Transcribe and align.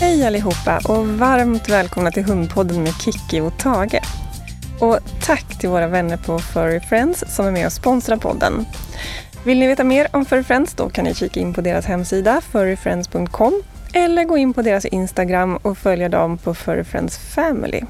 Hej 0.00 0.26
allihopa 0.26 0.80
och 0.88 1.08
varmt 1.08 1.68
välkomna 1.68 2.10
till 2.10 2.24
Hundpodden 2.24 2.82
med 2.82 2.92
Kiki 2.94 3.40
och 3.40 3.58
Tage. 3.58 4.00
Och 4.80 4.98
tack 5.22 5.58
till 5.58 5.68
våra 5.68 5.86
vänner 5.86 6.16
på 6.16 6.38
Furry 6.38 6.80
Friends 6.80 7.24
som 7.28 7.46
är 7.46 7.50
med 7.50 7.66
och 7.66 7.72
sponsrar 7.72 8.16
podden. 8.16 8.64
Vill 9.44 9.58
ni 9.58 9.66
veta 9.66 9.84
mer 9.84 10.08
om 10.12 10.24
Furry 10.24 10.42
Friends 10.42 10.74
då 10.74 10.88
kan 10.88 11.04
ni 11.04 11.14
kika 11.14 11.40
in 11.40 11.54
på 11.54 11.60
deras 11.60 11.86
hemsida 11.86 12.40
furryfriends.com 12.40 13.62
eller 13.92 14.24
gå 14.24 14.36
in 14.36 14.54
på 14.54 14.62
deras 14.62 14.84
Instagram 14.84 15.56
och 15.56 15.78
följa 15.78 16.08
dem 16.08 16.38
på 16.38 16.54
Furry 16.54 16.84
Friends 16.84 17.18
Family. 17.18 17.80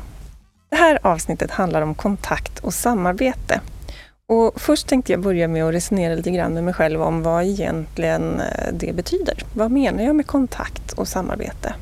Det 0.70 0.76
här 0.76 0.98
avsnittet 1.02 1.50
handlar 1.50 1.82
om 1.82 1.94
kontakt 1.94 2.58
och 2.58 2.74
samarbete. 2.74 3.60
Och 4.26 4.60
först 4.60 4.88
tänkte 4.88 5.12
jag 5.12 5.20
börja 5.20 5.48
med 5.48 5.64
att 5.64 5.74
resonera 5.74 6.14
lite 6.14 6.30
grann 6.30 6.54
med 6.54 6.64
mig 6.64 6.74
själv 6.74 7.02
om 7.02 7.22
vad 7.22 7.44
egentligen 7.44 8.40
eh, 8.40 8.72
det 8.72 8.92
betyder. 8.92 9.44
Vad 9.54 9.70
menar 9.70 10.04
jag 10.04 10.16
med 10.16 10.26
kontakt 10.26 10.92
och 10.92 11.08
samarbete? 11.08 11.74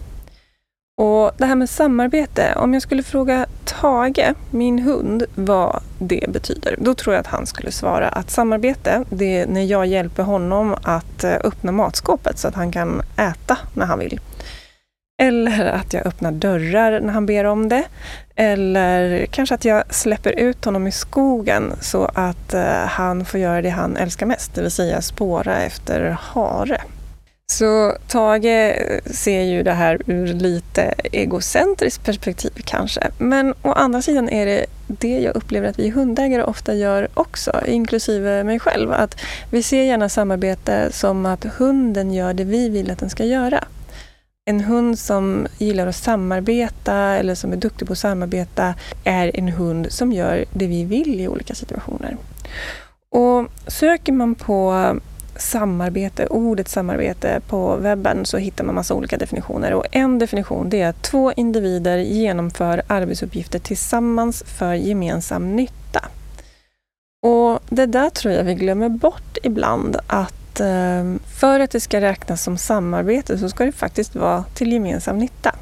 Och 0.99 1.33
det 1.37 1.47
här 1.47 1.55
med 1.55 1.71
samarbete, 1.71 2.55
om 2.57 2.75
jag 2.75 2.83
skulle 2.83 3.03
fråga 3.03 3.47
Tage, 3.65 4.35
min 4.51 4.79
hund, 4.79 5.23
vad 5.35 5.83
det 5.99 6.25
betyder, 6.29 6.77
då 6.79 6.95
tror 6.95 7.15
jag 7.15 7.21
att 7.21 7.27
han 7.27 7.47
skulle 7.47 7.71
svara 7.71 8.09
att 8.09 8.31
samarbete, 8.31 9.05
det 9.11 9.39
är 9.39 9.47
när 9.47 9.65
jag 9.65 9.87
hjälper 9.87 10.23
honom 10.23 10.77
att 10.83 11.25
eh, 11.25 11.35
öppna 11.45 11.73
matskåpet 11.73 12.39
så 12.39 12.49
att 12.49 12.55
han 12.55 12.73
kan 12.73 13.03
äta 13.17 13.59
när 13.75 13.87
han 13.87 13.99
vill. 13.99 14.21
Eller 15.23 15.67
att 15.67 15.93
jag 15.93 16.07
öppnar 16.07 16.33
dörrar 16.33 17.01
när 17.01 17.13
han 17.13 17.27
ber 17.27 17.45
om 17.45 17.69
det. 17.69 17.85
Eller 18.37 19.27
kanske 19.27 19.55
att 19.55 19.65
jag 19.65 19.95
släpper 19.95 20.31
ut 20.31 20.65
honom 20.65 20.87
i 20.87 20.93
skogen 20.93 21.73
så 21.81 22.11
att 22.15 22.55
eh, 22.55 22.87
han 22.87 23.25
får 23.25 23.41
göra 23.41 23.63
det 23.63 23.71
han 23.71 23.97
älskar 23.97 24.27
mest, 24.27 24.55
det 24.55 24.63
vill 24.63 24.71
säga 24.71 25.03
spåra 25.03 25.63
efter 25.63 26.17
hare. 26.21 26.81
Så 27.53 27.97
Tage 28.09 28.77
ser 29.07 29.43
ju 29.43 29.63
det 29.63 29.73
här 29.73 30.01
ur 30.07 30.27
lite 30.27 30.95
egocentriskt 31.13 32.05
perspektiv 32.05 32.53
kanske. 32.65 33.11
Men 33.19 33.55
å 33.63 33.73
andra 33.73 34.03
sidan 34.03 34.29
är 34.29 34.47
det 34.47 34.67
det 34.87 35.21
jag 35.21 35.37
upplever 35.37 35.69
att 35.69 35.79
vi 35.79 35.91
hundägare 35.91 36.43
ofta 36.43 36.75
gör 36.75 37.09
också, 37.15 37.61
inklusive 37.67 38.45
mig 38.45 38.61
själv. 38.61 38.93
Att 38.93 39.21
vi 39.51 39.63
ser 39.63 39.83
gärna 39.83 40.09
samarbete 40.09 40.93
som 40.93 41.27
att 41.27 41.45
hunden 41.45 42.13
gör 42.13 42.35
det 42.35 42.45
vi 42.45 42.69
vill 42.69 42.91
att 42.91 42.99
den 42.99 43.11
ska 43.11 43.25
göra. 43.25 43.65
En 44.45 44.61
hund 44.61 44.99
som 44.99 45.47
gillar 45.59 45.87
att 45.87 45.97
samarbeta 45.97 46.95
eller 46.95 47.35
som 47.35 47.53
är 47.53 47.57
duktig 47.57 47.87
på 47.87 47.93
att 47.93 47.99
samarbeta 47.99 48.75
är 49.05 49.31
en 49.35 49.49
hund 49.49 49.87
som 49.91 50.13
gör 50.13 50.45
det 50.53 50.67
vi 50.67 50.85
vill 50.85 51.21
i 51.21 51.29
olika 51.29 51.55
situationer. 51.55 52.17
Och 53.11 53.49
söker 53.67 54.13
man 54.13 54.35
på 54.35 54.95
samarbete, 55.39 56.27
ordet 56.27 56.69
samarbete 56.69 57.41
på 57.49 57.77
webben 57.77 58.27
så 58.27 58.39
hittar 58.39 58.65
man 58.65 58.75
massa 58.75 58.95
olika 58.95 59.17
definitioner. 59.17 59.73
Och 59.73 59.85
en 59.93 60.19
definition 60.19 60.71
det 60.71 60.81
är 60.81 60.89
att 60.89 61.03
två 61.03 61.33
individer 61.33 61.99
genomför 61.99 62.83
arbetsuppgifter 62.87 63.59
tillsammans 63.59 64.43
för 64.47 64.75
gemensam 64.75 65.57
nytta. 65.57 66.05
Och 67.23 67.61
det 67.69 67.87
där 67.87 68.11
tror 68.11 68.35
jag 68.35 68.45
vi 68.45 68.55
glömmer 68.55 68.89
bort 68.89 69.39
ibland 69.43 69.97
att 70.07 70.61
eh, 70.61 71.15
för 71.41 71.61
att 71.61 71.71
det 71.71 71.81
ska 71.81 72.01
räknas 72.01 72.43
som 72.43 72.59
samarbete 72.59 73.39
så 73.39 73.49
ska 73.49 73.65
det 73.65 73.73
faktiskt 73.73 74.15
vara 74.15 74.45
till 74.55 74.73
gemensam 74.73 75.19
nytta. 75.19 75.55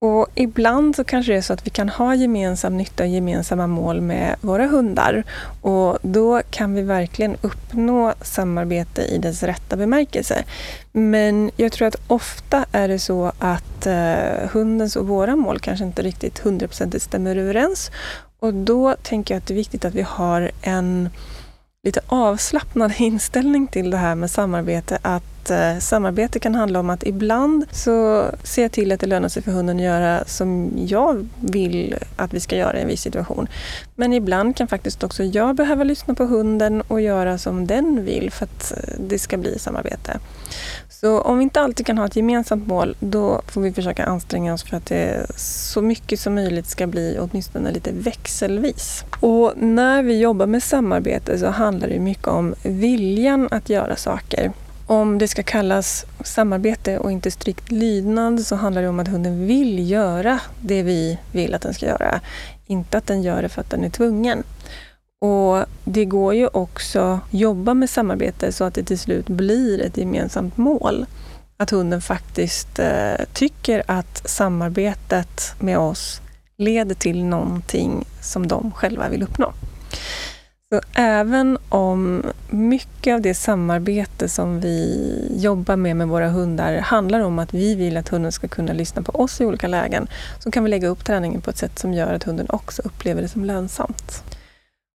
Och 0.00 0.26
ibland 0.34 0.96
så 0.96 1.04
kanske 1.04 1.32
det 1.32 1.38
är 1.38 1.42
så 1.42 1.52
att 1.52 1.66
vi 1.66 1.70
kan 1.70 1.88
ha 1.88 2.14
gemensam 2.14 2.76
nytta 2.76 3.02
och 3.02 3.08
gemensamma 3.08 3.66
mål 3.66 4.00
med 4.00 4.36
våra 4.40 4.66
hundar. 4.66 5.24
Och 5.62 5.98
då 6.02 6.42
kan 6.50 6.74
vi 6.74 6.82
verkligen 6.82 7.36
uppnå 7.40 8.14
samarbete 8.20 9.02
i 9.02 9.18
dess 9.18 9.42
rätta 9.42 9.76
bemärkelse. 9.76 10.44
Men 10.92 11.50
jag 11.56 11.72
tror 11.72 11.88
att 11.88 11.96
ofta 12.06 12.64
är 12.72 12.88
det 12.88 12.98
så 12.98 13.32
att 13.38 13.86
eh, 13.86 14.48
hundens 14.50 14.96
och 14.96 15.06
våra 15.08 15.36
mål 15.36 15.58
kanske 15.60 15.84
inte 15.84 16.02
riktigt 16.02 16.38
hundraprocentigt 16.38 17.04
stämmer 17.04 17.36
överens. 17.36 17.90
Och 18.40 18.54
då 18.54 18.96
tänker 19.02 19.34
jag 19.34 19.38
att 19.40 19.46
det 19.46 19.54
är 19.54 19.56
viktigt 19.56 19.84
att 19.84 19.94
vi 19.94 20.02
har 20.02 20.50
en 20.62 21.10
lite 21.88 22.00
avslappnad 22.06 22.92
inställning 22.98 23.66
till 23.66 23.90
det 23.90 23.96
här 23.96 24.14
med 24.14 24.30
samarbete. 24.30 24.98
Att 25.02 25.50
eh, 25.50 25.78
samarbete 25.78 26.38
kan 26.38 26.54
handla 26.54 26.80
om 26.80 26.90
att 26.90 27.06
ibland 27.06 27.64
så 27.70 28.24
ser 28.42 28.62
jag 28.62 28.72
till 28.72 28.92
att 28.92 29.00
det 29.00 29.06
lönar 29.06 29.28
sig 29.28 29.42
för 29.42 29.52
hunden 29.52 29.76
att 29.76 29.82
göra 29.82 30.24
som 30.24 30.72
jag 30.76 31.28
vill 31.40 31.96
att 32.16 32.34
vi 32.34 32.40
ska 32.40 32.56
göra 32.56 32.78
i 32.78 32.82
en 32.82 32.88
viss 32.88 33.02
situation. 33.02 33.48
Men 33.96 34.12
ibland 34.12 34.56
kan 34.56 34.68
faktiskt 34.68 35.04
också 35.04 35.24
jag 35.24 35.56
behöva 35.56 35.84
lyssna 35.84 36.14
på 36.14 36.24
hunden 36.24 36.80
och 36.80 37.00
göra 37.00 37.38
som 37.38 37.66
den 37.66 38.04
vill 38.04 38.30
för 38.30 38.44
att 38.44 38.72
eh, 38.72 38.94
det 39.08 39.18
ska 39.18 39.36
bli 39.36 39.58
samarbete. 39.58 40.18
Så 41.00 41.20
om 41.20 41.38
vi 41.38 41.42
inte 41.42 41.60
alltid 41.60 41.86
kan 41.86 41.98
ha 41.98 42.06
ett 42.06 42.16
gemensamt 42.16 42.66
mål, 42.66 42.96
då 43.00 43.42
får 43.46 43.60
vi 43.60 43.72
försöka 43.72 44.04
anstränga 44.04 44.54
oss 44.54 44.62
för 44.62 44.76
att 44.76 44.86
det 44.86 45.26
så 45.36 45.82
mycket 45.82 46.20
som 46.20 46.34
möjligt 46.34 46.66
ska 46.66 46.86
bli 46.86 47.18
åtminstone 47.20 47.72
lite 47.72 47.90
växelvis. 47.92 49.04
Och 49.20 49.52
när 49.56 50.02
vi 50.02 50.20
jobbar 50.20 50.46
med 50.46 50.62
samarbete 50.62 51.38
så 51.38 51.46
handlar 51.46 51.88
det 51.88 52.00
mycket 52.00 52.26
om 52.26 52.54
viljan 52.62 53.48
att 53.50 53.68
göra 53.68 53.96
saker. 53.96 54.52
Om 54.86 55.18
det 55.18 55.28
ska 55.28 55.42
kallas 55.42 56.06
samarbete 56.24 56.98
och 56.98 57.12
inte 57.12 57.30
strikt 57.30 57.70
lydnad 57.70 58.40
så 58.40 58.56
handlar 58.56 58.82
det 58.82 58.88
om 58.88 59.00
att 59.00 59.08
hunden 59.08 59.46
vill 59.46 59.90
göra 59.90 60.40
det 60.60 60.82
vi 60.82 61.18
vill 61.32 61.54
att 61.54 61.62
den 61.62 61.74
ska 61.74 61.86
göra. 61.86 62.20
Inte 62.66 62.98
att 62.98 63.06
den 63.06 63.22
gör 63.22 63.42
det 63.42 63.48
för 63.48 63.60
att 63.60 63.70
den 63.70 63.84
är 63.84 63.90
tvungen. 63.90 64.42
Och 65.20 65.64
det 65.84 66.04
går 66.04 66.34
ju 66.34 66.46
också 66.46 67.00
att 67.00 67.20
jobba 67.30 67.74
med 67.74 67.90
samarbete 67.90 68.52
så 68.52 68.64
att 68.64 68.74
det 68.74 68.82
till 68.82 68.98
slut 68.98 69.28
blir 69.28 69.80
ett 69.80 69.96
gemensamt 69.96 70.56
mål. 70.56 71.06
Att 71.56 71.70
hunden 71.70 72.00
faktiskt 72.00 72.78
eh, 72.78 73.24
tycker 73.32 73.82
att 73.86 74.28
samarbetet 74.28 75.54
med 75.58 75.78
oss 75.78 76.20
leder 76.58 76.94
till 76.94 77.24
någonting 77.24 78.04
som 78.20 78.46
de 78.46 78.72
själva 78.72 79.08
vill 79.08 79.22
uppnå. 79.22 79.52
Så 80.72 80.80
även 80.94 81.58
om 81.68 82.22
mycket 82.50 83.14
av 83.14 83.20
det 83.20 83.34
samarbete 83.34 84.28
som 84.28 84.60
vi 84.60 85.36
jobbar 85.36 85.76
med 85.76 85.96
med 85.96 86.08
våra 86.08 86.28
hundar 86.28 86.78
handlar 86.78 87.20
om 87.20 87.38
att 87.38 87.54
vi 87.54 87.74
vill 87.74 87.96
att 87.96 88.08
hunden 88.08 88.32
ska 88.32 88.48
kunna 88.48 88.72
lyssna 88.72 89.02
på 89.02 89.12
oss 89.12 89.40
i 89.40 89.44
olika 89.44 89.66
lägen, 89.66 90.08
så 90.38 90.50
kan 90.50 90.64
vi 90.64 90.70
lägga 90.70 90.88
upp 90.88 91.04
träningen 91.04 91.40
på 91.40 91.50
ett 91.50 91.58
sätt 91.58 91.78
som 91.78 91.94
gör 91.94 92.14
att 92.14 92.24
hunden 92.24 92.46
också 92.50 92.82
upplever 92.82 93.22
det 93.22 93.28
som 93.28 93.44
lönsamt. 93.44 94.24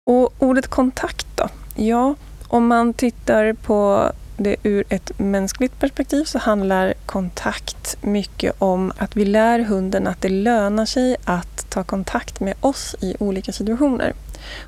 Och 0.08 0.32
ordet 0.38 0.66
kontakt 0.66 1.26
då? 1.34 1.48
Ja, 1.74 2.14
om 2.48 2.66
man 2.66 2.94
tittar 2.94 3.52
på 3.52 4.12
det 4.36 4.56
ur 4.62 4.84
ett 4.88 5.18
mänskligt 5.18 5.80
perspektiv 5.80 6.24
så 6.24 6.38
handlar 6.38 6.94
kontakt 7.06 7.96
mycket 8.00 8.54
om 8.58 8.92
att 8.98 9.16
vi 9.16 9.24
lär 9.24 9.58
hunden 9.58 10.06
att 10.06 10.20
det 10.20 10.28
lönar 10.28 10.86
sig 10.86 11.16
att 11.24 11.70
ta 11.70 11.84
kontakt 11.84 12.40
med 12.40 12.54
oss 12.60 12.96
i 13.00 13.16
olika 13.18 13.52
situationer. 13.52 14.12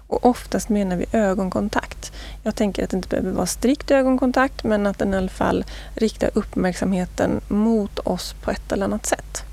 Och 0.06 0.26
oftast 0.26 0.68
menar 0.68 0.96
vi 0.96 1.06
ögonkontakt. 1.12 2.12
Jag 2.42 2.54
tänker 2.54 2.84
att 2.84 2.90
det 2.90 2.96
inte 2.96 3.08
behöver 3.08 3.32
vara 3.32 3.46
strikt 3.46 3.90
ögonkontakt 3.90 4.64
men 4.64 4.86
att 4.86 4.98
den 4.98 5.14
i 5.14 5.16
alla 5.16 5.28
fall 5.28 5.64
riktar 5.94 6.30
uppmärksamheten 6.34 7.40
mot 7.48 7.98
oss 7.98 8.34
på 8.42 8.50
ett 8.50 8.72
eller 8.72 8.84
annat 8.84 9.06
sätt. 9.06 9.44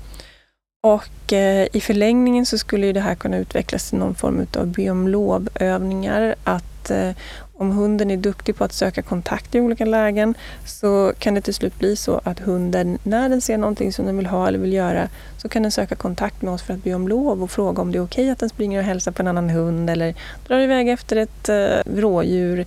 Och 0.80 1.32
eh, 1.32 1.68
i 1.72 1.80
förlängningen 1.80 2.46
så 2.46 2.58
skulle 2.58 2.92
det 2.92 3.00
här 3.00 3.14
kunna 3.14 3.36
utvecklas 3.36 3.88
till 3.88 3.98
någon 3.98 4.14
form 4.14 4.46
av 4.56 4.66
be 4.66 4.90
om 4.90 5.08
lovövningar. 5.08 6.34
Att 6.44 6.90
eh, 6.90 7.10
om 7.54 7.70
hunden 7.70 8.10
är 8.10 8.16
duktig 8.16 8.56
på 8.56 8.64
att 8.64 8.72
söka 8.72 9.02
kontakt 9.02 9.54
i 9.54 9.60
olika 9.60 9.84
lägen 9.84 10.34
så 10.64 11.12
kan 11.18 11.34
det 11.34 11.40
till 11.40 11.54
slut 11.54 11.78
bli 11.78 11.96
så 11.96 12.20
att 12.24 12.38
hunden, 12.38 12.98
när 13.02 13.28
den 13.28 13.40
ser 13.40 13.58
någonting 13.58 13.92
som 13.92 14.06
den 14.06 14.16
vill 14.16 14.26
ha 14.26 14.48
eller 14.48 14.58
vill 14.58 14.72
göra, 14.72 15.08
så 15.36 15.48
kan 15.48 15.62
den 15.62 15.72
söka 15.72 15.94
kontakt 15.94 16.42
med 16.42 16.54
oss 16.54 16.62
för 16.62 16.74
att 16.74 16.84
be 16.84 16.94
om 16.94 17.08
lov 17.08 17.42
och 17.42 17.50
fråga 17.50 17.82
om 17.82 17.92
det 17.92 17.98
är 17.98 18.04
okej 18.04 18.22
okay 18.24 18.30
att 18.30 18.38
den 18.38 18.48
springer 18.48 18.78
och 18.78 18.84
hälsar 18.84 19.12
på 19.12 19.22
en 19.22 19.28
annan 19.28 19.50
hund 19.50 19.90
eller 19.90 20.14
drar 20.46 20.60
iväg 20.60 20.88
efter 20.88 21.16
ett 21.16 21.48
eh, 21.48 21.94
rådjur 21.96 22.66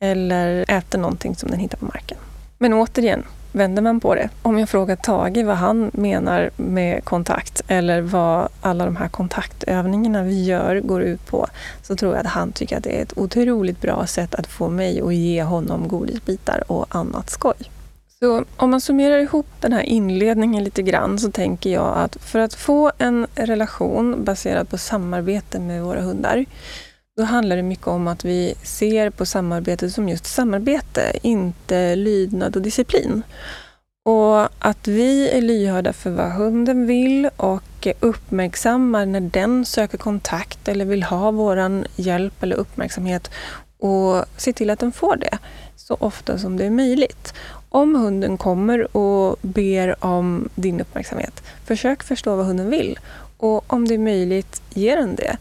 eller 0.00 0.64
äter 0.68 0.98
någonting 0.98 1.36
som 1.36 1.50
den 1.50 1.60
hittar 1.60 1.78
på 1.78 1.84
marken. 1.84 2.18
Men 2.58 2.72
återigen, 2.72 3.24
vänder 3.56 3.82
man 3.82 4.00
på 4.00 4.14
det. 4.14 4.28
Om 4.42 4.58
jag 4.58 4.68
frågar 4.68 4.96
Tage 4.96 5.44
vad 5.44 5.56
han 5.56 5.90
menar 5.94 6.50
med 6.56 7.04
kontakt 7.04 7.62
eller 7.68 8.00
vad 8.00 8.48
alla 8.60 8.84
de 8.84 8.96
här 8.96 9.08
kontaktövningarna 9.08 10.22
vi 10.22 10.44
gör 10.44 10.80
går 10.80 11.02
ut 11.02 11.26
på 11.26 11.46
så 11.82 11.96
tror 11.96 12.12
jag 12.12 12.20
att 12.20 12.32
han 12.32 12.52
tycker 12.52 12.76
att 12.76 12.84
det 12.84 12.98
är 12.98 13.02
ett 13.02 13.18
otroligt 13.18 13.80
bra 13.80 14.06
sätt 14.06 14.34
att 14.34 14.46
få 14.46 14.68
mig 14.68 15.00
att 15.00 15.14
ge 15.14 15.42
honom 15.42 15.88
godisbitar 15.88 16.72
och 16.72 16.86
annat 16.88 17.30
skoj. 17.30 17.70
Så 18.18 18.44
om 18.56 18.70
man 18.70 18.80
summerar 18.80 19.18
ihop 19.18 19.46
den 19.60 19.72
här 19.72 19.82
inledningen 19.82 20.64
lite 20.64 20.82
grann 20.82 21.18
så 21.18 21.30
tänker 21.30 21.70
jag 21.70 21.98
att 21.98 22.16
för 22.20 22.38
att 22.38 22.54
få 22.54 22.92
en 22.98 23.26
relation 23.34 24.24
baserad 24.24 24.68
på 24.68 24.78
samarbete 24.78 25.58
med 25.60 25.82
våra 25.82 26.00
hundar 26.00 26.44
då 27.16 27.22
handlar 27.22 27.56
det 27.56 27.62
mycket 27.62 27.86
om 27.86 28.08
att 28.08 28.24
vi 28.24 28.54
ser 28.62 29.10
på 29.10 29.26
samarbete 29.26 29.90
som 29.90 30.08
just 30.08 30.26
samarbete, 30.26 31.12
inte 31.22 31.96
lydnad 31.96 32.56
och 32.56 32.62
disciplin. 32.62 33.22
Och 34.04 34.48
att 34.58 34.88
vi 34.88 35.30
är 35.30 35.40
lyhörda 35.40 35.92
för 35.92 36.10
vad 36.10 36.32
hunden 36.32 36.86
vill 36.86 37.30
och 37.36 37.88
uppmärksammar 38.00 39.06
när 39.06 39.20
den 39.20 39.64
söker 39.64 39.98
kontakt 39.98 40.68
eller 40.68 40.84
vill 40.84 41.02
ha 41.02 41.30
vår 41.30 41.84
hjälp 41.96 42.42
eller 42.42 42.56
uppmärksamhet 42.56 43.30
och 43.78 44.24
ser 44.36 44.52
till 44.52 44.70
att 44.70 44.78
den 44.78 44.92
får 44.92 45.16
det 45.16 45.38
så 45.76 45.96
ofta 46.00 46.38
som 46.38 46.56
det 46.56 46.64
är 46.64 46.70
möjligt. 46.70 47.34
Om 47.68 47.94
hunden 47.94 48.38
kommer 48.38 48.96
och 48.96 49.36
ber 49.42 50.04
om 50.04 50.48
din 50.54 50.80
uppmärksamhet, 50.80 51.42
försök 51.64 52.02
förstå 52.02 52.36
vad 52.36 52.46
hunden 52.46 52.70
vill. 52.70 52.98
Och 53.38 53.72
om 53.72 53.88
det 53.88 53.94
är 53.94 53.98
möjligt, 53.98 54.62
ge 54.74 54.96
den 54.96 55.16
det. 55.16 55.36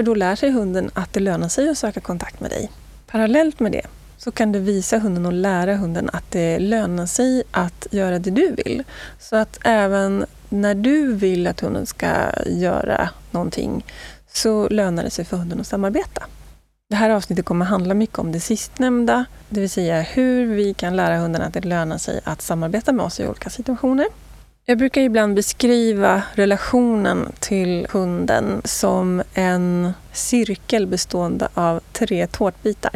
För 0.00 0.04
då 0.04 0.14
lär 0.14 0.36
sig 0.36 0.50
hunden 0.50 0.90
att 0.94 1.12
det 1.12 1.20
lönar 1.20 1.48
sig 1.48 1.68
att 1.68 1.78
söka 1.78 2.00
kontakt 2.00 2.40
med 2.40 2.50
dig. 2.50 2.70
Parallellt 3.06 3.60
med 3.60 3.72
det 3.72 3.86
så 4.16 4.30
kan 4.30 4.52
du 4.52 4.58
visa 4.58 4.98
hunden 4.98 5.26
och 5.26 5.32
lära 5.32 5.76
hunden 5.76 6.10
att 6.12 6.30
det 6.30 6.58
lönar 6.58 7.06
sig 7.06 7.42
att 7.50 7.86
göra 7.90 8.18
det 8.18 8.30
du 8.30 8.54
vill. 8.64 8.84
Så 9.18 9.36
att 9.36 9.58
även 9.64 10.26
när 10.48 10.74
du 10.74 11.14
vill 11.14 11.46
att 11.46 11.60
hunden 11.60 11.86
ska 11.86 12.12
göra 12.46 13.10
någonting 13.30 13.84
så 14.32 14.68
lönar 14.68 15.04
det 15.04 15.10
sig 15.10 15.24
för 15.24 15.36
hunden 15.36 15.60
att 15.60 15.66
samarbeta. 15.66 16.22
Det 16.90 16.96
här 16.96 17.10
avsnittet 17.10 17.44
kommer 17.44 17.64
handla 17.64 17.94
mycket 17.94 18.18
om 18.18 18.32
det 18.32 18.40
sistnämnda, 18.40 19.24
det 19.48 19.60
vill 19.60 19.70
säga 19.70 20.00
hur 20.00 20.54
vi 20.54 20.74
kan 20.74 20.96
lära 20.96 21.18
hunden 21.18 21.42
att 21.42 21.54
det 21.54 21.64
lönar 21.64 21.98
sig 21.98 22.20
att 22.24 22.42
samarbeta 22.42 22.92
med 22.92 23.06
oss 23.06 23.20
i 23.20 23.26
olika 23.26 23.50
situationer. 23.50 24.06
Jag 24.64 24.78
brukar 24.78 25.00
ibland 25.00 25.34
beskriva 25.34 26.22
relationen 26.34 27.32
till 27.38 27.86
hunden 27.90 28.62
som 28.64 29.22
en 29.34 29.92
cirkel 30.12 30.86
bestående 30.86 31.48
av 31.54 31.80
tre 31.92 32.26
tårtbitar. 32.26 32.92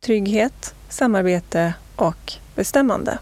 Trygghet, 0.00 0.74
samarbete 0.88 1.74
och 1.96 2.32
bestämmande. 2.54 3.18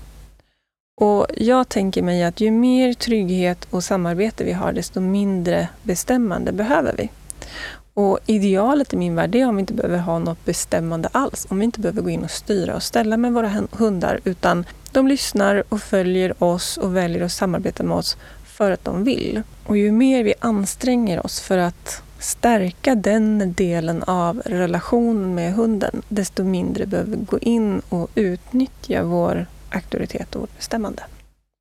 Och 1.01 1.27
jag 1.37 1.69
tänker 1.69 2.03
mig 2.03 2.25
att 2.25 2.41
ju 2.41 2.51
mer 2.51 2.95
trygghet 2.95 3.67
och 3.71 3.85
samarbete 3.85 4.45
vi 4.45 4.53
har, 4.53 4.73
desto 4.73 5.01
mindre 5.01 5.69
bestämmande 5.83 6.53
behöver 6.53 6.95
vi. 6.97 7.11
Och 7.95 8.19
idealet 8.27 8.93
i 8.93 8.97
min 8.97 9.15
värld 9.15 9.35
är 9.35 9.49
om 9.49 9.57
vi 9.57 9.61
inte 9.61 9.75
behöver 9.75 9.99
ha 9.99 10.19
något 10.19 10.45
bestämmande 10.45 11.09
alls. 11.13 11.47
Om 11.51 11.59
vi 11.59 11.65
inte 11.65 11.81
behöver 11.81 12.03
gå 12.03 12.11
in 12.11 12.25
och 12.25 12.31
styra 12.31 12.75
och 12.75 12.83
ställa 12.83 13.17
med 13.17 13.33
våra 13.33 13.67
hundar, 13.73 14.21
utan 14.25 14.65
de 14.99 15.09
lyssnar 15.09 15.63
och 15.69 15.81
följer 15.81 16.43
oss 16.43 16.77
och 16.77 16.97
väljer 16.97 17.23
att 17.23 17.33
samarbeta 17.33 17.83
med 17.83 17.97
oss 17.97 18.17
för 18.45 18.71
att 18.71 18.85
de 18.85 19.05
vill. 19.05 19.43
Och 19.67 19.77
ju 19.77 19.93
mer 19.93 20.25
vi 20.25 20.35
anstränger 20.41 21.27
oss 21.27 21.41
för 21.41 21.59
att 21.59 22.03
stärka 22.19 22.95
den 22.95 23.53
delen 23.53 24.03
av 24.03 24.43
relationen 24.45 25.35
med 25.35 25.55
hunden, 25.55 26.03
desto 26.09 26.45
mindre 26.45 26.87
behöver 26.87 27.11
vi 27.11 27.25
gå 27.25 27.39
in 27.39 27.83
och 27.89 28.11
utnyttja 28.15 29.03
vår 29.03 29.47
auktoritet 29.71 30.35
och 30.35 30.41
vårt 30.41 30.57
bestämmande. 30.57 31.03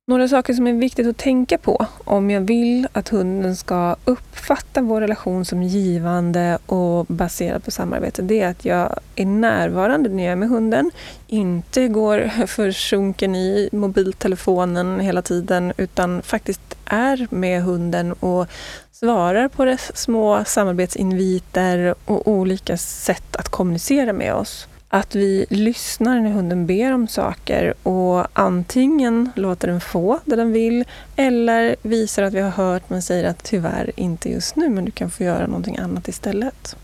Några 0.08 0.28
saker 0.28 0.54
som 0.54 0.66
är 0.66 0.72
viktigt 0.72 1.06
att 1.06 1.16
tänka 1.16 1.58
på 1.58 1.86
om 2.04 2.30
jag 2.30 2.40
vill 2.40 2.88
att 2.92 3.08
hunden 3.08 3.56
ska 3.56 3.96
uppfatta 4.04 4.80
vår 4.80 5.00
relation 5.00 5.44
som 5.44 5.62
givande 5.62 6.58
och 6.66 7.06
baserad 7.06 7.64
på 7.64 7.70
samarbete, 7.70 8.22
det 8.22 8.40
är 8.40 8.50
att 8.50 8.64
jag 8.64 9.00
är 9.14 9.26
närvarande 9.26 10.08
när 10.08 10.24
jag 10.24 10.32
är 10.32 10.36
med 10.36 10.48
hunden, 10.48 10.90
inte 11.26 11.88
går 11.88 12.46
försjunken 12.46 13.34
i 13.34 13.68
mobiltelefonen 13.72 15.00
hela 15.00 15.22
tiden, 15.22 15.72
utan 15.76 16.22
faktiskt 16.22 16.76
är 16.84 17.26
med 17.30 17.62
hunden 17.62 18.12
och 18.12 18.46
svarar 18.92 19.48
på 19.48 19.64
dess 19.64 19.96
små 19.96 20.44
samarbetsinviter 20.44 21.94
och 22.04 22.28
olika 22.28 22.76
sätt 22.76 23.36
att 23.36 23.48
kommunicera 23.48 24.12
med 24.12 24.34
oss 24.34 24.68
att 24.88 25.14
vi 25.14 25.46
lyssnar 25.50 26.20
när 26.20 26.30
hunden 26.30 26.66
ber 26.66 26.92
om 26.92 27.08
saker 27.08 27.74
och 27.82 28.26
antingen 28.32 29.30
låter 29.34 29.68
den 29.68 29.80
få 29.80 30.20
det 30.24 30.36
den 30.36 30.52
vill 30.52 30.84
eller 31.16 31.76
visar 31.82 32.22
att 32.22 32.34
vi 32.34 32.40
har 32.40 32.50
hört 32.50 32.90
men 32.90 33.02
säger 33.02 33.24
att 33.24 33.44
tyvärr 33.44 33.90
inte 33.96 34.30
just 34.30 34.56
nu, 34.56 34.68
men 34.68 34.84
du 34.84 34.90
kan 34.90 35.10
få 35.10 35.24
göra 35.24 35.46
någonting 35.46 35.78
annat 35.78 36.08
istället. 36.08 36.76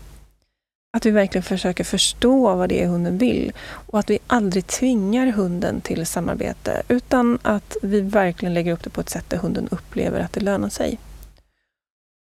Att 0.97 1.05
vi 1.05 1.11
verkligen 1.11 1.43
försöker 1.43 1.83
förstå 1.83 2.55
vad 2.55 2.69
det 2.69 2.83
är 2.83 2.87
hunden 2.87 3.17
vill 3.17 3.53
och 3.61 3.99
att 3.99 4.09
vi 4.09 4.19
aldrig 4.27 4.67
tvingar 4.67 5.27
hunden 5.27 5.81
till 5.81 6.05
samarbete 6.05 6.81
utan 6.87 7.39
att 7.41 7.77
vi 7.81 8.01
verkligen 8.01 8.53
lägger 8.53 8.73
upp 8.73 8.83
det 8.83 8.89
på 8.89 9.01
ett 9.01 9.09
sätt 9.09 9.29
där 9.29 9.37
hunden 9.37 9.67
upplever 9.71 10.19
att 10.19 10.33
det 10.33 10.39
lönar 10.39 10.69
sig. 10.69 10.99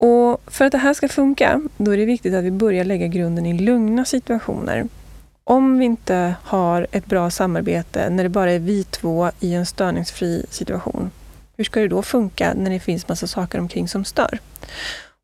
Och 0.00 0.43
För 0.47 0.65
att 0.65 0.73
det 0.73 0.79
här 0.79 0.94
ska 0.94 1.09
funka, 1.09 1.62
då 1.76 1.91
är 1.91 1.97
det 1.97 2.05
viktigt 2.05 2.35
att 2.35 2.44
vi 2.44 2.50
börjar 2.50 2.85
lägga 2.85 3.06
grunden 3.06 3.47
i 3.47 3.59
lugna 3.59 4.05
situationer 4.05 4.88
om 5.49 5.79
vi 5.79 5.85
inte 5.85 6.35
har 6.43 6.87
ett 6.91 7.06
bra 7.06 7.31
samarbete 7.31 8.11
när 8.11 8.23
det 8.23 8.29
bara 8.29 8.53
är 8.53 8.59
vi 8.59 8.85
två 8.85 9.31
i 9.41 9.55
en 9.55 9.67
störningsfri 9.67 10.47
situation, 10.50 11.11
hur 11.56 11.65
ska 11.65 11.81
det 11.81 11.89
då 11.89 12.03
funka 12.03 12.55
när 12.56 12.71
det 12.71 12.81
finns 12.81 13.09
massa 13.09 13.27
saker 13.27 13.59
omkring 13.59 13.89
som 13.89 14.05
stör? 14.05 14.39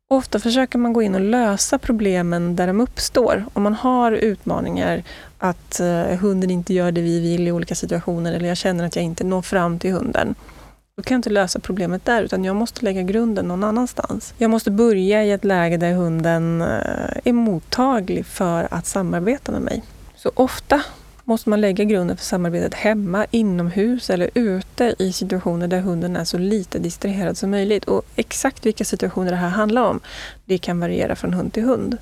Ofta 0.09 0.39
försöker 0.39 0.77
man 0.77 0.93
gå 0.93 1.01
in 1.01 1.15
och 1.15 1.21
lösa 1.21 1.77
problemen 1.77 2.55
där 2.55 2.67
de 2.67 2.81
uppstår. 2.81 3.45
Om 3.53 3.63
man 3.63 3.73
har 3.73 4.11
utmaningar 4.11 5.03
att 5.37 5.79
eh, 5.79 6.03
hunden 6.03 6.51
inte 6.51 6.73
gör 6.73 6.91
det 6.91 7.01
vi 7.01 7.19
vill 7.19 7.47
i 7.47 7.51
olika 7.51 7.75
situationer 7.75 8.33
eller 8.33 8.47
jag 8.47 8.57
känner 8.57 8.85
att 8.85 8.95
jag 8.95 9.05
inte 9.05 9.23
når 9.23 9.41
fram 9.41 9.79
till 9.79 9.93
hunden. 9.93 10.35
Då 10.97 11.03
kan 11.03 11.15
jag 11.15 11.19
inte 11.19 11.29
lösa 11.29 11.59
problemet 11.59 12.05
där, 12.05 12.23
utan 12.23 12.43
jag 12.43 12.55
måste 12.55 12.85
lägga 12.85 13.01
grunden 13.01 13.47
någon 13.47 13.63
annanstans. 13.63 14.33
Jag 14.37 14.49
måste 14.51 14.71
börja 14.71 15.23
i 15.23 15.31
ett 15.31 15.45
läge 15.45 15.77
där 15.77 15.93
hunden 15.93 16.61
eh, 16.61 17.17
är 17.23 17.33
mottaglig 17.33 18.25
för 18.25 18.67
att 18.71 18.85
samarbeta 18.85 19.51
med 19.51 19.61
mig. 19.61 19.83
Så 20.25 20.31
ofta 20.35 20.81
måste 21.23 21.49
man 21.49 21.61
lägga 21.61 21.83
grunden 21.83 22.17
för 22.17 22.25
samarbetet 22.25 22.73
hemma, 22.73 23.25
inomhus 23.31 24.09
eller 24.09 24.29
ute 24.33 24.95
i 24.99 25.13
situationer 25.13 25.67
där 25.67 25.79
hunden 25.79 26.15
är 26.15 26.23
så 26.23 26.37
lite 26.37 26.79
distraherad 26.79 27.37
som 27.37 27.51
möjligt. 27.51 27.85
Och 27.85 28.01
exakt 28.15 28.65
vilka 28.65 28.85
situationer 28.85 29.31
det 29.31 29.37
här 29.37 29.49
handlar 29.49 29.81
om, 29.83 29.99
det 30.45 30.57
kan 30.57 30.79
variera 30.79 31.15
från 31.15 31.33
hund 31.33 31.53
till 31.53 31.63
hund. 31.63 31.97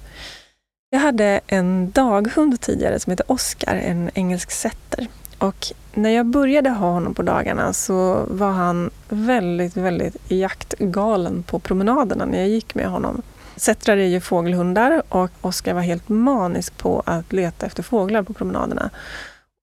Jag 0.90 1.00
hade 1.00 1.40
en 1.48 1.92
daghund 1.92 2.62
tidigare 2.62 3.00
som 3.00 3.12
heter 3.12 3.31
Oscar, 3.31 3.75
en 3.75 4.10
engelsk 4.14 4.52
setter. 4.52 5.08
Och 5.38 5.68
när 5.94 6.10
jag 6.10 6.26
började 6.26 6.69
ha 6.69 6.92
honom 6.92 7.14
på 7.14 7.22
dagarna 7.22 7.74
så 7.74 8.26
var 8.28 8.52
han 8.52 8.90
väldigt, 9.10 9.78
väldigt 9.78 10.16
jaktgalen 10.28 11.44
på 11.44 11.60
promenaderna 11.60 12.26
när 12.26 12.40
jag 12.40 12.50
gick 12.50 12.76
med 12.76 12.88
honom. 12.88 13.22
Settrar 13.56 13.98
är 13.98 14.08
ju 14.08 14.20
fågelhundar 14.20 15.04
och 15.10 15.32
Oskar 15.42 15.74
var 15.74 15.82
helt 15.82 16.10
manisk 16.10 16.78
på 16.78 17.04
att 17.06 17.34
leta 17.34 17.66
efter 17.66 17.84
fåglar 17.84 18.24
på 18.24 18.34
promenaderna. 18.34 18.90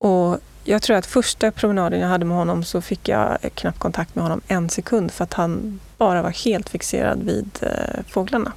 Och 0.01 0.39
jag 0.65 0.83
tror 0.83 0.97
att 0.97 1.07
första 1.07 1.51
promenaden 1.51 2.01
jag 2.01 2.09
hade 2.09 2.25
med 2.25 2.37
honom 2.37 2.65
så 2.65 2.81
fick 2.81 3.09
jag 3.09 3.39
knappt 3.55 3.79
kontakt 3.79 4.15
med 4.15 4.25
honom 4.25 4.41
en 4.47 4.71
sekund 4.71 5.11
för 5.11 5.25
att 5.25 5.35
han 5.35 5.81
bara 5.99 6.23
var 6.23 6.31
helt 6.31 6.69
fixerad 6.69 7.23
vid 7.23 7.51
eh, 7.63 8.03
fåglarna. 8.09 8.53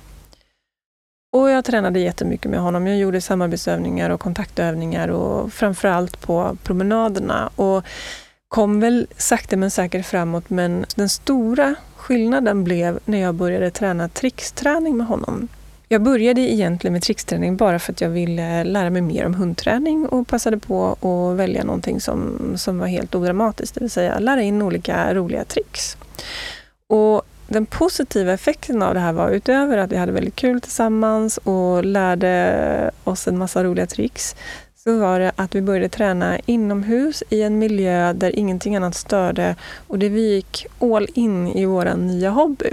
Och 1.33 1.49
jag 1.49 1.65
tränade 1.65 1.99
jättemycket 1.99 2.51
med 2.51 2.59
honom. 2.59 2.87
Jag 2.87 2.97
gjorde 2.97 3.21
samarbetsövningar 3.21 4.09
och 4.09 4.19
kontaktövningar 4.19 5.07
och 5.07 5.53
framförallt 5.53 6.21
på 6.21 6.57
promenaderna. 6.63 7.49
Och 7.55 7.83
kom 8.47 8.79
väl 8.79 9.07
sakta 9.17 9.57
men 9.57 9.71
säkert 9.71 10.05
framåt 10.05 10.49
men 10.49 10.85
den 10.95 11.09
stora 11.09 11.75
skillnaden 12.03 12.63
blev 12.63 12.99
när 13.05 13.17
jag 13.17 13.35
började 13.35 13.71
träna 13.71 14.09
tricksträning 14.09 14.97
med 14.97 15.07
honom. 15.07 15.47
Jag 15.87 16.01
började 16.01 16.41
egentligen 16.41 16.93
med 16.93 17.01
tricksträning 17.01 17.57
bara 17.57 17.79
för 17.79 17.91
att 17.93 18.01
jag 18.01 18.09
ville 18.09 18.63
lära 18.63 18.89
mig 18.89 19.01
mer 19.01 19.25
om 19.25 19.33
hundträning 19.33 20.07
och 20.07 20.27
passade 20.27 20.57
på 20.57 20.97
att 21.01 21.37
välja 21.37 21.63
någonting 21.63 22.01
som, 22.01 22.39
som 22.57 22.79
var 22.79 22.87
helt 22.87 23.15
odramatiskt, 23.15 23.75
det 23.75 23.81
vill 23.81 23.89
säga 23.89 24.19
lära 24.19 24.41
in 24.41 24.61
olika 24.61 25.13
roliga 25.13 25.45
tricks. 25.45 25.97
Och 26.87 27.21
den 27.47 27.65
positiva 27.65 28.33
effekten 28.33 28.81
av 28.81 28.93
det 28.93 28.99
här 28.99 29.13
var 29.13 29.29
utöver 29.29 29.77
att 29.77 29.91
vi 29.91 29.97
hade 29.97 30.11
väldigt 30.11 30.35
kul 30.35 30.61
tillsammans 30.61 31.37
och 31.37 31.85
lärde 31.85 32.91
oss 33.03 33.27
en 33.27 33.37
massa 33.37 33.63
roliga 33.63 33.85
tricks, 33.85 34.35
så 34.83 34.99
var 34.99 35.19
det 35.19 35.31
att 35.35 35.55
vi 35.55 35.61
började 35.61 35.89
träna 35.89 36.39
inomhus 36.45 37.23
i 37.29 37.41
en 37.41 37.59
miljö 37.59 38.13
där 38.13 38.39
ingenting 38.39 38.75
annat 38.75 38.95
störde 38.95 39.55
och 39.87 39.99
där 39.99 40.09
vi 40.09 40.33
gick 40.33 40.65
all 40.79 41.07
in 41.13 41.47
i 41.47 41.65
vår 41.65 41.95
nya 41.95 42.29
hobby. 42.29 42.69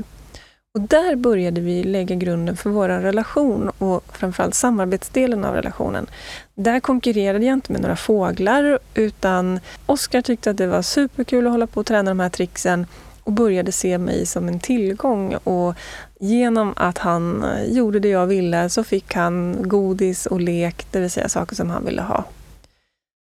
Och 0.75 0.81
där 0.81 1.17
började 1.17 1.61
vi 1.61 1.83
lägga 1.83 2.15
grunden 2.15 2.57
för 2.57 2.71
vår 2.71 2.89
relation 2.89 3.71
och 3.79 4.05
framförallt 4.17 4.55
samarbetsdelen 4.55 5.45
av 5.45 5.55
relationen. 5.55 6.07
Där 6.55 6.81
konkurrerade 6.81 7.45
jag 7.45 7.53
inte 7.53 7.73
med 7.73 7.81
några 7.81 7.97
fåglar 7.97 8.79
utan 8.95 9.61
Oskar 9.87 10.23
tyckte 10.23 10.51
att 10.51 10.57
det 10.57 10.67
var 10.67 10.83
superkul 10.83 11.47
att 11.47 11.53
hålla 11.53 11.67
på 11.67 11.81
och 11.81 11.87
träna 11.87 12.11
de 12.11 12.21
här 12.21 12.29
tricksen 12.29 12.87
och 13.31 13.35
började 13.35 13.73
se 13.73 13.99
mig 13.99 14.27
som 14.27 14.49
en 14.49 14.61
tillgång. 14.61 15.35
Och 15.35 15.75
genom 16.21 16.75
att 16.77 16.99
han 16.99 17.45
eh, 17.45 17.73
gjorde 17.73 18.01
det 18.01 18.09
jag 18.09 18.27
ville 18.27 18.69
så 18.69 18.85
fick 18.85 19.15
han 19.15 19.57
godis 19.69 20.27
och 20.27 20.41
lek, 20.41 20.87
det 20.91 21.01
vill 21.01 21.11
säga 21.11 21.29
saker 21.29 21.57
som 21.57 21.71
han 21.71 21.85
ville 21.85 22.03
ha. 22.03 22.25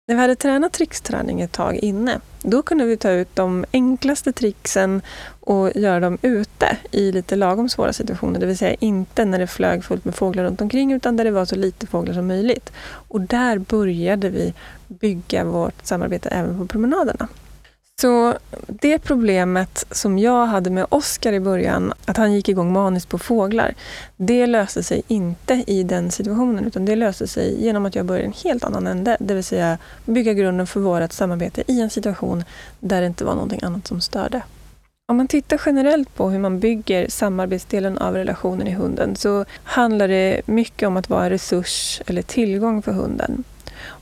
När 0.08 0.14
vi 0.14 0.20
hade 0.20 0.36
tränat 0.36 0.72
tricksträning 0.72 1.40
ett 1.40 1.52
tag 1.52 1.76
inne, 1.76 2.20
då 2.42 2.62
kunde 2.62 2.84
vi 2.84 2.96
ta 2.96 3.10
ut 3.10 3.36
de 3.36 3.64
enklaste 3.72 4.32
tricksen 4.32 5.02
och 5.40 5.76
göra 5.76 6.00
dem 6.00 6.18
ute 6.22 6.76
i 6.90 7.12
lite 7.12 7.36
lagom 7.36 7.68
svåra 7.68 7.92
situationer. 7.92 8.40
Det 8.40 8.46
vill 8.46 8.58
säga 8.58 8.76
inte 8.80 9.24
när 9.24 9.38
det 9.38 9.46
flög 9.46 9.84
fullt 9.84 10.04
med 10.04 10.14
fåglar 10.14 10.44
runt 10.44 10.60
omkring 10.60 10.92
utan 10.92 11.16
där 11.16 11.24
det 11.24 11.30
var 11.30 11.44
så 11.44 11.56
lite 11.56 11.86
fåglar 11.86 12.14
som 12.14 12.26
möjligt. 12.26 12.72
Och 13.08 13.20
där 13.20 13.58
började 13.58 14.28
vi 14.28 14.54
bygga 14.88 15.44
vårt 15.44 15.86
samarbete 15.86 16.28
även 16.28 16.58
på 16.58 16.66
promenaderna. 16.66 17.28
Så 18.00 18.34
det 18.66 18.98
problemet 18.98 19.86
som 19.90 20.18
jag 20.18 20.46
hade 20.46 20.70
med 20.70 20.86
Oscar 20.88 21.32
i 21.32 21.40
början, 21.40 21.92
att 22.04 22.16
han 22.16 22.32
gick 22.32 22.48
igång 22.48 22.72
maniskt 22.72 23.08
på 23.08 23.18
fåglar, 23.18 23.74
det 24.16 24.46
löste 24.46 24.82
sig 24.82 25.02
inte 25.08 25.64
i 25.66 25.82
den 25.82 26.10
situationen, 26.10 26.64
utan 26.64 26.84
det 26.84 26.96
löste 26.96 27.26
sig 27.26 27.64
genom 27.64 27.86
att 27.86 27.94
jag 27.94 28.06
började 28.06 28.26
en 28.26 28.32
helt 28.44 28.64
annan 28.64 28.86
ände, 28.86 29.16
det 29.20 29.34
vill 29.34 29.44
säga 29.44 29.78
bygga 30.04 30.32
grunden 30.32 30.66
för 30.66 30.80
vårt 30.80 31.12
samarbete 31.12 31.62
i 31.66 31.80
en 31.80 31.90
situation 31.90 32.44
där 32.80 33.00
det 33.00 33.06
inte 33.06 33.24
var 33.24 33.34
någonting 33.34 33.60
annat 33.62 33.86
som 33.86 34.00
störde. 34.00 34.42
Om 35.08 35.16
man 35.16 35.28
tittar 35.28 35.60
generellt 35.66 36.14
på 36.14 36.30
hur 36.30 36.38
man 36.38 36.60
bygger 36.60 37.08
samarbetsdelen 37.08 37.98
av 37.98 38.14
relationen 38.14 38.66
i 38.66 38.72
hunden 38.72 39.16
så 39.16 39.44
handlar 39.62 40.08
det 40.08 40.40
mycket 40.46 40.86
om 40.86 40.96
att 40.96 41.10
vara 41.10 41.24
en 41.24 41.30
resurs 41.30 42.02
eller 42.06 42.22
tillgång 42.22 42.82
för 42.82 42.92
hunden. 42.92 43.44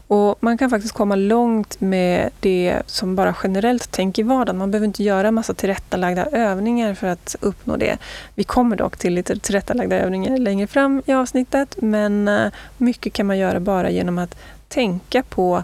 Och 0.07 0.37
Man 0.41 0.59
kan 0.59 0.71
faktiskt 0.71 0.95
komma 0.95 1.17
långt 1.17 1.81
med 1.81 2.31
det 2.41 2.83
som 2.87 3.17
bara 3.17 3.37
generellt 3.43 3.89
tänk 3.91 4.19
i 4.19 4.23
vardagen. 4.23 4.59
Man 4.59 4.71
behöver 4.71 4.87
inte 4.87 5.03
göra 5.03 5.31
massa 5.31 5.55
tillrättalagda 5.55 6.27
övningar 6.27 6.95
för 6.95 7.07
att 7.07 7.37
uppnå 7.41 7.77
det. 7.77 7.99
Vi 8.35 8.45
kommer 8.45 8.77
dock 8.77 8.97
till 8.97 9.15
lite 9.15 9.39
tillrättalagda 9.39 9.99
övningar 9.99 10.39
längre 10.39 10.67
fram 10.67 11.03
i 11.07 11.13
avsnittet, 11.13 11.77
men 11.79 12.29
eh, 12.29 12.53
mycket 12.79 13.13
kan 13.13 13.27
man 13.27 13.39
göra 13.39 13.61
bara 13.61 13.91
genom 13.91 14.19
att 14.19 14.37
tänka 14.69 15.23
på 15.23 15.63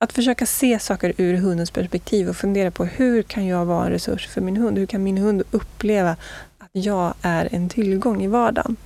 att 0.00 0.12
försöka 0.12 0.46
se 0.46 0.78
saker 0.78 1.12
ur 1.16 1.34
hundens 1.34 1.70
perspektiv 1.70 2.28
och 2.28 2.36
fundera 2.36 2.70
på 2.70 2.84
hur 2.84 3.22
kan 3.22 3.46
jag 3.46 3.64
vara 3.64 3.86
en 3.86 3.92
resurs 3.92 4.28
för 4.28 4.40
min 4.40 4.56
hund? 4.56 4.78
Hur 4.78 4.86
kan 4.86 5.02
min 5.02 5.18
hund 5.18 5.42
uppleva 5.50 6.16
att 6.58 6.70
jag 6.72 7.14
är 7.22 7.48
en 7.52 7.68
tillgång 7.68 8.22
i 8.22 8.28
vardagen? 8.28 8.76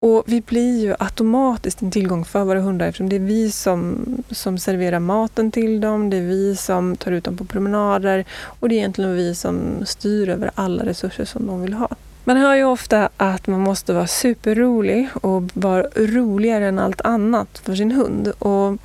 Och 0.00 0.24
vi 0.26 0.40
blir 0.40 0.80
ju 0.80 0.94
automatiskt 0.98 1.82
en 1.82 1.90
tillgång 1.90 2.24
för 2.24 2.44
våra 2.44 2.60
hundar 2.60 2.86
eftersom 2.86 3.08
det 3.08 3.16
är 3.16 3.20
vi 3.20 3.50
som, 3.50 4.04
som 4.30 4.58
serverar 4.58 4.98
maten 4.98 5.50
till 5.50 5.80
dem, 5.80 6.10
det 6.10 6.16
är 6.16 6.26
vi 6.28 6.56
som 6.56 6.96
tar 6.96 7.12
ut 7.12 7.24
dem 7.24 7.36
på 7.36 7.44
promenader 7.44 8.24
och 8.60 8.68
det 8.68 8.74
är 8.74 8.78
egentligen 8.78 9.16
vi 9.16 9.34
som 9.34 9.86
styr 9.86 10.28
över 10.28 10.50
alla 10.54 10.84
resurser 10.84 11.24
som 11.24 11.46
de 11.46 11.62
vill 11.62 11.72
ha. 11.72 11.88
Man 12.24 12.36
hör 12.36 12.54
ju 12.54 12.64
ofta 12.64 13.08
att 13.16 13.46
man 13.46 13.60
måste 13.60 13.92
vara 13.92 14.06
superrolig 14.06 15.08
och 15.22 15.42
vara 15.54 15.82
roligare 15.94 16.66
än 16.66 16.78
allt 16.78 17.00
annat 17.00 17.58
för 17.58 17.74
sin 17.74 17.92
hund. 17.92 18.28
Och 18.38 18.78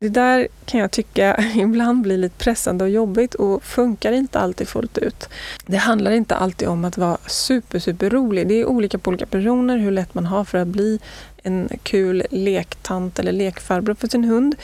det 0.00 0.08
där 0.08 0.48
kan 0.64 0.80
jag 0.80 0.90
tycka 0.90 1.44
ibland 1.56 2.02
blir 2.02 2.18
lite 2.18 2.44
pressande 2.44 2.84
och 2.84 2.90
jobbigt 2.90 3.34
och 3.34 3.62
funkar 3.64 4.12
inte 4.12 4.38
alltid 4.38 4.68
fullt 4.68 4.98
ut. 4.98 5.28
Det 5.66 5.76
handlar 5.76 6.10
inte 6.10 6.36
alltid 6.36 6.68
om 6.68 6.84
att 6.84 6.98
vara 6.98 7.18
super, 7.26 7.78
super 7.78 8.10
rolig. 8.10 8.48
Det 8.48 8.54
är 8.54 8.64
olika 8.64 8.98
på 8.98 9.08
olika 9.08 9.26
personer 9.26 9.78
hur 9.78 9.90
lätt 9.90 10.14
man 10.14 10.26
har 10.26 10.44
för 10.44 10.58
att 10.58 10.68
bli 10.68 11.00
en 11.42 11.68
kul 11.82 12.22
lektant 12.30 13.18
eller 13.18 13.32
lekfarbror 13.32 13.94
för 13.94 14.08
sin 14.08 14.24
hund. 14.24 14.54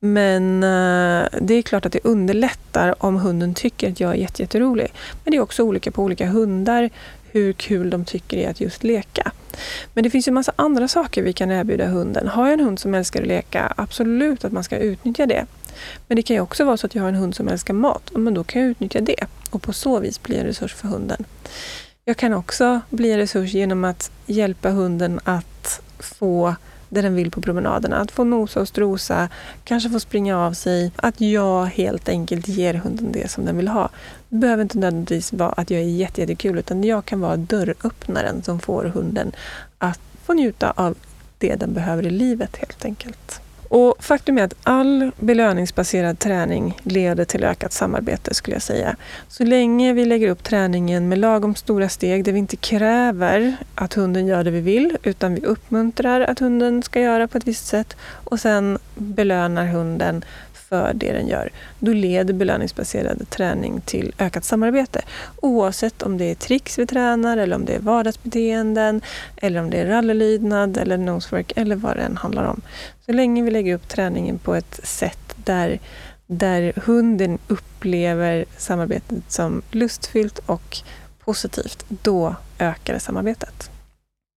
Men 0.00 0.62
eh, 0.62 1.28
det 1.40 1.54
är 1.54 1.62
klart 1.62 1.86
att 1.86 1.92
det 1.92 2.04
underlättar 2.04 3.04
om 3.04 3.16
hunden 3.16 3.54
tycker 3.54 3.90
att 3.90 4.00
jag 4.00 4.10
är 4.10 4.40
jätterolig. 4.40 4.92
Men 5.24 5.30
det 5.30 5.36
är 5.36 5.40
också 5.40 5.62
olika 5.62 5.90
på 5.90 6.02
olika 6.02 6.26
hundar 6.26 6.90
hur 7.38 7.52
kul 7.52 7.90
de 7.90 8.04
tycker 8.04 8.36
det 8.36 8.44
är 8.44 8.50
att 8.50 8.60
just 8.60 8.84
leka. 8.84 9.32
Men 9.94 10.04
det 10.04 10.10
finns 10.10 10.28
ju 10.28 10.32
massa 10.32 10.52
andra 10.56 10.88
saker 10.88 11.22
vi 11.22 11.32
kan 11.32 11.50
erbjuda 11.50 11.86
hunden. 11.86 12.28
Har 12.28 12.44
jag 12.44 12.52
en 12.52 12.64
hund 12.64 12.78
som 12.78 12.94
älskar 12.94 13.20
att 13.20 13.28
leka, 13.28 13.72
absolut 13.76 14.44
att 14.44 14.52
man 14.52 14.64
ska 14.64 14.76
utnyttja 14.76 15.26
det. 15.26 15.46
Men 16.06 16.16
det 16.16 16.22
kan 16.22 16.36
ju 16.36 16.42
också 16.42 16.64
vara 16.64 16.76
så 16.76 16.86
att 16.86 16.94
jag 16.94 17.02
har 17.02 17.08
en 17.08 17.14
hund 17.14 17.34
som 17.34 17.48
älskar 17.48 17.74
mat, 17.74 18.10
men 18.14 18.34
då 18.34 18.44
kan 18.44 18.62
jag 18.62 18.70
utnyttja 18.70 19.00
det 19.00 19.24
och 19.50 19.62
på 19.62 19.72
så 19.72 20.00
vis 20.00 20.22
bli 20.22 20.36
en 20.36 20.46
resurs 20.46 20.74
för 20.74 20.88
hunden. 20.88 21.24
Jag 22.04 22.16
kan 22.16 22.32
också 22.32 22.80
bli 22.90 23.12
en 23.12 23.18
resurs 23.18 23.54
genom 23.54 23.84
att 23.84 24.10
hjälpa 24.26 24.70
hunden 24.70 25.20
att 25.24 25.80
få 25.98 26.54
det 26.88 27.02
den 27.02 27.14
vill 27.14 27.30
på 27.30 27.40
promenaderna. 27.40 27.96
Att 27.96 28.10
få 28.10 28.24
nosa 28.24 28.60
och 28.60 28.68
strosa, 28.68 29.28
kanske 29.64 29.90
få 29.90 30.00
springa 30.00 30.38
av 30.38 30.52
sig. 30.52 30.92
Att 30.96 31.20
jag 31.20 31.66
helt 31.66 32.08
enkelt 32.08 32.48
ger 32.48 32.74
hunden 32.74 33.12
det 33.12 33.30
som 33.30 33.44
den 33.44 33.56
vill 33.56 33.68
ha. 33.68 33.88
Det 34.28 34.36
behöver 34.36 34.62
inte 34.62 34.78
nödvändigtvis 34.78 35.32
vara 35.32 35.52
att 35.52 35.70
jag 35.70 35.80
är 35.80 35.84
jättekul, 35.84 36.58
utan 36.58 36.84
jag 36.84 37.04
kan 37.04 37.20
vara 37.20 37.36
dörröppnaren 37.36 38.42
som 38.42 38.60
får 38.60 38.84
hunden 38.84 39.32
att 39.78 40.00
få 40.24 40.32
njuta 40.32 40.70
av 40.70 40.96
det 41.38 41.54
den 41.54 41.74
behöver 41.74 42.06
i 42.06 42.10
livet 42.10 42.56
helt 42.56 42.84
enkelt. 42.84 43.40
Och 43.68 44.04
faktum 44.04 44.38
är 44.38 44.42
att 44.42 44.54
all 44.62 45.10
belöningsbaserad 45.18 46.18
träning 46.18 46.80
leder 46.82 47.24
till 47.24 47.44
ökat 47.44 47.72
samarbete 47.72 48.34
skulle 48.34 48.54
jag 48.54 48.62
säga. 48.62 48.96
Så 49.28 49.44
länge 49.44 49.92
vi 49.92 50.04
lägger 50.04 50.28
upp 50.28 50.42
träningen 50.42 51.08
med 51.08 51.18
lagom 51.18 51.54
stora 51.54 51.88
steg 51.88 52.24
där 52.24 52.32
vi 52.32 52.38
inte 52.38 52.56
kräver 52.56 53.56
att 53.74 53.94
hunden 53.94 54.26
gör 54.26 54.44
det 54.44 54.50
vi 54.50 54.60
vill 54.60 54.96
utan 55.02 55.34
vi 55.34 55.40
uppmuntrar 55.40 56.20
att 56.20 56.38
hunden 56.38 56.82
ska 56.82 57.00
göra 57.00 57.28
på 57.28 57.38
ett 57.38 57.48
visst 57.48 57.66
sätt 57.66 57.96
och 58.24 58.40
sen 58.40 58.78
belönar 58.94 59.66
hunden 59.66 60.24
för 60.68 60.92
det 60.94 61.12
den 61.12 61.28
gör, 61.28 61.50
då 61.78 61.92
leder 61.92 62.34
belöningsbaserad 62.34 63.30
träning 63.30 63.80
till 63.80 64.14
ökat 64.18 64.44
samarbete. 64.44 65.02
Oavsett 65.36 66.02
om 66.02 66.18
det 66.18 66.24
är 66.24 66.34
tricks 66.34 66.78
vi 66.78 66.86
tränar, 66.86 67.36
eller 67.36 67.56
om 67.56 67.64
det 67.64 67.74
är 67.74 67.80
vardagsbeteenden, 67.80 69.00
eller 69.36 69.60
om 69.60 69.70
det 69.70 69.76
är 69.76 69.86
rallylydnad 69.86 70.76
eller 70.76 70.98
nosework, 70.98 71.52
eller 71.56 71.76
vad 71.76 71.96
det 71.96 72.02
än 72.02 72.16
handlar 72.16 72.44
om. 72.44 72.60
Så 73.06 73.12
länge 73.12 73.42
vi 73.42 73.50
lägger 73.50 73.74
upp 73.74 73.88
träningen 73.88 74.38
på 74.38 74.54
ett 74.54 74.80
sätt 74.82 75.34
där, 75.44 75.78
där 76.26 76.72
hunden 76.76 77.38
upplever 77.48 78.44
samarbetet 78.56 79.22
som 79.28 79.62
lustfyllt 79.70 80.38
och 80.46 80.78
positivt, 81.24 81.84
då 81.88 82.34
ökar 82.58 82.94
det 82.94 83.00
samarbetet. 83.00 83.70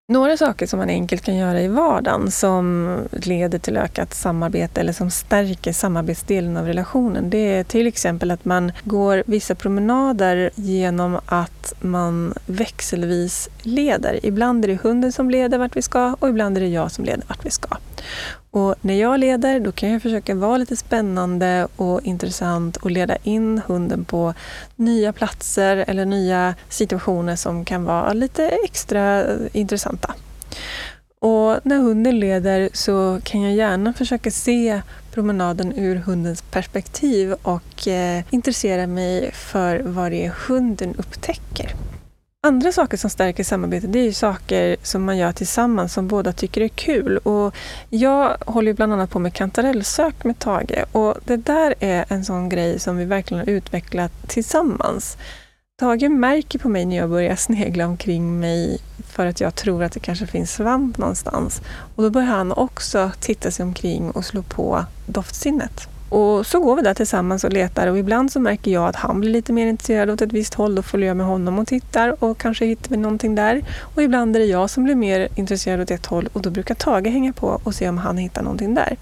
Några 0.08 0.36
saker 0.36 0.66
som 0.66 0.78
man 0.78 0.88
enkelt 0.88 1.22
kan 1.22 1.36
göra 1.36 1.60
i 1.60 1.68
vardagen 1.68 2.30
som 2.30 2.98
leder 3.12 3.58
till 3.58 3.76
ökat 3.76 4.14
samarbete 4.14 4.80
eller 4.80 4.92
som 4.92 5.10
stärker 5.10 5.72
samarbetsdelen 5.72 6.56
av 6.56 6.66
relationen, 6.66 7.30
det 7.30 7.54
är 7.54 7.64
till 7.64 7.86
exempel 7.86 8.30
att 8.30 8.44
man 8.44 8.72
går 8.84 9.22
vissa 9.26 9.54
promenader 9.54 10.50
genom 10.54 11.20
att 11.26 11.74
man 11.80 12.34
växelvis 12.46 13.48
leder. 13.62 14.26
Ibland 14.26 14.64
är 14.64 14.68
det 14.68 14.82
hunden 14.82 15.12
som 15.12 15.30
leder 15.30 15.58
vart 15.58 15.76
vi 15.76 15.82
ska 15.82 16.16
och 16.18 16.28
ibland 16.28 16.56
är 16.56 16.60
det 16.60 16.68
jag 16.68 16.92
som 16.92 17.04
leder 17.04 17.24
vart 17.28 17.46
vi 17.46 17.50
ska. 17.50 17.68
Och 18.52 18.74
när 18.80 18.94
jag 18.94 19.20
leder 19.20 19.60
då 19.60 19.72
kan 19.72 19.90
jag 19.90 20.02
försöka 20.02 20.34
vara 20.34 20.56
lite 20.56 20.76
spännande 20.76 21.68
och 21.76 22.02
intressant 22.02 22.76
och 22.76 22.90
leda 22.90 23.16
in 23.22 23.62
hunden 23.66 24.04
på 24.04 24.34
nya 24.76 25.12
platser 25.12 25.84
eller 25.88 26.04
nya 26.04 26.54
situationer 26.68 27.36
som 27.36 27.64
kan 27.64 27.84
vara 27.84 28.12
lite 28.12 28.48
extra 28.48 29.24
intressanta. 29.52 30.14
Och 31.18 31.58
när 31.62 31.76
hunden 31.78 32.20
leder 32.20 32.68
så 32.72 33.20
kan 33.24 33.40
jag 33.42 33.52
gärna 33.54 33.92
försöka 33.92 34.30
se 34.30 34.82
promenaden 35.12 35.72
ur 35.78 35.96
hundens 35.96 36.42
perspektiv 36.42 37.32
och 37.32 37.88
eh, 37.88 38.24
intressera 38.30 38.86
mig 38.86 39.30
för 39.32 39.80
vad 39.84 40.10
det 40.10 40.24
är 40.24 40.32
hunden 40.48 40.94
upptäcker. 40.98 41.74
Andra 42.46 42.72
saker 42.72 42.96
som 42.96 43.10
stärker 43.10 43.44
samarbetet, 43.44 43.92
det 43.92 43.98
är 43.98 44.04
ju 44.04 44.12
saker 44.12 44.76
som 44.82 45.04
man 45.04 45.18
gör 45.18 45.32
tillsammans 45.32 45.92
som 45.92 46.08
båda 46.08 46.32
tycker 46.32 46.60
är 46.60 46.68
kul. 46.68 47.18
Och 47.18 47.54
jag 47.88 48.36
håller 48.46 48.72
bland 48.72 48.92
annat 48.92 49.10
på 49.10 49.18
med 49.18 49.34
kantarellsök 49.34 50.24
med 50.24 50.38
Tage 50.38 50.84
och 50.92 51.14
det 51.24 51.36
där 51.36 51.74
är 51.80 52.04
en 52.08 52.24
sån 52.24 52.48
grej 52.48 52.78
som 52.78 52.96
vi 52.96 53.04
verkligen 53.04 53.38
har 53.38 53.54
utvecklat 53.54 54.12
tillsammans. 54.26 55.16
Tage 55.80 56.10
märker 56.10 56.58
på 56.58 56.68
mig 56.68 56.84
när 56.84 56.96
jag 56.96 57.10
börjar 57.10 57.36
snegla 57.36 57.86
omkring 57.86 58.40
mig 58.40 58.78
för 59.06 59.26
att 59.26 59.40
jag 59.40 59.54
tror 59.54 59.82
att 59.84 59.92
det 59.92 60.00
kanske 60.00 60.26
finns 60.26 60.52
svamp 60.52 60.98
någonstans. 60.98 61.60
Och 61.96 62.02
då 62.02 62.10
börjar 62.10 62.28
han 62.28 62.52
också 62.52 63.10
titta 63.20 63.50
sig 63.50 63.62
omkring 63.62 64.10
och 64.10 64.24
slå 64.24 64.42
på 64.42 64.84
doftsinnet. 65.06 65.91
Och 66.12 66.46
så 66.46 66.60
går 66.60 66.76
vi 66.76 66.82
där 66.82 66.94
tillsammans 66.94 67.44
och 67.44 67.52
letar 67.52 67.86
och 67.86 67.98
ibland 67.98 68.32
så 68.32 68.40
märker 68.40 68.70
jag 68.70 68.88
att 68.88 68.96
han 68.96 69.20
blir 69.20 69.30
lite 69.30 69.52
mer 69.52 69.66
intresserad 69.66 70.10
åt 70.10 70.22
ett 70.22 70.32
visst 70.32 70.54
håll. 70.54 70.74
Då 70.74 70.82
följer 70.82 71.08
jag 71.08 71.16
med 71.16 71.26
honom 71.26 71.58
och 71.58 71.68
tittar 71.68 72.24
och 72.24 72.38
kanske 72.38 72.66
hittar 72.66 72.90
vi 72.90 72.96
någonting 72.96 73.34
där. 73.34 73.62
Och 73.94 74.02
ibland 74.02 74.36
är 74.36 74.40
det 74.40 74.46
jag 74.46 74.70
som 74.70 74.84
blir 74.84 74.94
mer 74.94 75.28
intresserad 75.34 75.80
åt 75.80 75.90
ett 75.90 76.06
håll 76.06 76.28
och 76.32 76.42
då 76.42 76.50
brukar 76.50 76.74
Tage 76.74 77.06
hänga 77.06 77.32
på 77.32 77.60
och 77.64 77.74
se 77.74 77.88
om 77.88 77.98
han 77.98 78.18
hittar 78.18 78.42
någonting 78.42 78.74
där. 78.74 78.96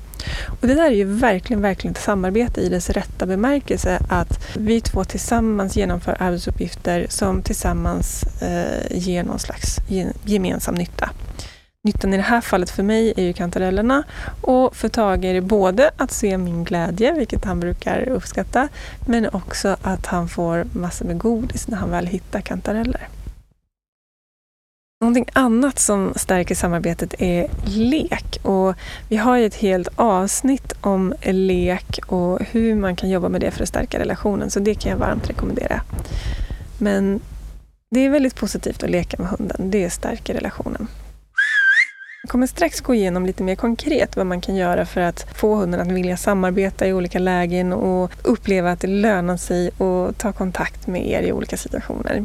Och 0.60 0.68
det 0.68 0.74
där 0.74 0.86
är 0.86 0.94
ju 0.94 1.04
verkligen, 1.04 1.62
verkligen 1.62 1.92
ett 1.92 2.02
samarbete 2.02 2.60
i 2.60 2.68
dess 2.68 2.90
rätta 2.90 3.26
bemärkelse. 3.26 3.98
Att 4.08 4.56
vi 4.56 4.80
två 4.80 5.04
tillsammans 5.04 5.76
genomför 5.76 6.16
arbetsuppgifter 6.18 7.06
som 7.08 7.42
tillsammans 7.42 8.24
eh, 8.42 8.98
ger 8.98 9.24
någon 9.24 9.38
slags 9.38 9.78
gemensam 10.24 10.74
nytta. 10.74 11.10
Nyttan 11.82 12.14
i 12.14 12.16
det 12.16 12.22
här 12.22 12.40
fallet 12.40 12.70
för 12.70 12.82
mig 12.82 13.14
är 13.16 13.22
ju 13.22 13.32
kantarellerna 13.32 14.02
och 14.40 14.76
för 14.76 14.88
Tage 14.88 15.24
är 15.24 15.34
det 15.34 15.40
både 15.40 15.90
att 15.96 16.10
se 16.10 16.38
min 16.38 16.64
glädje, 16.64 17.12
vilket 17.12 17.44
han 17.44 17.60
brukar 17.60 18.08
uppskatta, 18.08 18.68
men 19.06 19.28
också 19.28 19.76
att 19.82 20.06
han 20.06 20.28
får 20.28 20.66
massor 20.72 21.06
med 21.06 21.18
godis 21.18 21.68
när 21.68 21.76
han 21.76 21.90
väl 21.90 22.06
hittar 22.06 22.40
kantareller. 22.40 23.08
Någonting 25.00 25.26
annat 25.32 25.78
som 25.78 26.12
stärker 26.16 26.54
samarbetet 26.54 27.14
är 27.18 27.50
lek. 27.64 28.40
Och 28.42 28.74
vi 29.08 29.16
har 29.16 29.36
ju 29.36 29.46
ett 29.46 29.54
helt 29.54 29.88
avsnitt 29.96 30.72
om 30.80 31.14
lek 31.22 32.00
och 32.06 32.40
hur 32.50 32.74
man 32.74 32.96
kan 32.96 33.10
jobba 33.10 33.28
med 33.28 33.40
det 33.40 33.50
för 33.50 33.62
att 33.62 33.68
stärka 33.68 33.98
relationen, 33.98 34.50
så 34.50 34.60
det 34.60 34.74
kan 34.74 34.90
jag 34.90 34.98
varmt 34.98 35.30
rekommendera. 35.30 35.80
Men 36.78 37.20
det 37.90 38.00
är 38.00 38.10
väldigt 38.10 38.36
positivt 38.36 38.82
att 38.82 38.90
leka 38.90 39.16
med 39.22 39.28
hunden. 39.30 39.70
Det 39.70 39.90
stärker 39.90 40.34
relationen. 40.34 40.88
Jag 42.22 42.30
kommer 42.30 42.46
strax 42.46 42.80
gå 42.80 42.94
igenom 42.94 43.26
lite 43.26 43.42
mer 43.42 43.54
konkret 43.54 44.16
vad 44.16 44.26
man 44.26 44.40
kan 44.40 44.56
göra 44.56 44.86
för 44.86 45.00
att 45.00 45.26
få 45.34 45.54
hunden 45.54 45.80
att 45.80 45.92
vilja 45.92 46.16
samarbeta 46.16 46.86
i 46.86 46.92
olika 46.92 47.18
lägen 47.18 47.72
och 47.72 48.12
uppleva 48.22 48.72
att 48.72 48.80
det 48.80 48.86
lönar 48.86 49.36
sig 49.36 49.68
att 49.68 50.18
ta 50.18 50.32
kontakt 50.32 50.86
med 50.86 51.08
er 51.08 51.22
i 51.22 51.32
olika 51.32 51.56
situationer. 51.56 52.24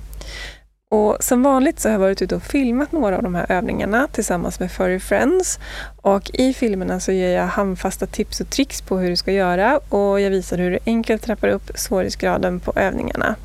Och 0.89 1.17
som 1.19 1.43
vanligt 1.43 1.79
så 1.79 1.87
har 1.87 1.93
jag 1.93 1.99
varit 1.99 2.21
ute 2.21 2.35
och 2.35 2.43
filmat 2.43 2.91
några 2.91 3.17
av 3.17 3.23
de 3.23 3.35
här 3.35 3.51
övningarna 3.51 4.07
tillsammans 4.11 4.59
med 4.59 4.71
Furry 4.71 4.99
Friends. 4.99 5.59
Och 6.01 6.31
i 6.33 6.53
filmerna 6.53 6.99
så 6.99 7.11
ger 7.11 7.29
jag 7.29 7.47
handfasta 7.47 8.05
tips 8.05 8.41
och 8.41 8.49
tricks 8.49 8.81
på 8.81 8.97
hur 8.97 9.09
du 9.09 9.15
ska 9.15 9.31
göra 9.31 9.77
och 9.77 10.21
jag 10.21 10.29
visar 10.29 10.57
hur 10.57 10.71
du 10.71 10.79
enkelt 10.85 11.21
trappar 11.21 11.47
upp 11.47 11.71
svårighetsgraden 11.75 12.59
på 12.59 12.73
övningarna. 12.75 13.35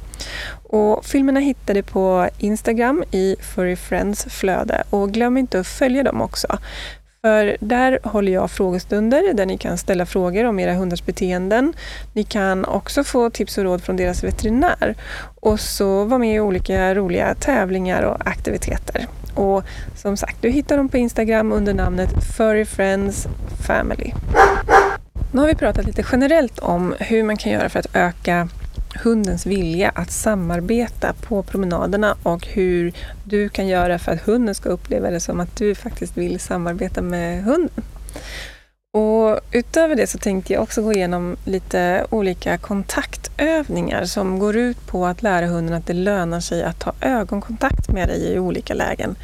Och 0.62 1.04
filmerna 1.04 1.40
hittar 1.40 1.74
du 1.74 1.82
på 1.82 2.28
Instagram 2.38 3.04
i 3.10 3.36
Furry 3.40 3.76
Friends 3.76 4.24
flöde 4.24 4.82
och 4.90 5.12
glöm 5.12 5.36
inte 5.36 5.60
att 5.60 5.66
följa 5.66 6.02
dem 6.02 6.20
också. 6.20 6.58
För 7.22 7.56
där 7.60 7.98
håller 8.02 8.32
jag 8.32 8.50
frågestunder 8.50 9.34
där 9.34 9.46
ni 9.46 9.58
kan 9.58 9.78
ställa 9.78 10.06
frågor 10.06 10.44
om 10.44 10.58
era 10.58 10.74
hundars 10.74 11.04
beteenden. 11.04 11.72
Ni 12.12 12.24
kan 12.24 12.64
också 12.64 13.04
få 13.04 13.30
tips 13.30 13.58
och 13.58 13.64
råd 13.64 13.82
från 13.82 13.96
deras 13.96 14.24
veterinär 14.24 14.94
och 15.40 15.60
så 15.60 16.04
vara 16.04 16.18
med 16.18 16.36
i 16.36 16.40
olika 16.40 16.94
roliga 16.94 17.34
tävlingar 17.34 18.02
och 18.02 18.28
aktiviteter. 18.28 19.06
Och 19.34 19.64
som 19.96 20.16
sagt, 20.16 20.36
du 20.42 20.50
hittar 20.50 20.76
dem 20.76 20.88
på 20.88 20.96
Instagram 20.96 21.52
under 21.52 21.74
namnet 21.74 22.10
Furry 22.36 22.64
Friends 22.64 23.28
Family. 23.66 24.12
Nu 25.32 25.40
har 25.40 25.48
vi 25.48 25.54
pratat 25.54 25.86
lite 25.86 26.04
generellt 26.12 26.58
om 26.58 26.94
hur 26.98 27.22
man 27.22 27.36
kan 27.36 27.52
göra 27.52 27.68
för 27.68 27.78
att 27.78 27.96
öka 27.96 28.48
hundens 28.94 29.46
vilja 29.46 29.88
att 29.88 30.10
samarbeta 30.10 31.14
på 31.22 31.42
promenaderna 31.42 32.16
och 32.22 32.46
hur 32.46 32.92
du 33.24 33.48
kan 33.48 33.68
göra 33.68 33.98
för 33.98 34.12
att 34.12 34.22
hunden 34.22 34.54
ska 34.54 34.68
uppleva 34.68 35.10
det 35.10 35.20
som 35.20 35.40
att 35.40 35.56
du 35.56 35.74
faktiskt 35.74 36.16
vill 36.16 36.40
samarbeta 36.40 37.02
med 37.02 37.44
hunden. 37.44 37.84
Och 38.92 39.40
utöver 39.52 39.96
det 39.96 40.06
så 40.06 40.18
tänkte 40.18 40.52
jag 40.52 40.62
också 40.62 40.82
gå 40.82 40.92
igenom 40.92 41.36
lite 41.44 42.06
olika 42.10 42.58
kontaktövningar 42.58 44.04
som 44.04 44.38
går 44.38 44.56
ut 44.56 44.86
på 44.86 45.06
att 45.06 45.22
lära 45.22 45.46
hunden 45.46 45.74
att 45.74 45.86
det 45.86 45.92
lönar 45.92 46.40
sig 46.40 46.62
att 46.62 46.78
ta 46.80 46.92
ögonkontakt 47.00 47.88
med 47.88 48.08
dig 48.08 48.32
i 48.32 48.38
olika 48.38 48.74
lägen. 48.74 49.16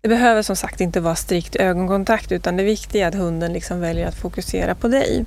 Det 0.00 0.08
behöver 0.08 0.42
som 0.42 0.56
sagt 0.56 0.80
inte 0.80 1.00
vara 1.00 1.14
strikt 1.14 1.56
ögonkontakt 1.56 2.32
utan 2.32 2.56
det 2.56 2.62
viktiga 2.62 3.04
är 3.04 3.08
att 3.08 3.14
hunden 3.14 3.52
liksom 3.52 3.80
väljer 3.80 4.06
att 4.08 4.14
fokusera 4.14 4.74
på 4.74 4.88
dig. 4.88 5.24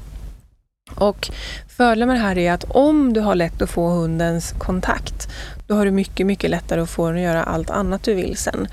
Och 0.95 1.31
Fördelen 1.77 2.07
med 2.07 2.17
det 2.17 2.21
här 2.21 2.37
är 2.37 2.51
att 2.51 2.63
om 2.69 3.13
du 3.13 3.19
har 3.19 3.35
lätt 3.35 3.61
att 3.61 3.69
få 3.69 3.89
hundens 3.89 4.51
kontakt, 4.57 5.29
då 5.67 5.75
har 5.75 5.85
du 5.85 5.91
mycket, 5.91 6.25
mycket 6.25 6.49
lättare 6.49 6.81
att 6.81 6.89
få 6.89 7.07
den 7.07 7.15
att 7.15 7.23
göra 7.23 7.43
allt 7.43 7.69
annat 7.69 8.03
du 8.03 8.13
vill 8.13 8.37
sen. 8.37 8.67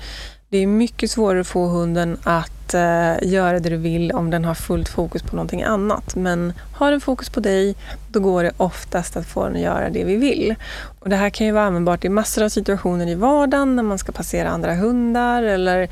Det 0.49 0.57
är 0.57 0.67
mycket 0.67 1.11
svårare 1.11 1.41
att 1.41 1.47
få 1.47 1.67
hunden 1.67 2.17
att 2.23 2.73
eh, 2.73 3.13
göra 3.21 3.59
det 3.59 3.69
du 3.69 3.77
vill 3.77 4.11
om 4.11 4.29
den 4.29 4.45
har 4.45 4.53
fullt 4.53 4.89
fokus 4.89 5.23
på 5.23 5.35
någonting 5.35 5.63
annat. 5.63 6.15
Men 6.15 6.53
har 6.73 6.91
den 6.91 7.01
fokus 7.01 7.29
på 7.29 7.39
dig, 7.39 7.75
då 8.11 8.19
går 8.19 8.43
det 8.43 8.51
oftast 8.57 9.17
att 9.17 9.25
få 9.25 9.43
den 9.43 9.55
att 9.55 9.61
göra 9.61 9.89
det 9.89 10.03
vi 10.03 10.15
vill. 10.15 10.55
Och 10.99 11.09
det 11.09 11.15
här 11.15 11.29
kan 11.29 11.47
ju 11.47 11.53
vara 11.53 11.63
användbart 11.63 12.05
i 12.05 12.09
massor 12.09 12.43
av 12.43 12.49
situationer 12.49 13.07
i 13.07 13.15
vardagen, 13.15 13.75
när 13.75 13.83
man 13.83 13.97
ska 13.97 14.11
passera 14.11 14.49
andra 14.49 14.75
hundar 14.75 15.43
eller 15.43 15.89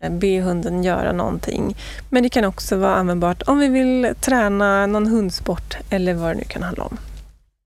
Eh, 0.00 0.12
be 0.12 0.40
hunden 0.40 0.82
göra 0.82 1.12
någonting. 1.12 1.76
Men 2.10 2.22
det 2.22 2.28
kan 2.28 2.44
också 2.44 2.76
vara 2.76 2.94
användbart 2.94 3.42
om 3.42 3.58
vi 3.58 3.68
vill 3.68 4.14
träna 4.20 4.86
någon 4.86 5.06
hundsport 5.06 5.76
eller 5.90 6.14
vad 6.14 6.30
det 6.30 6.34
nu 6.34 6.44
kan 6.44 6.62
handla 6.62 6.84
om. 6.84 6.98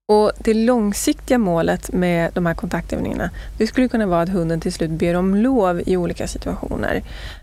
Och 0.08 0.32
Det 0.38 0.54
långsiktiga 0.54 1.38
målet 1.38 1.92
med 1.92 2.30
de 2.34 2.46
här 2.46 2.54
kontaktövningarna, 2.54 3.30
det 3.58 3.66
skulle 3.66 3.88
kunna 3.88 4.06
vara 4.06 4.22
att 4.22 4.28
hunden 4.28 4.60
till 4.60 4.72
slut 4.72 4.90
ber 4.90 5.14
om 5.14 5.34
lov 5.34 5.82
i 5.86 5.96
olika 5.96 6.26
situationer. 6.28 7.02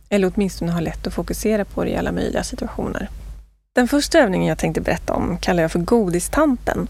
Eller 0.10 0.32
åtminstone 0.36 0.72
har 0.72 0.82
lätt 0.82 1.08
att 1.08 1.14
fokusera 1.14 1.66
på 1.66 1.84
det 1.84 1.90
i 1.90 1.96
alla 1.96 2.12
möjliga 2.12 2.44
situationer. 2.44 3.10
Den 3.76 3.88
första 3.88 4.20
övningen 4.20 4.48
jag 4.48 4.58
tänkte 4.58 4.82
berätta 4.82 5.14
om 5.14 5.38
kallar 5.38 5.62
jag 5.62 5.72
för 5.72 5.80
godistanten. 5.80 6.88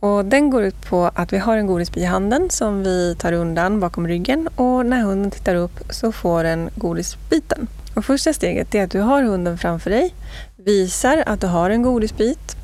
Och 0.00 0.24
den 0.24 0.50
går 0.50 0.62
ut 0.62 0.86
på 0.86 1.10
att 1.14 1.32
vi 1.32 1.38
har 1.38 1.56
en 1.56 1.66
godisbit 1.66 2.02
i 2.02 2.06
handen 2.06 2.50
som 2.50 2.82
vi 2.82 3.16
tar 3.18 3.32
undan 3.32 3.80
bakom 3.80 4.08
ryggen 4.08 4.48
och 4.56 4.86
när 4.86 5.02
hunden 5.02 5.30
tittar 5.30 5.54
upp 5.54 5.80
så 5.90 6.12
får 6.12 6.44
den 6.44 6.70
godisbiten. 6.74 7.66
Och 7.94 8.04
första 8.04 8.32
steget 8.32 8.74
är 8.74 8.84
att 8.84 8.90
du 8.90 9.00
har 9.00 9.22
hunden 9.22 9.58
framför 9.58 9.90
dig, 9.90 10.14
visar 10.56 11.22
att 11.26 11.40
du 11.40 11.46
har 11.46 11.70
en 11.70 11.82
godisbit, 11.82 12.56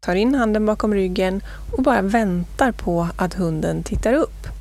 tar 0.00 0.14
in 0.14 0.34
handen 0.34 0.66
bakom 0.66 0.94
ryggen 0.94 1.42
och 1.72 1.82
bara 1.82 2.02
väntar 2.02 2.72
på 2.72 3.08
att 3.16 3.34
hunden 3.34 3.82
tittar 3.82 4.12
upp. 4.12 4.59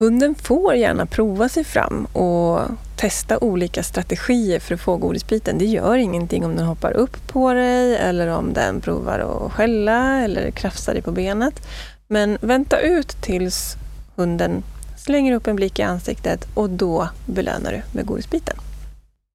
Hunden 0.00 0.34
får 0.34 0.74
gärna 0.74 1.06
prova 1.06 1.48
sig 1.48 1.64
fram 1.64 2.04
och 2.04 2.60
testa 2.96 3.38
olika 3.38 3.82
strategier 3.82 4.60
för 4.60 4.74
att 4.74 4.80
få 4.80 4.96
godisbiten. 4.96 5.58
Det 5.58 5.64
gör 5.64 5.96
ingenting 5.96 6.44
om 6.44 6.56
den 6.56 6.66
hoppar 6.66 6.92
upp 6.92 7.28
på 7.28 7.52
dig 7.52 7.96
eller 7.96 8.28
om 8.28 8.52
den 8.52 8.80
provar 8.80 9.18
att 9.18 9.52
skälla 9.52 10.20
eller 10.20 10.50
krafsar 10.50 10.92
dig 10.92 11.02
på 11.02 11.12
benet. 11.12 11.68
Men 12.08 12.38
vänta 12.40 12.80
ut 12.80 13.22
tills 13.22 13.76
hunden 14.16 14.62
slänger 14.96 15.34
upp 15.34 15.46
en 15.46 15.56
blick 15.56 15.78
i 15.78 15.82
ansiktet 15.82 16.46
och 16.54 16.70
då 16.70 17.08
belönar 17.26 17.72
du 17.72 17.82
med 17.92 18.06
godisbiten. 18.06 18.56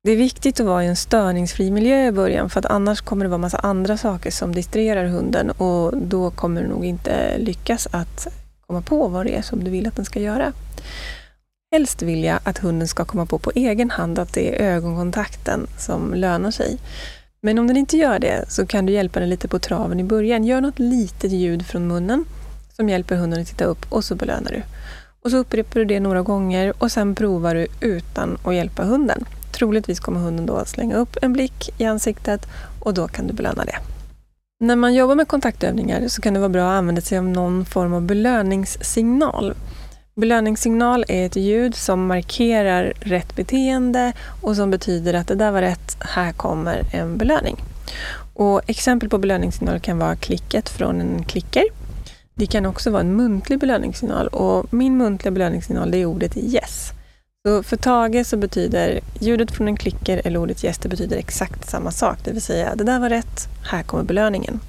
Det 0.03 0.11
är 0.11 0.17
viktigt 0.17 0.59
att 0.59 0.65
vara 0.65 0.83
i 0.83 0.87
en 0.87 0.95
störningsfri 0.95 1.71
miljö 1.71 2.07
i 2.07 2.11
början 2.11 2.49
för 2.49 2.59
att 2.59 2.65
annars 2.65 3.01
kommer 3.01 3.25
det 3.25 3.29
vara 3.29 3.37
massa 3.37 3.57
andra 3.57 3.97
saker 3.97 4.31
som 4.31 4.55
distraherar 4.55 5.05
hunden 5.05 5.51
och 5.51 5.97
då 5.97 6.31
kommer 6.31 6.61
du 6.61 6.67
nog 6.67 6.85
inte 6.85 7.37
lyckas 7.37 7.87
att 7.91 8.27
komma 8.71 8.81
på 8.81 9.07
vad 9.07 9.25
det 9.25 9.35
är 9.35 9.41
som 9.41 9.63
du 9.63 9.71
vill 9.71 9.87
att 9.87 9.95
den 9.95 10.05
ska 10.05 10.19
göra. 10.19 10.53
Helst 11.71 12.01
vill 12.01 12.23
jag 12.23 12.39
att 12.43 12.57
hunden 12.57 12.87
ska 12.87 13.05
komma 13.05 13.25
på 13.25 13.37
på 13.37 13.51
egen 13.55 13.89
hand 13.89 14.19
att 14.19 14.33
det 14.33 14.61
är 14.61 14.75
ögonkontakten 14.75 15.67
som 15.77 16.13
lönar 16.13 16.51
sig. 16.51 16.77
Men 17.41 17.59
om 17.59 17.67
den 17.67 17.77
inte 17.77 17.97
gör 17.97 18.19
det 18.19 18.45
så 18.47 18.65
kan 18.65 18.85
du 18.85 18.93
hjälpa 18.93 19.19
den 19.19 19.29
lite 19.29 19.47
på 19.47 19.59
traven 19.59 19.99
i 19.99 20.03
början. 20.03 20.43
Gör 20.43 20.61
något 20.61 20.79
litet 20.79 21.31
ljud 21.31 21.65
från 21.65 21.87
munnen 21.87 22.25
som 22.75 22.89
hjälper 22.89 23.15
hunden 23.15 23.41
att 23.41 23.47
titta 23.47 23.65
upp 23.65 23.85
och 23.89 24.03
så 24.03 24.15
belönar 24.15 24.51
du. 24.51 24.63
Och 25.23 25.31
så 25.31 25.37
upprepar 25.37 25.79
du 25.79 25.85
det 25.85 25.99
några 25.99 26.21
gånger 26.21 26.73
och 26.77 26.91
sen 26.91 27.15
provar 27.15 27.55
du 27.55 27.67
utan 27.81 28.37
att 28.43 28.55
hjälpa 28.55 28.83
hunden. 28.83 29.25
Troligtvis 29.51 29.99
kommer 29.99 30.19
hunden 30.19 30.45
då 30.45 30.55
att 30.55 30.69
slänga 30.69 30.95
upp 30.95 31.17
en 31.21 31.33
blick 31.33 31.69
i 31.77 31.85
ansiktet 31.85 32.47
och 32.79 32.93
då 32.93 33.07
kan 33.07 33.27
du 33.27 33.33
belöna 33.33 33.65
det. 33.65 33.77
När 34.61 34.75
man 34.75 34.93
jobbar 34.93 35.15
med 35.15 35.27
kontaktövningar 35.27 36.07
så 36.07 36.21
kan 36.21 36.33
det 36.33 36.39
vara 36.39 36.49
bra 36.49 36.71
att 36.71 36.77
använda 36.77 37.01
sig 37.01 37.17
av 37.17 37.23
någon 37.23 37.65
form 37.65 37.93
av 37.93 38.01
belöningssignal. 38.01 39.53
Belöningssignal 40.15 41.05
är 41.07 41.25
ett 41.25 41.35
ljud 41.35 41.75
som 41.75 42.07
markerar 42.07 42.93
rätt 42.99 43.35
beteende 43.35 44.13
och 44.41 44.55
som 44.55 44.71
betyder 44.71 45.13
att 45.13 45.27
det 45.27 45.35
där 45.35 45.51
var 45.51 45.61
rätt, 45.61 45.97
här 45.99 46.31
kommer 46.33 46.83
en 46.91 47.17
belöning. 47.17 47.57
Och 48.33 48.61
exempel 48.67 49.09
på 49.09 49.17
belöningssignal 49.17 49.79
kan 49.79 49.99
vara 49.99 50.15
klicket 50.15 50.69
från 50.69 51.01
en 51.01 51.23
klicker. 51.23 51.63
Det 52.33 52.45
kan 52.45 52.65
också 52.65 52.91
vara 52.91 53.01
en 53.01 53.15
muntlig 53.15 53.59
belöningssignal 53.59 54.27
och 54.27 54.73
min 54.73 54.97
muntliga 54.97 55.31
belöningssignal 55.31 55.91
det 55.91 55.97
är 55.97 56.05
ordet 56.05 56.37
yes. 56.37 56.91
Så 57.47 57.63
för 57.63 57.77
Tage 57.77 58.27
så 58.27 58.37
betyder 58.37 58.99
ljudet 59.19 59.51
från 59.51 59.67
en 59.67 59.77
klicker 59.77 60.21
eller 60.25 60.39
ordet 60.39 60.63
gäster 60.63 60.83
det 60.83 60.89
betyder 60.89 61.17
exakt 61.17 61.69
samma 61.69 61.91
sak. 61.91 62.17
Det 62.23 62.31
vill 62.31 62.41
säga, 62.41 62.75
det 62.75 62.83
där 62.83 62.99
var 62.99 63.09
rätt, 63.09 63.47
här 63.63 63.83
kommer 63.83 64.03
belöningen. 64.03 64.59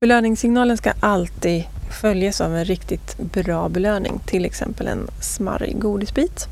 Belöningssignalen 0.00 0.76
ska 0.76 0.92
alltid 1.00 1.64
följas 2.00 2.40
av 2.40 2.56
en 2.56 2.64
riktigt 2.64 3.18
bra 3.18 3.68
belöning, 3.68 4.20
till 4.26 4.44
exempel 4.44 4.86
en 4.86 5.10
smarrig 5.20 5.80
godisbit. 5.80 6.48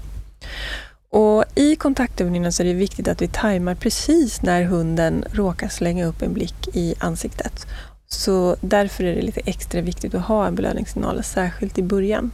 Och 1.11 1.45
I 1.55 1.77
kontaktövningen 1.77 2.53
så 2.53 2.63
är 2.63 2.67
det 2.67 2.75
viktigt 2.75 3.09
att 3.09 3.23
vi 3.23 3.29
tajmar 3.29 3.75
precis 3.75 4.43
när 4.43 4.65
hunden 4.65 5.25
råkar 5.33 5.69
slänga 5.69 6.07
upp 6.07 6.23
en 6.23 6.33
blick 6.33 6.69
i 6.73 6.95
ansiktet. 6.99 7.67
Så 8.07 8.57
därför 8.61 9.05
är 9.05 9.15
det 9.15 9.23
lite 9.23 9.41
extra 9.45 9.81
viktigt 9.81 10.15
att 10.15 10.27
ha 10.27 10.47
en 10.47 10.55
belöningssignal, 10.55 11.25
särskilt 11.25 11.79
i 11.79 11.83
början. 11.83 12.31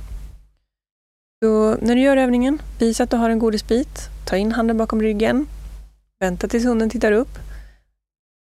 Så 1.43 1.77
när 1.81 1.95
du 1.95 2.01
gör 2.01 2.17
övningen, 2.17 2.63
visa 2.79 3.05
att 3.05 3.11
du 3.11 3.17
har 3.17 3.31
en 3.31 3.39
godisbit, 3.39 4.09
ta 4.27 4.37
in 4.37 4.53
handen 4.53 4.77
bakom 4.77 5.03
ryggen, 5.03 5.47
vänta 6.21 6.49
tills 6.49 6.65
hunden 6.65 6.91
tittar 6.91 7.13
upp, 7.13 7.39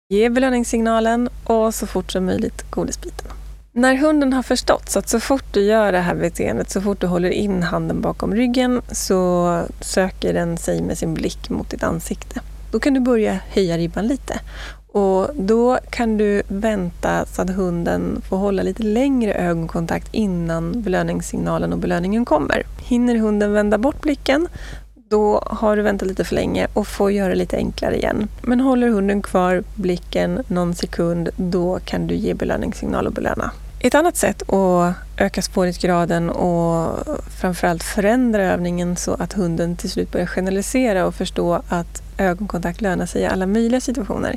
ge 0.09 0.29
belöningssignalen 0.29 1.29
och 1.45 1.75
så 1.75 1.87
fort 1.87 2.13
som 2.13 2.25
möjligt 2.27 2.71
godisbiten. 2.71 3.29
När 3.73 3.95
hunden 3.95 4.33
har 4.33 4.43
förstått 4.43 4.91
så 4.91 4.99
att 4.99 5.09
så 5.09 5.21
fort 5.21 5.45
du 5.53 5.63
gör 5.63 5.93
det 5.93 5.99
här 5.99 6.15
beteendet, 6.15 6.71
så 6.71 6.81
fort 6.81 7.01
du 7.01 7.07
håller 7.07 7.31
in 7.31 7.63
handen 7.63 8.01
bakom 8.01 8.35
ryggen 8.35 8.83
så 8.93 9.63
söker 9.81 10.33
den 10.33 10.57
sig 10.57 10.83
med 10.83 10.99
sin 10.99 11.15
blick 11.15 11.51
mot 11.51 11.71
ditt 11.71 11.83
ansikte. 11.83 12.41
Då 12.71 12.81
kan 12.81 12.95
du 12.95 13.01
börja 13.01 13.39
höja 13.49 13.79
ribban 13.79 14.07
lite. 14.07 14.41
Och 14.95 15.31
Då 15.35 15.79
kan 15.91 16.17
du 16.17 16.43
vänta 16.49 17.27
så 17.27 17.43
att 17.43 17.51
hunden 17.51 18.23
får 18.29 18.37
hålla 18.37 18.63
lite 18.63 18.83
längre 18.83 19.35
ögonkontakt 19.35 20.09
innan 20.15 20.83
belöningssignalen 20.83 21.73
och 21.73 21.79
belöningen 21.79 22.25
kommer. 22.25 22.63
Hinner 22.83 23.17
hunden 23.17 23.53
vända 23.53 23.79
bort 23.79 24.01
blicken, 24.01 24.49
då 25.09 25.43
har 25.47 25.77
du 25.77 25.83
väntat 25.83 26.09
lite 26.09 26.25
för 26.25 26.35
länge 26.35 26.67
och 26.73 26.87
får 26.87 27.13
göra 27.13 27.29
det 27.29 27.35
lite 27.35 27.57
enklare 27.57 27.97
igen. 27.97 28.29
Men 28.43 28.61
håller 28.61 28.89
hunden 28.89 29.23
kvar 29.23 29.65
blicken 29.75 30.43
någon 30.49 30.75
sekund, 30.75 31.29
då 31.37 31.79
kan 31.85 32.07
du 32.07 32.15
ge 32.15 32.35
belöningssignal 32.35 33.07
och 33.07 33.13
belöna. 33.13 33.51
Ett 33.81 33.95
annat 33.95 34.17
sätt 34.17 34.51
att 34.51 34.95
öka 35.17 35.43
svårighetsgraden 35.43 36.31
och 36.31 36.99
framförallt 37.41 37.83
förändra 37.83 38.43
övningen 38.43 38.97
så 38.97 39.15
att 39.15 39.33
hunden 39.33 39.77
till 39.77 39.91
slut 39.91 40.13
börjar 40.13 40.27
generalisera 40.27 41.07
och 41.07 41.15
förstå 41.15 41.63
att 41.69 42.03
ögonkontakt 42.19 42.81
lönar 42.81 43.07
sig 43.07 43.23
i 43.23 43.27
alla 43.27 43.47
möjliga 43.47 43.81
situationer 43.81 44.37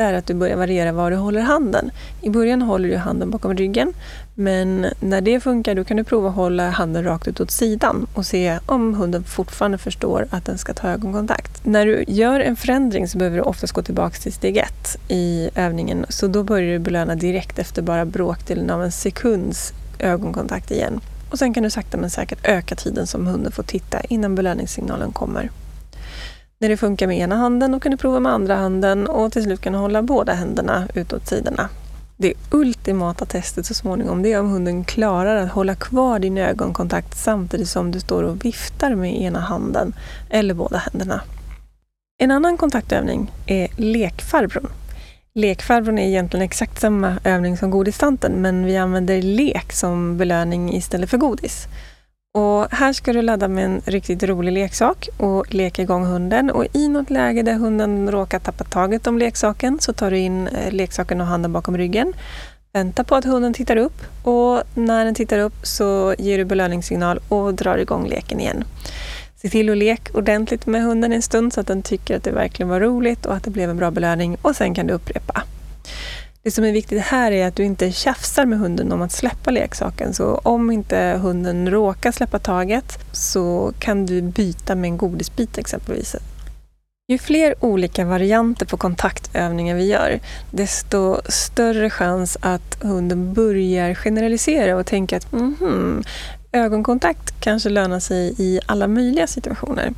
är 0.00 0.12
att 0.12 0.26
du 0.26 0.34
börjar 0.34 0.56
variera 0.56 0.92
var 0.92 1.10
du 1.10 1.16
håller 1.16 1.40
handen. 1.40 1.90
I 2.22 2.30
början 2.30 2.62
håller 2.62 2.88
du 2.88 2.96
handen 2.96 3.30
bakom 3.30 3.56
ryggen, 3.56 3.92
men 4.34 4.86
när 5.00 5.20
det 5.20 5.40
funkar 5.40 5.74
då 5.74 5.84
kan 5.84 5.96
du 5.96 6.04
prova 6.04 6.28
att 6.28 6.34
hålla 6.34 6.70
handen 6.70 7.04
rakt 7.04 7.28
ut 7.28 7.40
åt 7.40 7.50
sidan 7.50 8.06
och 8.14 8.26
se 8.26 8.58
om 8.66 8.94
hunden 8.94 9.24
fortfarande 9.24 9.78
förstår 9.78 10.26
att 10.30 10.44
den 10.44 10.58
ska 10.58 10.74
ta 10.74 10.88
ögonkontakt. 10.88 11.64
När 11.64 11.86
du 11.86 12.04
gör 12.08 12.40
en 12.40 12.56
förändring 12.56 13.08
så 13.08 13.18
behöver 13.18 13.36
du 13.36 13.42
oftast 13.42 13.72
gå 13.72 13.82
tillbaka 13.82 14.16
till 14.16 14.32
steg 14.32 14.56
ett 14.56 14.96
i 15.08 15.50
övningen, 15.54 16.06
så 16.08 16.26
då 16.26 16.42
börjar 16.42 16.72
du 16.72 16.78
belöna 16.78 17.14
direkt 17.14 17.58
efter 17.58 17.82
bara 17.82 18.04
bråkdelen 18.04 18.70
av 18.70 18.84
en 18.84 18.92
sekunds 18.92 19.72
ögonkontakt 19.98 20.70
igen. 20.70 21.00
Och 21.30 21.38
sen 21.38 21.54
kan 21.54 21.62
du 21.62 21.70
sakta 21.70 21.96
men 21.96 22.10
säkert 22.10 22.38
öka 22.42 22.74
tiden 22.74 23.06
som 23.06 23.26
hunden 23.26 23.52
får 23.52 23.62
titta 23.62 24.00
innan 24.00 24.34
belöningssignalen 24.34 25.12
kommer. 25.12 25.50
När 26.62 26.68
det 26.68 26.76
funkar 26.76 27.06
med 27.06 27.18
ena 27.18 27.36
handen, 27.36 27.74
och 27.74 27.82
kan 27.82 27.92
du 27.92 27.96
prova 27.98 28.20
med 28.20 28.32
andra 28.32 28.56
handen 28.56 29.06
och 29.06 29.32
till 29.32 29.42
slut 29.42 29.60
kan 29.60 29.72
du 29.72 29.78
hålla 29.78 30.02
båda 30.02 30.32
händerna 30.32 30.88
utåt 30.94 31.26
sidorna. 31.26 31.68
Det 32.16 32.34
ultimata 32.50 33.24
testet 33.26 33.66
så 33.66 33.74
småningom 33.74 34.22
det 34.22 34.32
är 34.32 34.40
om 34.40 34.50
hunden 34.50 34.84
klarar 34.84 35.36
att 35.36 35.50
hålla 35.50 35.74
kvar 35.74 36.18
din 36.18 36.38
ögonkontakt 36.38 37.18
samtidigt 37.18 37.68
som 37.68 37.90
du 37.90 38.00
står 38.00 38.22
och 38.22 38.44
viftar 38.44 38.94
med 38.94 39.22
ena 39.22 39.40
handen 39.40 39.92
eller 40.30 40.54
båda 40.54 40.78
händerna. 40.78 41.20
En 42.18 42.30
annan 42.30 42.56
kontaktövning 42.56 43.32
är 43.46 43.68
lekfarbrorn. 43.76 44.68
Lekfarbrorn 45.34 45.98
är 45.98 46.08
egentligen 46.08 46.44
exakt 46.44 46.80
samma 46.80 47.16
övning 47.24 47.56
som 47.56 47.70
godistanten 47.70 48.32
men 48.32 48.64
vi 48.64 48.76
använder 48.76 49.22
lek 49.22 49.72
som 49.72 50.16
belöning 50.16 50.74
istället 50.74 51.10
för 51.10 51.18
godis. 51.18 51.66
Och 52.32 52.66
här 52.70 52.92
ska 52.92 53.12
du 53.12 53.22
ladda 53.22 53.48
med 53.48 53.64
en 53.64 53.80
riktigt 53.84 54.22
rolig 54.22 54.52
leksak 54.52 55.08
och 55.16 55.54
leka 55.54 55.82
igång 55.82 56.04
hunden. 56.04 56.50
Och 56.50 56.66
I 56.72 56.88
något 56.88 57.10
läge 57.10 57.42
där 57.42 57.54
hunden 57.54 58.10
råkar 58.10 58.38
tappa 58.38 58.64
taget 58.64 59.06
om 59.06 59.18
leksaken 59.18 59.78
så 59.80 59.92
tar 59.92 60.10
du 60.10 60.18
in 60.18 60.46
eh, 60.46 60.72
leksaken 60.72 61.20
och 61.20 61.26
handen 61.26 61.52
bakom 61.52 61.78
ryggen. 61.78 62.12
Vänta 62.72 63.04
på 63.04 63.14
att 63.14 63.24
hunden 63.24 63.54
tittar 63.54 63.76
upp 63.76 64.26
och 64.26 64.62
när 64.74 65.04
den 65.04 65.14
tittar 65.14 65.38
upp 65.38 65.66
så 65.66 66.14
ger 66.18 66.38
du 66.38 66.44
belöningssignal 66.44 67.20
och 67.28 67.54
drar 67.54 67.78
igång 67.78 68.08
leken 68.08 68.40
igen. 68.40 68.64
Se 69.36 69.48
till 69.48 69.70
att 69.70 69.76
leka 69.76 70.18
ordentligt 70.18 70.66
med 70.66 70.82
hunden 70.82 71.12
en 71.12 71.22
stund 71.22 71.52
så 71.52 71.60
att 71.60 71.66
den 71.66 71.82
tycker 71.82 72.16
att 72.16 72.24
det 72.24 72.30
verkligen 72.30 72.68
var 72.68 72.80
roligt 72.80 73.26
och 73.26 73.34
att 73.34 73.44
det 73.44 73.50
blev 73.50 73.70
en 73.70 73.76
bra 73.76 73.90
belöning 73.90 74.36
och 74.42 74.56
sen 74.56 74.74
kan 74.74 74.86
du 74.86 74.94
upprepa. 74.94 75.42
Det 76.42 76.50
som 76.50 76.64
är 76.64 76.72
viktigt 76.72 77.02
här 77.02 77.32
är 77.32 77.46
att 77.46 77.56
du 77.56 77.64
inte 77.64 77.92
tjafsar 77.92 78.46
med 78.46 78.58
hunden 78.58 78.92
om 78.92 79.02
att 79.02 79.12
släppa 79.12 79.50
leksaken. 79.50 80.14
Så 80.14 80.34
om 80.34 80.70
inte 80.70 81.18
hunden 81.22 81.70
råkar 81.70 82.12
släppa 82.12 82.38
taget 82.38 82.98
så 83.12 83.72
kan 83.78 84.06
du 84.06 84.22
byta 84.22 84.74
med 84.74 84.88
en 84.88 84.96
godisbit 84.96 85.58
exempelvis. 85.58 86.16
Ju 87.08 87.18
fler 87.18 87.54
olika 87.60 88.04
varianter 88.04 88.66
på 88.66 88.76
kontaktövningar 88.76 89.76
vi 89.76 89.84
gör, 89.84 90.20
desto 90.50 91.20
större 91.28 91.90
chans 91.90 92.38
att 92.40 92.78
hunden 92.82 93.34
börjar 93.34 93.94
generalisera 93.94 94.76
och 94.76 94.86
tänka 94.86 95.16
att 95.16 95.32
mm 95.32 95.56
-hmm, 95.60 96.06
ögonkontakt 96.52 97.40
kanske 97.40 97.68
lönar 97.68 98.00
sig 98.00 98.34
i 98.38 98.60
alla 98.66 98.86
möjliga 98.88 99.26
situationer. 99.26 99.92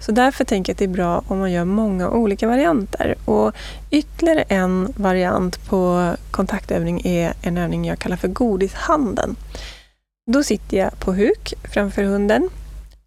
Så 0.00 0.12
därför 0.12 0.44
tänker 0.44 0.70
jag 0.70 0.74
att 0.74 0.78
det 0.78 0.84
är 0.84 0.88
bra 0.88 1.22
om 1.26 1.38
man 1.38 1.52
gör 1.52 1.64
många 1.64 2.10
olika 2.10 2.46
varianter. 2.46 3.14
Och 3.24 3.52
ytterligare 3.90 4.42
en 4.42 4.92
variant 4.96 5.68
på 5.68 6.12
kontaktövning 6.30 7.00
är 7.04 7.32
en 7.42 7.58
övning 7.58 7.84
jag 7.84 7.98
kallar 7.98 8.16
för 8.16 8.28
godishanden. 8.28 9.36
Då 10.30 10.42
sitter 10.42 10.76
jag 10.76 10.98
på 11.00 11.12
huk 11.12 11.54
framför 11.72 12.02
hunden 12.02 12.48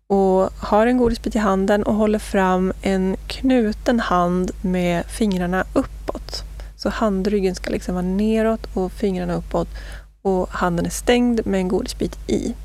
och 0.08 0.50
har 0.58 0.88
en 0.88 0.98
godisbit 0.98 1.36
i 1.36 1.40
handen 1.40 1.84
och 1.84 1.96
håller 1.96 2.20
fram 2.20 2.74
en 2.82 3.16
knuten 3.28 4.00
hand 4.00 4.52
med 4.62 5.06
fingrarna 5.06 5.66
uppåt. 5.74 6.44
Så 6.76 6.90
handryggen 6.90 7.56
ska 7.56 7.72
liksom 7.72 7.96
vara 7.96 8.06
neråt 8.06 8.68
och 8.74 8.92
fingrarna 8.92 9.34
uppåt 9.34 9.68
och 10.22 10.50
handen 10.50 10.86
är 10.86 10.90
stängd 10.90 11.46
med 11.46 11.60
en 11.60 11.68
godisbit 11.68 12.30
i. 12.30 12.56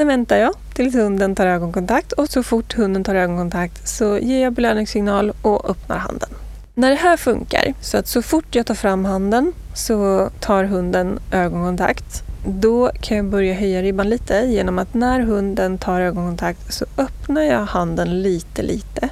Sen 0.00 0.08
väntar 0.08 0.36
jag 0.36 0.54
tills 0.74 0.94
hunden 0.94 1.34
tar 1.34 1.46
ögonkontakt 1.46 2.12
och 2.12 2.28
så 2.28 2.42
fort 2.42 2.74
hunden 2.74 3.04
tar 3.04 3.14
ögonkontakt 3.14 3.88
så 3.88 4.18
ger 4.18 4.42
jag 4.42 4.52
belöningssignal 4.52 5.32
och 5.42 5.70
öppnar 5.70 5.96
handen. 5.96 6.28
När 6.74 6.90
det 6.90 6.96
här 6.96 7.16
funkar, 7.16 7.74
så 7.80 7.98
att 7.98 8.06
så 8.06 8.22
fort 8.22 8.54
jag 8.54 8.66
tar 8.66 8.74
fram 8.74 9.04
handen 9.04 9.52
så 9.74 10.30
tar 10.40 10.64
hunden 10.64 11.18
ögonkontakt. 11.32 12.22
Då 12.46 12.90
kan 13.00 13.16
jag 13.16 13.26
börja 13.26 13.54
höja 13.54 13.82
ribban 13.82 14.08
lite 14.08 14.34
genom 14.46 14.78
att 14.78 14.94
när 14.94 15.20
hunden 15.20 15.78
tar 15.78 16.00
ögonkontakt 16.00 16.72
så 16.74 16.84
öppnar 16.98 17.42
jag 17.42 17.64
handen 17.64 18.22
lite, 18.22 18.62
lite. 18.62 19.08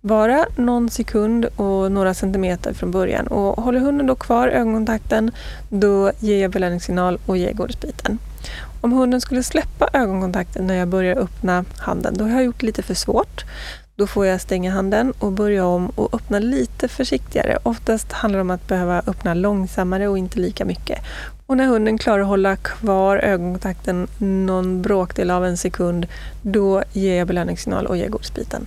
Bara 0.00 0.46
någon 0.56 0.90
sekund 0.90 1.44
och 1.44 1.92
några 1.92 2.14
centimeter 2.14 2.72
från 2.72 2.90
början. 2.90 3.26
Och 3.26 3.64
håller 3.64 3.80
hunden 3.80 4.06
då 4.06 4.14
kvar 4.14 4.48
ögonkontakten, 4.48 5.30
då 5.68 6.12
ger 6.18 6.42
jag 6.42 6.50
belöningssignal 6.50 7.18
och 7.26 7.36
ger 7.36 7.52
godisbiten. 7.52 8.18
Om 8.80 8.92
hunden 8.92 9.20
skulle 9.20 9.42
släppa 9.42 9.88
ögonkontakten 9.92 10.66
när 10.66 10.74
jag 10.74 10.88
börjar 10.88 11.16
öppna 11.16 11.64
handen, 11.78 12.14
då 12.16 12.24
har 12.24 12.30
jag 12.30 12.44
gjort 12.44 12.60
det 12.60 12.66
lite 12.66 12.82
för 12.82 12.94
svårt. 12.94 13.44
Då 13.96 14.06
får 14.06 14.26
jag 14.26 14.40
stänga 14.40 14.72
handen 14.72 15.12
och 15.18 15.32
börja 15.32 15.66
om 15.66 15.88
och 15.88 16.14
öppna 16.14 16.38
lite 16.38 16.88
försiktigare. 16.88 17.58
Oftast 17.62 18.12
handlar 18.12 18.38
det 18.38 18.40
om 18.40 18.50
att 18.50 18.68
behöva 18.68 19.02
öppna 19.06 19.34
långsammare 19.34 20.08
och 20.08 20.18
inte 20.18 20.38
lika 20.38 20.64
mycket. 20.64 20.98
Och 21.46 21.56
när 21.56 21.66
hunden 21.66 21.98
klarar 21.98 22.20
att 22.20 22.28
hålla 22.28 22.56
kvar 22.56 23.16
ögonkontakten 23.16 24.08
någon 24.18 24.82
bråkdel 24.82 25.30
av 25.30 25.44
en 25.44 25.56
sekund, 25.56 26.06
då 26.42 26.82
ger 26.92 27.18
jag 27.18 27.26
belöningssignal 27.26 27.86
och 27.86 27.96
ger 27.96 28.08
godisbiten. 28.08 28.66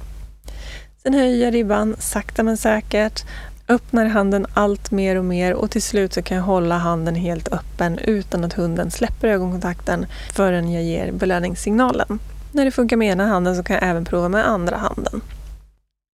Sen 1.04 1.14
höjer 1.14 1.46
jag 1.46 1.54
ribban 1.54 1.96
sakta 2.00 2.44
men 2.44 2.58
säkert 2.58 3.26
öppnar 3.70 4.06
handen 4.06 4.46
allt 4.54 4.92
mer 4.92 5.16
och 5.16 5.26
mer 5.26 5.54
och 5.54 5.72
till 5.72 5.82
slut 5.82 6.14
så 6.14 6.22
kan 6.22 6.38
jag 6.38 6.44
hålla 6.44 6.78
handen 6.78 7.16
helt 7.16 7.54
öppen 7.54 7.98
utan 7.98 8.44
att 8.44 8.54
hunden 8.54 8.92
släpper 8.92 9.28
ögonkontakten 9.28 10.06
förrän 10.34 10.72
jag 10.72 10.84
ger 10.84 11.12
belöningssignalen. 11.12 12.20
När 12.52 12.66
det 12.66 12.72
funkar 12.72 12.98
med 12.98 13.12
ena 13.12 13.28
handen 13.28 13.56
så 13.56 13.64
kan 13.64 13.74
jag 13.74 13.84
även 13.90 14.06
prova 14.06 14.30
med 14.30 14.48
andra 14.48 14.78
handen. 14.78 15.22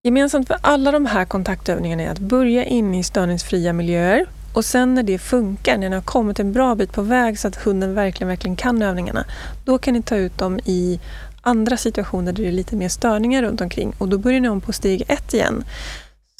Gemensamt 0.03 0.47
för 0.47 0.57
alla 0.61 0.91
de 0.91 1.05
här 1.05 1.25
kontaktövningarna 1.25 2.03
är 2.03 2.09
att 2.09 2.19
börja 2.19 2.65
in 2.65 2.95
i 2.95 3.03
störningsfria 3.03 3.73
miljöer 3.73 4.25
och 4.53 4.65
sen 4.65 4.95
när 4.95 5.03
det 5.03 5.17
funkar, 5.17 5.77
när 5.77 5.89
ni 5.89 5.95
har 5.95 6.03
kommit 6.03 6.39
en 6.39 6.53
bra 6.53 6.75
bit 6.75 6.93
på 6.93 7.01
väg 7.01 7.39
så 7.39 7.47
att 7.47 7.55
hunden 7.55 7.93
verkligen, 7.93 8.27
verkligen 8.27 8.55
kan 8.55 8.81
övningarna, 8.81 9.25
då 9.65 9.77
kan 9.77 9.93
ni 9.93 10.01
ta 10.01 10.15
ut 10.15 10.37
dem 10.37 10.59
i 10.65 10.99
andra 11.41 11.77
situationer 11.77 12.31
där 12.31 12.43
det 12.43 12.49
är 12.49 12.51
lite 12.51 12.75
mer 12.75 12.89
störningar 12.89 13.41
runt 13.41 13.61
omkring 13.61 13.93
och 13.97 14.09
då 14.09 14.17
börjar 14.17 14.39
ni 14.39 14.49
om 14.49 14.61
på 14.61 14.73
steg 14.73 15.03
ett 15.07 15.33
igen. 15.33 15.63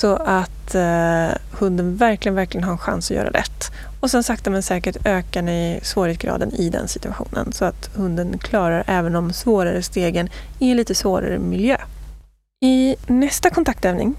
Så 0.02 0.16
att 0.16 0.76
eh, 0.76 1.38
hunden 1.52 1.96
verkligen, 1.96 2.36
verkligen 2.36 2.64
har 2.64 2.72
en 2.72 2.78
chans 2.78 3.12
att 3.12 3.18
göra 3.18 3.30
rätt. 3.30 3.72
Och 4.00 4.12
sen 4.12 4.24
sakta 4.24 4.50
men 4.50 4.64
säkert 4.64 5.06
ökar 5.06 5.42
ni 5.42 5.80
svårighetsgraden 5.84 6.52
i 6.54 6.70
den 6.70 6.88
situationen 6.88 7.54
så 7.54 7.66
att 7.66 7.90
hunden 7.96 8.38
klarar 8.38 8.84
även 8.88 9.14
de 9.14 9.34
svårare 9.34 9.82
stegen 9.82 10.30
i 10.60 10.72
en 10.72 10.78
lite 10.78 10.96
svårare 10.96 11.40
miljö. 11.40 11.78
I 12.62 12.96
nästa 13.08 13.50
kontaktövning 13.50 14.16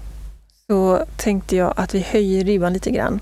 så 0.67 1.05
tänkte 1.17 1.55
jag 1.55 1.73
att 1.75 1.95
vi 1.95 1.99
höjer 1.99 2.45
ribban 2.45 2.73
lite 2.73 2.91
grann. 2.91 3.19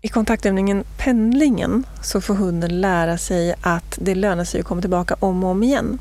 I 0.00 0.08
kontaktövningen 0.08 0.84
pendlingen 0.98 1.86
så 2.02 2.20
får 2.20 2.34
hunden 2.34 2.80
lära 2.80 3.18
sig 3.18 3.54
att 3.60 3.98
det 4.00 4.14
lönar 4.14 4.44
sig 4.44 4.60
att 4.60 4.66
komma 4.66 4.80
tillbaka 4.80 5.16
om 5.18 5.44
och 5.44 5.50
om 5.50 5.62
igen. 5.62 5.98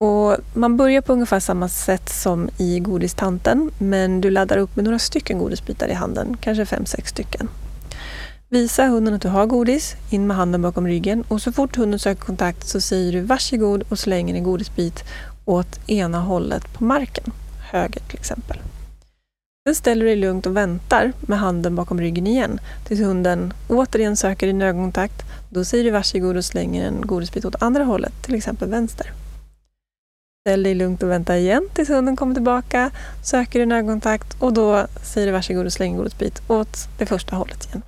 Och 0.00 0.36
man 0.54 0.76
börjar 0.76 1.00
på 1.00 1.12
ungefär 1.12 1.40
samma 1.40 1.68
sätt 1.68 2.08
som 2.08 2.48
i 2.58 2.80
godistanten, 2.80 3.70
men 3.78 4.20
du 4.20 4.30
laddar 4.30 4.56
upp 4.56 4.76
med 4.76 4.84
några 4.84 4.98
stycken 4.98 5.38
godisbitar 5.38 5.88
i 5.88 5.92
handen, 5.92 6.36
kanske 6.40 6.66
fem, 6.66 6.86
sex 6.86 7.10
stycken. 7.10 7.48
Visa 8.48 8.86
hunden 8.86 9.14
att 9.14 9.22
du 9.22 9.28
har 9.28 9.46
godis, 9.46 9.94
in 10.10 10.26
med 10.26 10.36
handen 10.36 10.62
bakom 10.62 10.86
ryggen 10.86 11.24
och 11.28 11.42
så 11.42 11.52
fort 11.52 11.76
hunden 11.76 11.98
söker 11.98 12.22
kontakt 12.22 12.68
så 12.68 12.80
säger 12.80 13.12
du 13.12 13.20
varsågod 13.20 13.84
och 13.88 13.98
slänger 13.98 14.34
en 14.34 14.44
godisbit 14.44 15.04
åt 15.44 15.88
ena 15.88 16.20
hållet 16.20 16.74
på 16.74 16.84
marken, 16.84 17.32
höger 17.70 18.00
till 18.00 18.18
exempel. 18.18 18.58
Sen 19.68 19.74
ställer 19.74 20.04
du 20.04 20.10
dig 20.10 20.16
lugnt 20.16 20.46
och 20.46 20.56
väntar 20.56 21.12
med 21.20 21.38
handen 21.38 21.76
bakom 21.76 22.00
ryggen 22.00 22.26
igen 22.26 22.60
tills 22.84 23.00
hunden 23.00 23.52
återigen 23.68 24.16
söker 24.16 24.46
din 24.46 24.62
ögonkontakt. 24.62 25.22
Då 25.50 25.64
säger 25.64 25.84
du 25.84 25.90
varsågod 25.90 26.36
och 26.36 26.44
slänger 26.44 26.86
en 26.86 27.00
godisbit 27.00 27.44
åt 27.44 27.62
andra 27.62 27.84
hållet, 27.84 28.22
till 28.22 28.34
exempel 28.34 28.68
vänster. 28.68 29.12
Ställ 30.48 30.62
dig 30.62 30.74
lugnt 30.74 31.02
och 31.02 31.10
vänta 31.10 31.38
igen 31.38 31.68
tills 31.74 31.88
hunden 31.88 32.16
kommer 32.16 32.34
tillbaka, 32.34 32.90
söker 33.22 33.60
en 33.60 33.72
ögonkontakt 33.72 34.36
och 34.38 34.52
då 34.52 34.86
säger 35.02 35.26
du 35.26 35.32
varsågod 35.32 35.66
och 35.66 35.72
slänger 35.72 35.96
godisbit 35.96 36.42
åt 36.48 36.88
det 36.98 37.06
första 37.06 37.36
hållet 37.36 37.64
igen. 37.64 37.82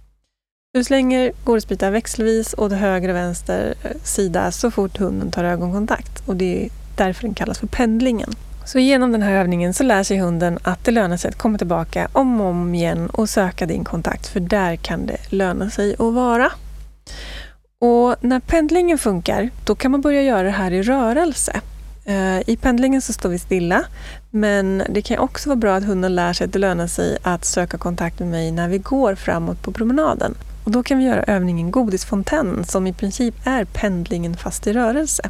Du 0.75 0.85
slänger 0.85 1.33
godisbitar 1.45 1.91
växelvis 1.91 2.55
åt 2.59 2.73
höger 2.73 3.09
och 3.09 3.15
vänster 3.15 3.75
sida 4.03 4.53
så 4.53 4.71
fort 4.71 4.99
hunden 4.99 5.31
tar 5.31 5.45
ögonkontakt 5.45 6.29
och 6.29 6.37
det 6.37 6.65
är 6.65 6.71
därför 6.97 7.23
den 7.23 7.35
kallas 7.35 7.59
för 7.59 7.67
pendlingen. 7.67 8.31
Så 8.65 8.79
genom 8.79 9.13
den 9.13 9.23
här 9.23 9.33
övningen 9.33 9.75
så 9.75 9.85
lär 9.85 10.03
sig 10.03 10.19
hunden 10.19 10.59
att 10.63 10.85
det 10.85 10.91
lönar 10.91 11.17
sig 11.17 11.29
att 11.29 11.39
komma 11.39 11.59
tillbaka 11.59 12.09
om 12.13 12.41
och 12.41 12.47
om 12.47 12.75
igen 12.75 13.11
och 13.11 13.29
söka 13.29 13.67
din 13.67 13.85
kontakt 13.85 14.27
för 14.27 14.41
där 14.41 14.77
kan 14.77 15.07
det 15.07 15.19
löna 15.29 15.71
sig 15.71 15.93
att 15.93 16.15
vara. 16.15 16.53
Och 17.81 18.17
när 18.21 18.41
pendlingen 18.41 18.99
funkar, 18.99 19.51
då 19.65 19.75
kan 19.75 19.91
man 19.91 20.01
börja 20.01 20.23
göra 20.23 20.43
det 20.43 20.51
här 20.51 20.71
i 20.71 20.83
rörelse. 20.83 21.61
Eh, 22.07 22.41
I 22.47 22.57
pendlingen 22.57 23.03
så 23.03 23.13
står 23.13 23.29
vi 23.29 23.39
stilla, 23.39 23.85
men 24.31 24.83
det 24.89 25.03
kan 25.03 25.19
också 25.19 25.49
vara 25.49 25.57
bra 25.57 25.75
att 25.75 25.85
hunden 25.85 26.15
lär 26.15 26.33
sig 26.33 26.45
att 26.45 26.53
det 26.53 26.59
lönar 26.59 26.87
sig 26.87 27.19
att 27.23 27.45
söka 27.45 27.79
kontakt 27.79 28.19
med 28.19 28.29
mig 28.29 28.53
när 28.53 28.69
vi 28.69 28.79
går 28.79 29.15
framåt 29.15 29.63
på 29.63 29.73
promenaden. 29.73 30.35
Och 30.65 30.71
då 30.71 30.83
kan 30.83 30.99
vi 30.99 31.05
göra 31.05 31.23
övningen 31.23 31.71
Godisfontän, 31.71 32.65
som 32.65 32.87
i 32.87 32.93
princip 32.93 33.35
är 33.45 33.65
pendlingen 33.65 34.37
fast 34.37 34.67
i 34.67 34.73
rörelse. 34.73 35.23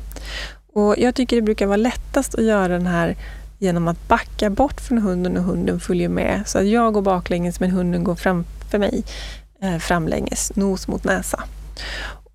Och 0.72 0.94
jag 0.98 1.14
tycker 1.14 1.36
det 1.36 1.42
brukar 1.42 1.66
vara 1.66 1.76
lättast 1.76 2.34
att 2.34 2.44
göra 2.44 2.68
den 2.68 2.86
här 2.86 3.16
genom 3.58 3.88
att 3.88 4.08
backa 4.08 4.50
bort 4.50 4.80
från 4.80 4.98
hunden 4.98 5.36
och 5.36 5.44
hunden 5.44 5.80
följer 5.80 6.08
med. 6.08 6.42
Så 6.46 6.58
att 6.58 6.66
jag 6.66 6.92
går 6.92 7.02
baklänges 7.02 7.60
men 7.60 7.70
hunden 7.70 8.04
går 8.04 8.14
framför 8.14 8.78
mig 8.78 9.04
eh, 9.62 9.78
framlänges, 9.78 10.52
nos 10.56 10.88
mot 10.88 11.04
näsa. 11.04 11.42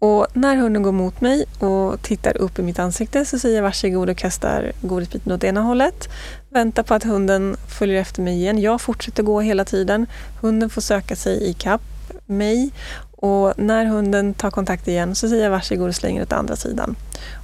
Och 0.04 0.28
när 0.34 0.56
hunden 0.56 0.84
går 0.84 0.92
mot 0.92 1.22
mig 1.22 1.46
och 1.60 2.02
tittar 2.02 2.38
upp 2.38 2.60
i 2.60 2.62
mitt 2.62 2.80
ansikte 2.80 3.26
så 3.26 3.40
säger 3.40 3.56
jag 3.56 3.64
varsågod 3.64 4.10
och 4.10 4.18
kastar 4.18 4.72
godisbiten 4.82 5.32
åt 5.32 5.44
ena 5.44 5.62
hållet. 5.62 6.10
Väntar 6.50 6.84
på 6.84 6.94
att 6.94 7.04
hunden 7.04 7.56
följer 7.80 8.02
efter 8.02 8.22
mig 8.22 8.34
igen. 8.34 8.60
Jag 8.60 8.82
fortsätter 8.82 9.24
gå 9.24 9.42
hela 9.42 9.66
tiden. 9.66 10.06
Hunden 10.42 10.70
får 10.70 10.82
söka 10.82 11.16
sig 11.16 11.50
i 11.50 11.54
kapp 11.54 11.82
mig 12.26 12.72
och 13.12 13.54
när 13.58 13.86
hunden 13.86 14.34
tar 14.34 14.52
kontakt 14.52 14.88
igen 14.88 15.16
så 15.16 15.30
säger 15.30 15.44
jag 15.44 15.52
varsågod 15.52 15.90
och 15.90 15.96
slänger 15.96 16.22
åt 16.22 16.34
andra 16.34 16.56
sidan. 16.56 16.96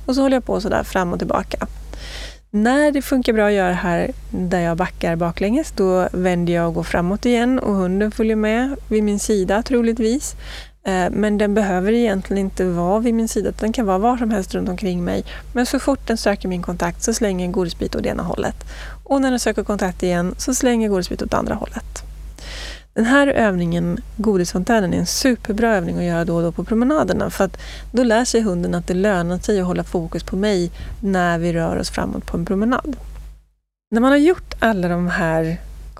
Och 0.06 0.15
så 0.15 0.22
håller 0.22 0.36
jag 0.36 0.46
på 0.46 0.62
sådär 0.62 0.84
fram 0.84 1.13
och 1.13 1.20
tillbaka. 1.20 1.67
När 2.52 2.91
det 2.91 3.02
funkar 3.02 3.34
bra 3.34 3.48
att 3.48 3.54
göra 3.54 3.74
här 3.74 4.12
där 4.30 4.60
jag 4.60 4.78
backar 4.78 5.15
baklänges, 5.15 5.72
då 5.72 6.10
vänder 6.12 6.54
jag 6.54 6.67
och 6.67 6.74
går 6.74 6.84
framåt 6.84 7.26
igen 7.26 7.60
och 7.60 7.76
hunden 7.76 8.12
följer 8.12 8.36
med 8.36 8.76
vid 8.88 9.04
min 9.04 9.20
sida 9.20 9.63
troligtvis. 9.63 10.36
Eh, 10.88 11.10
men 11.12 11.38
den 11.38 11.54
behöver 11.54 11.91
egentligen 11.91 12.45
inte 12.45 12.65
vara 12.65 13.00
vid 13.00 13.13
min 13.13 13.28
sida, 13.28 13.52
den 13.60 13.73
kan 13.73 13.86
vara 13.86 13.97
var 13.97 14.17
som 14.17 14.32
helst 14.32 14.56
runt 14.56 14.69
omkring 14.69 15.04
mig. 15.04 15.26
Men 15.54 15.65
så 15.65 15.80
fort 15.80 16.08
den 16.08 16.17
söker 16.17 16.47
min 16.47 16.62
kontakt 16.62 17.04
så 17.04 17.13
slänger 17.13 17.39
jag 17.39 17.45
en 17.45 17.52
godisbit 17.52 17.95
åt 17.95 18.06
ena 18.06 18.23
hållet. 18.23 18.56
Och 19.04 19.21
när 19.21 19.30
den 19.30 19.39
söker 19.39 19.63
kontakt 19.63 20.04
igen 20.04 20.36
så 20.38 20.54
slänger 20.54 20.86
jag 20.86 20.91
godisbit 20.91 21.21
åt 21.21 21.34
andra 21.34 21.56
hållet. 21.56 22.04
Den 22.93 23.06
här 23.06 23.28
övningen, 23.28 24.02
godisfontänen, 24.15 24.93
är 24.93 24.97
en 24.97 25.06
superbra 25.06 25.76
övning 25.76 25.97
att 25.97 26.04
göra 26.04 26.26
då 26.26 26.36
och 26.36 26.41
då 26.41 26.52
på 26.52 26.63
promenaderna 26.63 27.30
för 27.30 27.43
att 27.43 27.58
då 27.91 28.04
lär 28.04 28.26
sig 28.26 28.41
hunden 28.41 28.76
att 28.76 28.88
det 28.88 28.93
lönar 28.93 29.39
sig 29.39 29.60
att 29.60 29.67
hålla 29.67 29.84
fokus 29.84 30.23
på 30.23 30.36
mig 30.36 30.71
när 31.02 31.38
vi 31.38 31.54
rör 31.54 31.78
oss 31.78 31.89
framåt 31.89 32.26
på 32.26 32.38
en 32.38 32.45
promenad. 32.45 32.95
När 33.91 34.02
man 34.02 34.12
har 34.12 34.17
gjort 34.17 34.54
alla 34.60 34.88
de 34.88 35.08
här 35.08 35.58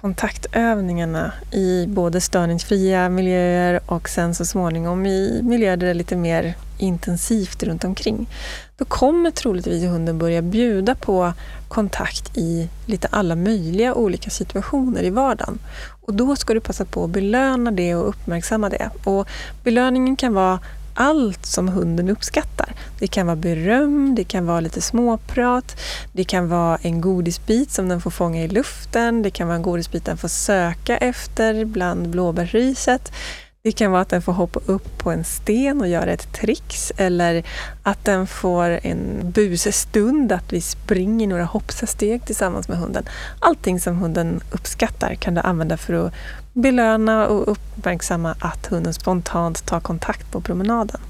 kontaktövningarna 0.08 1.32
i 1.52 1.86
både 1.88 2.22
störningsfria 2.22 3.10
miljöer 3.10 3.80
och 3.86 4.10
sen 4.10 4.36
så 4.36 4.46
småningom 4.46 5.06
i 5.06 5.41
miljöer 5.43 5.78
där 5.78 5.88
det 5.88 5.91
är 5.91 5.93
lite 5.93 6.15
mer 6.15 6.56
intensivt 6.78 7.63
runt 7.63 7.84
omkring. 7.84 8.30
Då 8.78 8.86
kommer 8.86 9.32
troligtvis 9.32 9.84
hunden 9.84 10.17
börja 10.17 10.41
bjuda 10.41 10.96
på 10.96 11.34
kontakt 11.67 12.38
i 12.38 12.70
lite 12.86 13.08
alla 13.12 13.36
möjliga 13.36 13.93
olika 13.93 14.30
situationer 14.30 15.04
i 15.04 15.10
vardagen. 15.10 15.60
Och 16.02 16.13
då 16.13 16.36
ska 16.36 16.54
du 16.54 16.60
passa 16.60 16.86
på 16.86 17.04
att 17.04 17.10
belöna 17.10 17.72
det 17.72 17.96
och 17.96 18.10
uppmärksamma 18.10 18.70
det. 18.70 18.89
Och 19.04 19.28
belöningen 19.63 20.15
kan 20.15 20.34
vara 20.34 20.60
allt 20.98 21.46
som 21.46 21.68
hunden 21.68 22.10
uppskattar. 22.10 22.74
Det 23.00 23.08
kan 23.08 23.26
vara 23.26 23.36
beröm, 23.36 24.16
det 24.16 24.24
kan 24.24 24.46
vara 24.46 24.60
lite 24.60 24.82
småprat, 24.82 25.80
det 26.12 26.24
kan 26.24 26.50
vara 26.50 26.78
en 26.82 27.02
godisbit 27.02 27.72
som 27.72 27.90
den 27.90 28.02
får 28.02 28.12
fånga 28.12 28.44
i 28.44 28.48
luften, 28.48 29.22
det 29.22 29.32
kan 29.32 29.48
vara 29.48 29.56
en 29.56 29.64
godisbit 29.64 30.06
den 30.06 30.18
får 30.18 30.28
söka 30.28 30.98
efter 30.98 31.66
bland 31.66 32.10
blåbärsriset. 32.10 33.12
Det 33.62 33.72
kan 33.72 33.92
vara 33.92 34.02
att 34.02 34.10
den 34.10 34.22
får 34.22 34.34
hoppa 34.34 34.60
upp 34.66 34.98
på 34.98 35.12
en 35.12 35.24
sten 35.24 35.82
och 35.82 35.88
göra 35.88 36.12
ett 36.12 36.34
trix 36.34 36.92
eller 36.98 37.44
att 37.84 38.06
den 38.06 38.28
får 38.28 38.80
en 38.84 39.32
busestund, 39.32 40.32
att 40.32 40.54
vi 40.54 40.62
springer 40.62 41.28
några 41.28 41.44
hoppsasteg 41.44 42.26
tillsammans 42.26 42.68
med 42.68 42.78
hunden. 42.78 43.06
Allting 43.40 43.80
som 43.80 43.98
hunden 43.98 44.42
uppskattar 44.52 45.16
kan 45.16 45.34
du 45.36 45.42
använda 45.42 45.78
för 45.78 45.94
att 45.94 46.14
belöna 46.62 47.28
och 47.28 47.52
uppmärksamma 47.52 48.36
att 48.39 48.65
hunden 48.65 48.93
spontant 48.93 49.65
tar 49.65 49.80
kontakt 49.80 50.32
på 50.32 50.41
promenaden. 50.41 51.02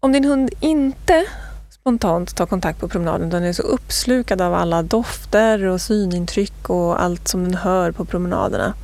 Om 0.00 0.12
din 0.12 0.24
hund 0.24 0.50
inte 0.60 1.24
spontant 1.70 2.36
tar 2.36 2.46
kontakt 2.46 2.80
på 2.80 2.88
promenaden 2.88 3.28
utan 3.28 3.42
är 3.42 3.52
så 3.52 3.62
uppslukad 3.62 4.40
av 4.40 4.54
alla 4.54 4.82
dofter 4.82 5.64
och 5.64 5.80
synintryck 5.80 6.70
och 6.70 7.02
allt 7.02 7.28
som 7.28 7.44
den 7.44 7.54
hör 7.54 7.92
på 7.92 8.04
promenaderna. 8.04 8.74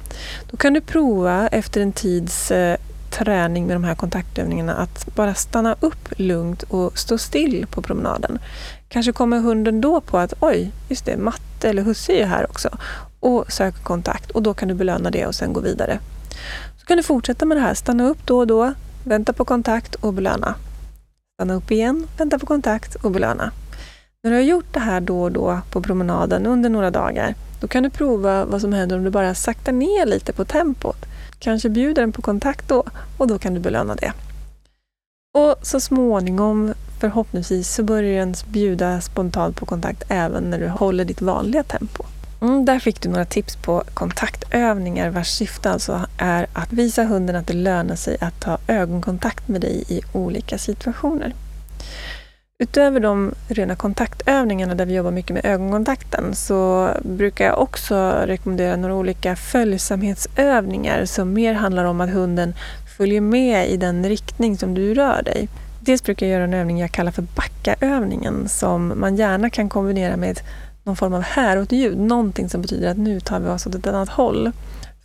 Då 0.51 0.57
kan 0.57 0.73
du 0.73 0.81
prova 0.81 1.49
efter 1.49 1.81
en 1.81 1.93
tids 1.93 2.51
eh, 2.51 2.77
träning 3.11 3.67
med 3.67 3.77
de 3.77 3.85
här 3.85 3.95
kontaktövningarna 3.95 4.75
att 4.75 5.15
bara 5.15 5.35
stanna 5.35 5.77
upp 5.81 6.09
lugnt 6.17 6.63
och 6.63 6.99
stå 6.99 7.19
still 7.19 7.67
på 7.71 7.83
promenaden. 7.83 8.39
Kanske 8.89 9.13
kommer 9.13 9.41
hunden 9.41 9.81
då 9.81 10.01
på 10.01 10.19
att 10.19 10.35
oj, 10.41 10.73
just 10.89 11.05
det, 11.05 11.17
matte 11.17 11.69
eller 11.69 11.83
husse 11.83 12.13
är 12.13 12.19
ju 12.19 12.25
här 12.25 12.51
också 12.51 12.69
och 13.21 13.53
söker 13.53 13.83
kontakt 13.83 14.31
och 14.31 14.43
då 14.43 14.55
kan 14.55 14.69
du 14.69 14.75
belöna 14.75 15.11
det 15.11 15.27
och 15.27 15.35
sen 15.35 15.53
gå 15.53 15.61
vidare. 15.61 15.99
Så 16.77 16.87
kan 16.87 16.97
du 16.97 17.03
fortsätta 17.03 17.47
med 17.47 17.57
det 17.57 17.61
här, 17.61 17.75
stanna 17.75 18.05
upp 18.05 18.27
då 18.27 18.39
och 18.39 18.47
då, 18.47 18.75
vänta 19.05 19.33
på 19.33 19.45
kontakt 19.45 19.95
och 19.95 20.13
belöna. 20.15 20.55
Stanna 21.35 21.55
upp 21.55 21.71
igen, 21.71 22.07
vänta 22.17 22.39
på 22.39 22.47
kontakt 22.47 22.95
och 22.95 23.11
belöna. 23.11 23.53
När 24.23 24.31
du 24.31 24.37
har 24.37 24.43
gjort 24.43 24.75
det 24.75 24.81
här 24.81 25.01
då 25.01 25.23
och 25.23 25.33
då 25.33 25.61
på 25.71 25.83
promenaden 25.83 26.47
under 26.47 26.71
några 26.71 26.91
dagar, 26.91 27.35
då 27.61 27.69
kan 27.69 27.83
du 27.83 27.91
prova 27.91 28.45
vad 28.45 28.61
som 28.61 28.73
händer 28.73 28.97
om 28.97 29.05
du 29.05 29.11
bara 29.11 29.35
saktar 29.35 29.73
ner 29.73 30.07
lite 30.07 30.33
på 30.33 30.45
tempot. 30.45 31.07
Kanske 31.39 31.69
bjuder 31.69 32.03
den 32.03 32.13
på 32.13 32.23
kontakt 32.23 32.69
då 32.69 32.85
och 33.19 33.27
då 33.27 33.39
kan 33.39 33.55
du 33.55 33.61
belöna 33.61 33.95
det. 33.95 34.13
Och 35.39 35.57
så 35.63 35.81
småningom, 35.81 36.75
förhoppningsvis, 37.01 37.75
så 37.75 37.83
börjar 37.83 38.21
den 38.21 38.35
bjuda 38.49 39.01
spontant 39.01 39.57
på 39.57 39.67
kontakt 39.67 40.03
även 40.09 40.51
när 40.51 40.59
du 40.59 40.69
håller 40.69 41.05
ditt 41.05 41.23
vanliga 41.23 41.63
tempo. 41.63 42.05
Mm, 42.41 42.65
där 42.65 42.79
fick 42.79 43.01
du 43.01 43.09
några 43.09 43.25
tips 43.25 43.57
på 43.57 43.83
kontaktövningar 43.95 45.11
vars 45.11 45.29
syfte 45.29 45.71
alltså 45.71 46.07
är 46.19 46.47
att 46.53 46.73
visa 46.73 47.05
hunden 47.05 47.37
att 47.37 47.47
det 47.47 47.55
lönar 47.55 47.97
sig 47.97 48.17
att 48.21 48.41
ta 48.41 48.59
ögonkontakt 48.67 49.49
med 49.49 49.61
dig 49.61 49.85
i 49.89 50.01
olika 50.13 50.59
situationer. 50.59 51.35
Utöver 52.63 53.01
de 53.01 53.35
rena 53.49 53.77
kontaktövningarna 53.77 54.75
där 54.75 54.87
vi 54.87 54.95
jobbar 54.95 55.11
mycket 55.11 55.35
med 55.35 55.45
ögonkontakten 55.45 56.35
så 56.35 56.91
brukar 57.03 57.45
jag 57.45 57.59
också 57.59 58.23
rekommendera 58.27 58.77
några 58.77 58.95
olika 58.95 59.37
följsamhetsövningar 59.37 61.05
som 61.05 61.33
mer 61.33 61.55
handlar 61.55 61.85
om 61.85 62.01
att 62.01 62.11
hunden 62.11 62.55
följer 62.97 63.21
med 63.21 63.71
i 63.71 63.77
den 63.77 64.09
riktning 64.09 64.59
som 64.59 64.75
du 64.75 64.95
rör 64.95 65.23
dig. 65.23 65.49
Dels 65.81 66.03
brukar 66.03 66.27
jag 66.27 66.33
göra 66.33 66.45
en 66.45 66.55
övning 66.55 66.81
jag 66.81 66.91
kallar 66.91 67.13
för 67.13 67.23
backaövningen 67.23 68.49
som 68.49 68.93
man 68.97 69.17
gärna 69.17 69.51
kan 69.51 69.69
kombinera 69.69 70.17
med 70.17 70.41
någon 70.91 70.97
form 70.97 71.15
av 71.15 71.23
häråt-ljud, 71.23 71.99
någonting 71.99 72.49
som 72.49 72.63
betyder 72.63 72.91
att 72.91 72.99
nu 72.99 73.21
tar 73.21 73.41
vi 73.41 73.49
oss 73.49 73.67
åt 73.67 73.75
ett 73.75 73.87
annat 73.87 74.09
håll 74.09 74.53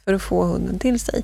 för 0.05 0.13
att 0.13 0.21
få 0.21 0.43
hunden 0.43 0.79
till 0.79 0.99
sig. 0.99 1.23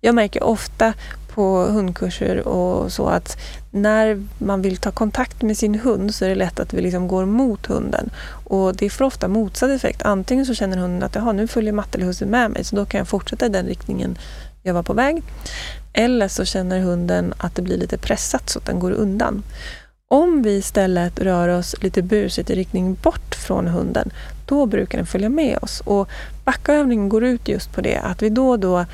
Jag 0.00 0.14
märker 0.14 0.42
ofta 0.42 0.92
på 1.34 1.64
hundkurser 1.64 2.48
och 2.48 2.92
så 2.92 3.08
att 3.08 3.36
när 3.70 4.26
man 4.38 4.62
vill 4.62 4.76
ta 4.76 4.90
kontakt 4.90 5.42
med 5.42 5.56
sin 5.56 5.74
hund 5.74 6.14
så 6.14 6.24
är 6.24 6.28
det 6.28 6.34
lätt 6.34 6.60
att 6.60 6.74
vi 6.74 6.82
liksom 6.82 7.08
går 7.08 7.24
mot 7.24 7.66
hunden. 7.66 8.10
Och 8.44 8.76
det 8.76 8.90
får 8.90 9.04
ofta 9.04 9.28
motsatt 9.28 9.70
effekt. 9.70 10.02
Antingen 10.02 10.46
så 10.46 10.54
känner 10.54 10.76
hunden 10.76 11.02
att 11.02 11.14
Jaha, 11.14 11.32
nu 11.32 11.48
följer 11.48 11.72
matte 11.72 11.98
eller 11.98 12.06
husse 12.06 12.26
med 12.26 12.50
mig 12.50 12.64
så 12.64 12.76
då 12.76 12.86
kan 12.86 12.98
jag 12.98 13.08
fortsätta 13.08 13.46
i 13.46 13.48
den 13.48 13.66
riktningen 13.66 14.18
jag 14.62 14.74
var 14.74 14.82
på 14.82 14.92
väg. 14.92 15.22
Eller 15.92 16.28
så 16.28 16.44
känner 16.44 16.80
hunden 16.80 17.34
att 17.38 17.54
det 17.54 17.62
blir 17.62 17.76
lite 17.78 17.98
pressat 17.98 18.50
så 18.50 18.58
att 18.58 18.66
den 18.66 18.80
går 18.80 18.90
undan. 18.90 19.42
Om 20.14 20.42
vi 20.42 20.56
istället 20.56 21.20
rör 21.20 21.48
oss 21.48 21.82
lite 21.82 22.02
busigt 22.02 22.50
i 22.50 22.54
riktning 22.54 22.94
bort 23.02 23.34
från 23.34 23.66
hunden, 23.68 24.10
då 24.46 24.66
brukar 24.66 24.98
den 24.98 25.06
följa 25.06 25.28
med 25.28 25.58
oss. 25.62 25.80
Och 25.80 26.08
backaövningen 26.44 27.08
går 27.08 27.24
ut 27.24 27.48
just 27.48 27.72
på 27.72 27.80
det, 27.80 27.96
att 27.96 28.22
vi 28.22 28.28
då 28.28 28.50
och 28.50 28.58
då 28.58 28.84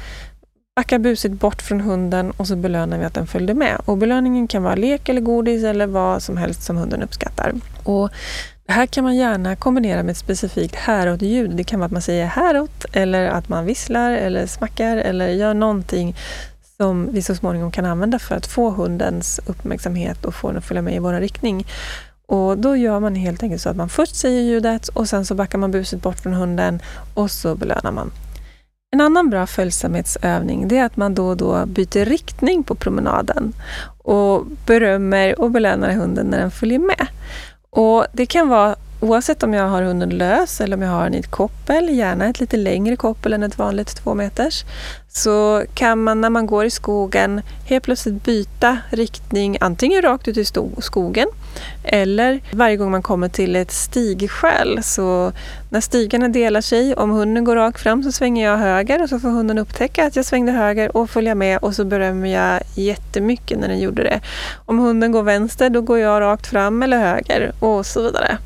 backar 0.77 0.99
busigt 0.99 1.35
bort 1.35 1.63
från 1.63 1.81
hunden 1.81 2.31
och 2.31 2.47
så 2.47 2.57
belönar 2.57 2.99
vi 2.99 3.05
att 3.05 3.15
den 3.15 3.27
följde 3.27 3.55
med. 3.55 3.81
Och 3.85 3.97
belöningen 3.99 4.49
kan 4.49 4.63
vara 4.63 4.75
lek 4.75 5.09
eller 5.09 5.21
godis 5.21 5.65
eller 5.65 5.87
vad 5.87 6.23
som 6.23 6.37
helst 6.37 6.63
som 6.63 6.77
hunden 6.77 7.03
uppskattar. 7.03 7.53
Och 7.83 8.11
det 8.67 8.73
här 8.73 8.87
kan 8.87 9.05
man 9.05 9.17
gärna 9.17 9.57
kombinera 9.57 10.03
med 10.03 10.13
ett 10.13 10.19
specifikt 10.19 10.75
häråt-ljud. 10.75 11.51
Det 11.51 11.65
kan 11.65 11.81
vara 11.81 11.87
att 11.87 11.93
man 11.93 12.03
säger 12.03 12.27
häråt 12.27 12.85
eller 12.93 13.27
att 13.27 13.49
man 13.49 13.65
visslar 13.65 14.13
eller 14.13 14.47
smackar 14.47 14.97
eller 14.97 15.29
gör 15.29 15.55
någonting 15.55 16.17
som 16.77 17.13
vi 17.13 17.23
så 17.23 17.35
småningom 17.35 17.71
kan 17.71 17.85
använda 17.85 18.19
för 18.19 18.35
att 18.35 18.47
få 18.47 18.71
hundens 18.71 19.41
uppmärksamhet 19.47 20.25
och 20.25 20.35
få 20.35 20.49
den 20.49 20.57
att 20.57 20.65
följa 20.65 20.83
med 20.83 20.95
i 20.95 20.99
vår 20.99 21.13
riktning. 21.13 21.67
Och 22.27 22.59
Då 22.59 22.77
gör 22.77 23.01
man 23.01 23.15
helt 23.15 23.43
enkelt 23.43 23.63
så 23.63 23.69
att 23.69 23.77
man 23.77 23.89
först 23.89 24.17
säger 24.17 24.43
ljudet 24.43 24.89
och 24.89 25.09
sen 25.09 25.25
så 25.25 25.35
backar 25.35 25.59
man 25.59 25.71
buset 25.71 26.03
bort 26.03 26.21
från 26.21 26.33
hunden 26.33 26.81
och 27.15 27.31
så 27.31 27.55
belönar 27.55 27.93
man. 27.93 28.13
En 28.93 29.01
annan 29.01 29.31
bra 29.31 29.47
följsamhetsövning 29.47 30.69
det 30.69 30.79
är 30.79 30.85
att 30.85 30.97
man 30.97 31.15
då 31.15 31.29
och 31.29 31.37
då 31.37 31.67
byter 31.67 32.05
riktning 32.05 32.63
på 32.65 32.75
promenaden 32.75 33.53
och 33.99 34.47
berömmer 34.67 35.41
och 35.41 35.51
belönar 35.51 35.93
hunden 35.93 36.27
när 36.27 36.39
den 36.39 36.51
följer 36.51 36.79
med. 36.79 37.07
Och 37.71 38.07
Det 38.13 38.27
kan 38.27 38.49
vara 38.49 38.77
oavsett 39.01 39.43
om 39.43 39.55
jag 39.55 39.69
har 39.69 39.83
hunden 39.83 40.11
lös 40.11 40.61
eller 40.61 40.77
om 40.77 40.83
jag 40.83 40.91
har 40.91 41.05
den 41.05 41.15
i 41.15 41.19
ett 41.19 41.31
koppel, 41.31 41.89
gärna 41.89 42.27
ett 42.27 42.41
lite 42.41 42.57
längre 42.57 42.97
koppel 42.97 43.33
än 43.33 43.43
ett 43.43 43.59
vanligt 43.59 43.97
två 43.97 44.15
meters, 44.15 44.65
så 45.09 45.65
kan 45.75 46.03
man 46.03 46.21
när 46.21 46.31
man 46.31 46.47
går 46.47 46.65
i 46.65 46.71
skogen 46.71 47.43
helt 47.65 47.85
plötsligt 47.85 48.25
byta 48.25 48.79
riktning 48.91 49.57
antingen 49.61 50.03
rakt 50.03 50.29
ut 50.29 50.37
i 50.37 50.45
skogen 50.79 51.29
eller 51.85 52.41
varje 52.53 52.77
gång 52.77 52.91
man 52.91 53.03
kommer 53.03 53.29
till 53.29 53.57
ett 53.57 53.73
stigskäl. 53.73 54.83
Så 54.83 55.33
när 55.71 55.81
stigarna 55.81 56.29
delar 56.29 56.61
sig, 56.61 56.95
om 56.95 57.11
hunden 57.11 57.45
går 57.45 57.57
rakt 57.57 57.81
fram 57.81 58.03
så 58.03 58.13
svänger 58.13 58.45
jag 58.45 58.59
höger 58.59 59.03
och 59.03 59.09
så 59.09 59.21
får 59.21 59.29
hunden 59.29 59.59
upptäcka 59.59 60.07
att 60.07 60.17
jag 60.17 60.25
svängde 60.25 60.53
höger 60.53 60.97
och 60.97 61.11
följa 61.11 61.35
med 61.35 61.59
och 61.59 61.75
så 61.75 61.85
berömmer 61.85 62.29
jag 62.29 62.63
jättemycket 62.75 63.59
när 63.59 63.69
den 63.69 63.81
gjorde 63.81 64.03
det. 64.03 64.21
Om 64.67 64.79
hunden 64.79 65.13
går 65.13 65.23
vänster 65.23 65.71
då 65.71 65.81
går 65.81 65.99
jag 65.99 66.21
rakt 66.21 66.47
fram 66.47 66.83
eller 66.83 66.99
höger 66.99 67.53
och 67.61 67.87
så 67.87 68.03
vidare. 68.03 68.39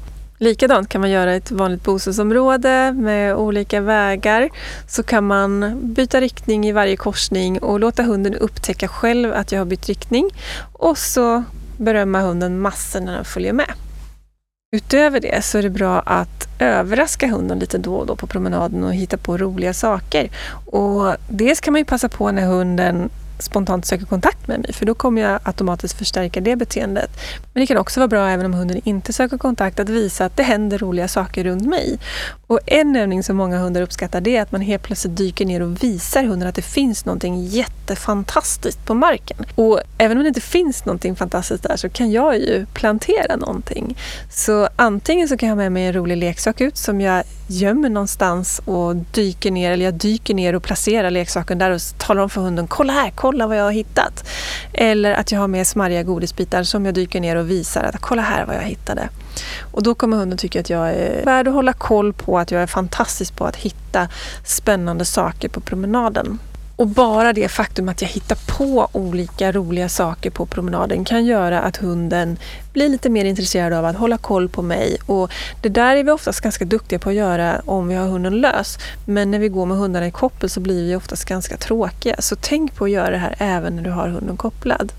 Likadant 0.42 0.88
kan 0.88 1.00
man 1.00 1.10
göra 1.10 1.34
i 1.34 1.36
ett 1.36 1.50
vanligt 1.50 1.84
bostadsområde 1.84 2.92
med 2.92 3.34
olika 3.36 3.80
vägar. 3.80 4.48
Så 4.88 5.02
kan 5.02 5.26
man 5.26 5.78
byta 5.82 6.20
riktning 6.20 6.66
i 6.66 6.72
varje 6.72 6.96
korsning 6.96 7.58
och 7.58 7.80
låta 7.80 8.02
hunden 8.02 8.34
upptäcka 8.34 8.88
själv 8.88 9.32
att 9.32 9.52
jag 9.52 9.60
har 9.60 9.64
bytt 9.64 9.86
riktning. 9.86 10.30
Och 10.72 10.98
så 10.98 11.44
berömma 11.76 12.20
hunden 12.20 12.60
massor 12.60 13.00
när 13.00 13.14
den 13.14 13.24
följer 13.24 13.52
med. 13.52 13.72
Utöver 14.72 15.20
det 15.20 15.44
så 15.44 15.58
är 15.58 15.62
det 15.62 15.70
bra 15.70 16.00
att 16.00 16.48
överraska 16.58 17.26
hunden 17.26 17.58
lite 17.58 17.78
då 17.78 17.94
och 17.94 18.06
då 18.06 18.16
på 18.16 18.26
promenaden 18.26 18.84
och 18.84 18.94
hitta 18.94 19.16
på 19.16 19.36
roliga 19.36 19.74
saker. 19.74 20.30
Och 20.66 21.14
dels 21.28 21.60
kan 21.60 21.72
man 21.72 21.80
ju 21.80 21.84
passa 21.84 22.08
på 22.08 22.30
när 22.30 22.46
hunden 22.46 23.10
spontant 23.40 23.86
söker 23.86 24.06
kontakt 24.06 24.48
med 24.48 24.60
mig 24.60 24.72
för 24.72 24.86
då 24.86 24.94
kommer 24.94 25.22
jag 25.22 25.40
automatiskt 25.42 25.98
förstärka 25.98 26.40
det 26.40 26.56
beteendet. 26.56 27.10
Men 27.52 27.60
det 27.60 27.66
kan 27.66 27.76
också 27.76 28.00
vara 28.00 28.08
bra 28.08 28.28
även 28.28 28.46
om 28.46 28.54
hunden 28.54 28.80
inte 28.84 29.12
söker 29.12 29.38
kontakt 29.38 29.80
att 29.80 29.88
visa 29.88 30.24
att 30.24 30.36
det 30.36 30.42
händer 30.42 30.78
roliga 30.78 31.08
saker 31.08 31.44
runt 31.44 31.66
mig. 31.66 31.98
Och 32.46 32.60
en 32.66 32.96
övning 32.96 33.22
som 33.22 33.36
många 33.36 33.58
hundar 33.58 33.82
uppskattar 33.82 34.20
det 34.20 34.36
är 34.36 34.42
att 34.42 34.52
man 34.52 34.60
helt 34.60 34.82
plötsligt 34.82 35.16
dyker 35.16 35.46
ner 35.46 35.62
och 35.62 35.82
visar 35.82 36.24
hunden 36.24 36.48
att 36.48 36.54
det 36.54 36.62
finns 36.62 37.04
någonting 37.04 37.44
jättefantastiskt 37.44 38.86
på 38.86 38.94
marken. 38.94 39.36
Och 39.54 39.80
även 39.98 40.16
om 40.16 40.22
det 40.22 40.28
inte 40.28 40.40
finns 40.40 40.84
någonting 40.84 41.16
fantastiskt 41.16 41.62
där 41.62 41.76
så 41.76 41.88
kan 41.88 42.10
jag 42.10 42.38
ju 42.38 42.66
plantera 42.66 43.36
någonting. 43.36 43.96
Så 44.30 44.68
antingen 44.76 45.28
så 45.28 45.36
kan 45.36 45.48
jag 45.48 45.56
ha 45.56 45.62
med 45.62 45.72
mig 45.72 45.86
en 45.86 45.92
rolig 45.92 46.16
leksak 46.16 46.60
ut 46.60 46.76
som 46.76 47.00
jag 47.00 47.24
gömmer 47.46 47.88
någonstans 47.88 48.60
och 48.64 48.96
dyker 48.96 49.50
ner, 49.50 49.70
eller 49.70 49.84
jag 49.84 49.94
dyker 49.94 50.34
ner 50.34 50.54
och 50.54 50.62
placerar 50.62 51.10
leksaken 51.10 51.58
där 51.58 51.70
och 51.70 51.80
talar 51.98 52.22
om 52.22 52.30
för 52.30 52.40
hunden, 52.40 52.66
kolla 52.66 52.92
här, 52.92 53.12
kolla 53.14 53.29
vad 53.32 53.56
jag 53.56 53.64
har 53.64 53.70
hittat. 53.70 54.28
Eller 54.72 55.12
att 55.12 55.32
jag 55.32 55.40
har 55.40 55.48
med 55.48 55.66
smarriga 55.66 56.02
godisbitar 56.02 56.62
som 56.62 56.86
jag 56.86 56.94
dyker 56.94 57.20
ner 57.20 57.36
och 57.36 57.50
visar 57.50 57.82
att 57.82 58.00
kolla 58.00 58.22
här 58.22 58.46
vad 58.46 58.56
jag 58.56 58.62
hittade. 58.62 59.08
Och 59.72 59.82
då 59.82 59.94
kommer 59.94 60.16
hunden 60.16 60.38
tycka 60.38 60.60
att 60.60 60.70
jag 60.70 60.88
är 60.88 61.24
värd 61.24 61.48
att 61.48 61.54
hålla 61.54 61.72
koll 61.72 62.12
på, 62.12 62.38
att 62.38 62.50
jag 62.50 62.62
är 62.62 62.66
fantastisk 62.66 63.36
på 63.36 63.44
att 63.44 63.56
hitta 63.56 64.08
spännande 64.44 65.04
saker 65.04 65.48
på 65.48 65.60
promenaden. 65.60 66.38
Och 66.80 66.86
bara 66.86 67.32
det 67.32 67.48
faktum 67.48 67.88
att 67.88 68.02
jag 68.02 68.08
hittar 68.08 68.38
på 68.58 68.88
olika 68.92 69.52
roliga 69.52 69.88
saker 69.88 70.30
på 70.30 70.46
promenaden 70.46 71.04
kan 71.04 71.24
göra 71.24 71.60
att 71.60 71.76
hunden 71.76 72.38
blir 72.72 72.88
lite 72.88 73.10
mer 73.10 73.24
intresserad 73.24 73.72
av 73.72 73.84
att 73.84 73.96
hålla 73.96 74.18
koll 74.18 74.48
på 74.48 74.62
mig. 74.62 74.96
Och 75.06 75.30
det 75.62 75.68
där 75.68 75.96
är 75.96 76.04
vi 76.04 76.10
oftast 76.10 76.40
ganska 76.40 76.64
duktiga 76.64 76.98
på 76.98 77.08
att 77.08 77.14
göra 77.14 77.62
om 77.64 77.88
vi 77.88 77.94
har 77.94 78.06
hunden 78.06 78.40
lös. 78.40 78.78
Men 79.06 79.30
när 79.30 79.38
vi 79.38 79.48
går 79.48 79.66
med 79.66 79.76
hundarna 79.76 80.06
i 80.06 80.10
koppel 80.10 80.50
så 80.50 80.60
blir 80.60 80.86
vi 80.86 80.96
oftast 80.96 81.24
ganska 81.24 81.56
tråkiga. 81.56 82.16
Så 82.18 82.36
tänk 82.36 82.74
på 82.74 82.84
att 82.84 82.90
göra 82.90 83.10
det 83.10 83.18
här 83.18 83.34
även 83.38 83.76
när 83.76 83.82
du 83.82 83.90
har 83.90 84.08
hunden 84.08 84.36
kopplad. 84.36 84.92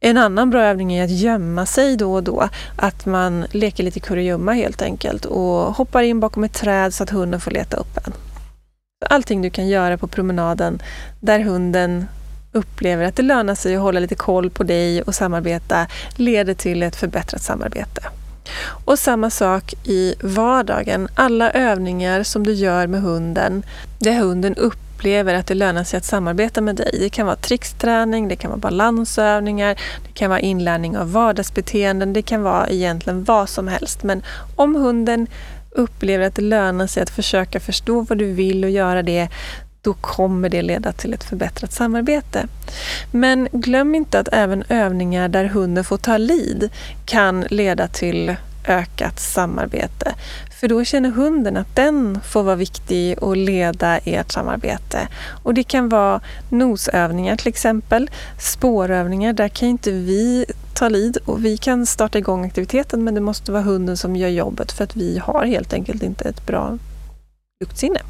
En 0.00 0.18
annan 0.18 0.50
bra 0.50 0.62
övning 0.62 0.94
är 0.94 1.04
att 1.04 1.10
gömma 1.10 1.66
sig 1.66 1.96
då 1.96 2.14
och 2.14 2.22
då. 2.22 2.48
Att 2.76 3.06
man 3.06 3.46
leker 3.50 3.84
lite 3.84 4.00
kurragömma 4.00 4.52
helt 4.52 4.82
enkelt 4.82 5.24
och 5.24 5.74
hoppar 5.74 6.02
in 6.02 6.20
bakom 6.20 6.44
ett 6.44 6.54
träd 6.54 6.94
så 6.94 7.02
att 7.02 7.10
hunden 7.10 7.40
får 7.40 7.50
leta 7.50 7.76
upp 7.76 7.96
en. 8.06 8.12
Allting 9.06 9.42
du 9.42 9.50
kan 9.50 9.68
göra 9.68 9.98
på 9.98 10.06
promenaden 10.06 10.82
där 11.20 11.40
hunden 11.40 12.06
upplever 12.52 13.04
att 13.04 13.16
det 13.16 13.22
lönar 13.22 13.54
sig 13.54 13.76
att 13.76 13.82
hålla 13.82 14.00
lite 14.00 14.14
koll 14.14 14.50
på 14.50 14.62
dig 14.62 15.02
och 15.02 15.14
samarbeta 15.14 15.86
leder 16.16 16.54
till 16.54 16.82
ett 16.82 16.96
förbättrat 16.96 17.42
samarbete. 17.42 18.02
Och 18.84 18.98
samma 18.98 19.30
sak 19.30 19.74
i 19.84 20.14
vardagen. 20.22 21.08
Alla 21.14 21.50
övningar 21.50 22.22
som 22.22 22.46
du 22.46 22.52
gör 22.52 22.86
med 22.86 23.02
hunden, 23.02 23.62
där 23.98 24.12
hunden 24.12 24.54
upplever 24.54 25.34
att 25.34 25.46
det 25.46 25.54
lönar 25.54 25.84
sig 25.84 25.98
att 25.98 26.04
samarbeta 26.04 26.60
med 26.60 26.76
dig. 26.76 26.96
Det 27.00 27.10
kan 27.10 27.26
vara 27.26 27.36
tricksträning, 27.36 28.28
det 28.28 28.36
kan 28.36 28.50
vara 28.50 28.60
balansövningar, 28.60 29.74
det 30.06 30.12
kan 30.14 30.30
vara 30.30 30.40
inlärning 30.40 30.98
av 30.98 31.12
vardagsbeteenden, 31.12 32.12
det 32.12 32.22
kan 32.22 32.42
vara 32.42 32.68
egentligen 32.68 33.24
vad 33.24 33.48
som 33.48 33.68
helst. 33.68 34.02
Men 34.02 34.22
om 34.56 34.74
hunden 34.74 35.26
upplever 35.70 36.26
att 36.26 36.34
det 36.34 36.42
lönar 36.42 36.86
sig 36.86 37.02
att 37.02 37.10
försöka 37.10 37.60
förstå 37.60 38.00
vad 38.00 38.18
du 38.18 38.32
vill 38.32 38.64
och 38.64 38.70
göra 38.70 39.02
det, 39.02 39.28
då 39.82 39.94
kommer 39.94 40.48
det 40.48 40.62
leda 40.62 40.92
till 40.92 41.14
ett 41.14 41.24
förbättrat 41.24 41.72
samarbete. 41.72 42.46
Men 43.10 43.48
glöm 43.52 43.94
inte 43.94 44.20
att 44.20 44.28
även 44.32 44.64
övningar 44.68 45.28
där 45.28 45.44
hunden 45.44 45.84
får 45.84 45.96
ta 45.96 46.16
lid 46.16 46.70
kan 47.04 47.40
leda 47.50 47.88
till 47.88 48.36
ökat 48.64 49.20
samarbete. 49.20 50.14
För 50.60 50.68
då 50.68 50.84
känner 50.84 51.10
hunden 51.10 51.56
att 51.56 51.76
den 51.76 52.20
får 52.20 52.42
vara 52.42 52.56
viktig 52.56 53.22
och 53.22 53.36
leda 53.36 53.98
ert 53.98 54.32
samarbete. 54.32 55.08
Och 55.42 55.54
det 55.54 55.62
kan 55.62 55.88
vara 55.88 56.20
nosövningar 56.48 57.36
till 57.36 57.48
exempel, 57.48 58.10
spårövningar. 58.38 59.32
Där 59.32 59.48
kan 59.48 59.68
inte 59.68 59.90
vi 59.90 60.46
ta 60.74 60.88
lid 60.88 61.18
och 61.24 61.44
vi 61.44 61.56
kan 61.56 61.86
starta 61.86 62.18
igång 62.18 62.44
aktiviteten 62.44 63.04
men 63.04 63.14
det 63.14 63.20
måste 63.20 63.52
vara 63.52 63.62
hunden 63.62 63.96
som 63.96 64.16
gör 64.16 64.28
jobbet 64.28 64.72
för 64.72 64.84
att 64.84 64.96
vi 64.96 65.18
har 65.18 65.44
helt 65.44 65.72
enkelt 65.72 66.02
inte 66.02 66.28
ett 66.28 66.46
bra 66.46 66.78
luktsinne. 67.60 68.00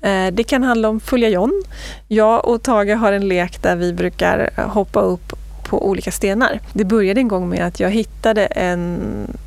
Eh, 0.00 0.32
det 0.32 0.44
kan 0.44 0.62
handla 0.62 0.88
om 0.88 1.00
följa 1.00 1.28
John. 1.28 1.62
Jag 2.08 2.44
och 2.44 2.62
Tage 2.62 2.96
har 2.96 3.12
en 3.12 3.28
lek 3.28 3.62
där 3.62 3.76
vi 3.76 3.92
brukar 3.92 4.50
hoppa 4.56 5.00
upp 5.00 5.32
på 5.66 5.88
olika 5.88 6.12
stenar. 6.12 6.60
Det 6.72 6.84
började 6.84 7.20
en 7.20 7.28
gång 7.28 7.48
med 7.48 7.66
att 7.66 7.80
jag 7.80 7.90
hittade 7.90 8.46
en 8.46 9.00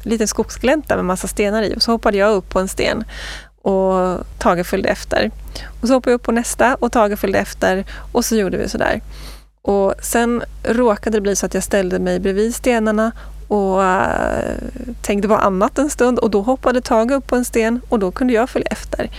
liten 0.04 0.28
skogsglänta 0.28 0.96
med 0.96 1.06
massa 1.06 1.28
stenar 1.28 1.64
i 1.64 1.74
och 1.76 1.82
så 1.82 1.92
hoppade 1.92 2.18
jag 2.18 2.32
upp 2.32 2.50
på 2.50 2.60
en 2.60 2.68
sten 2.68 3.04
och 3.62 4.20
Tage 4.38 4.66
följde 4.66 4.90
efter. 4.90 5.32
Och 5.82 5.88
så 5.88 5.94
hoppade 5.94 6.12
jag 6.12 6.16
upp 6.16 6.24
på 6.24 6.32
nästa 6.32 6.76
och 6.76 6.92
Tage 6.92 7.20
följde 7.20 7.40
efter 7.40 7.86
och 8.12 8.26
så 8.26 8.36
gjorde 8.36 8.58
vi 8.58 8.70
sådär. 8.70 9.02
Och 9.62 9.94
sen 10.02 10.44
råkade 10.64 11.18
det 11.18 11.22
bli 11.22 11.36
så 11.36 11.46
att 11.46 11.54
jag 11.54 11.64
ställde 11.64 12.00
mig 12.00 12.20
bredvid 12.20 12.56
stenarna 12.56 13.12
och 13.48 13.80
uh, 13.80 14.56
tänkte 15.02 15.28
på 15.28 15.36
annat 15.36 15.80
en 15.80 15.90
stund 15.90 16.20
och 16.20 16.30
då 16.30 16.42
hoppade 16.42 16.82
Tage 16.82 17.12
upp 17.12 17.28
på 17.28 17.36
en 17.36 17.46
sten 17.46 17.82
och 17.90 18.00
då 18.00 18.12
kunde 18.12 18.34
jag 18.34 18.50
följa 18.50 18.68
efter. 18.72 19.10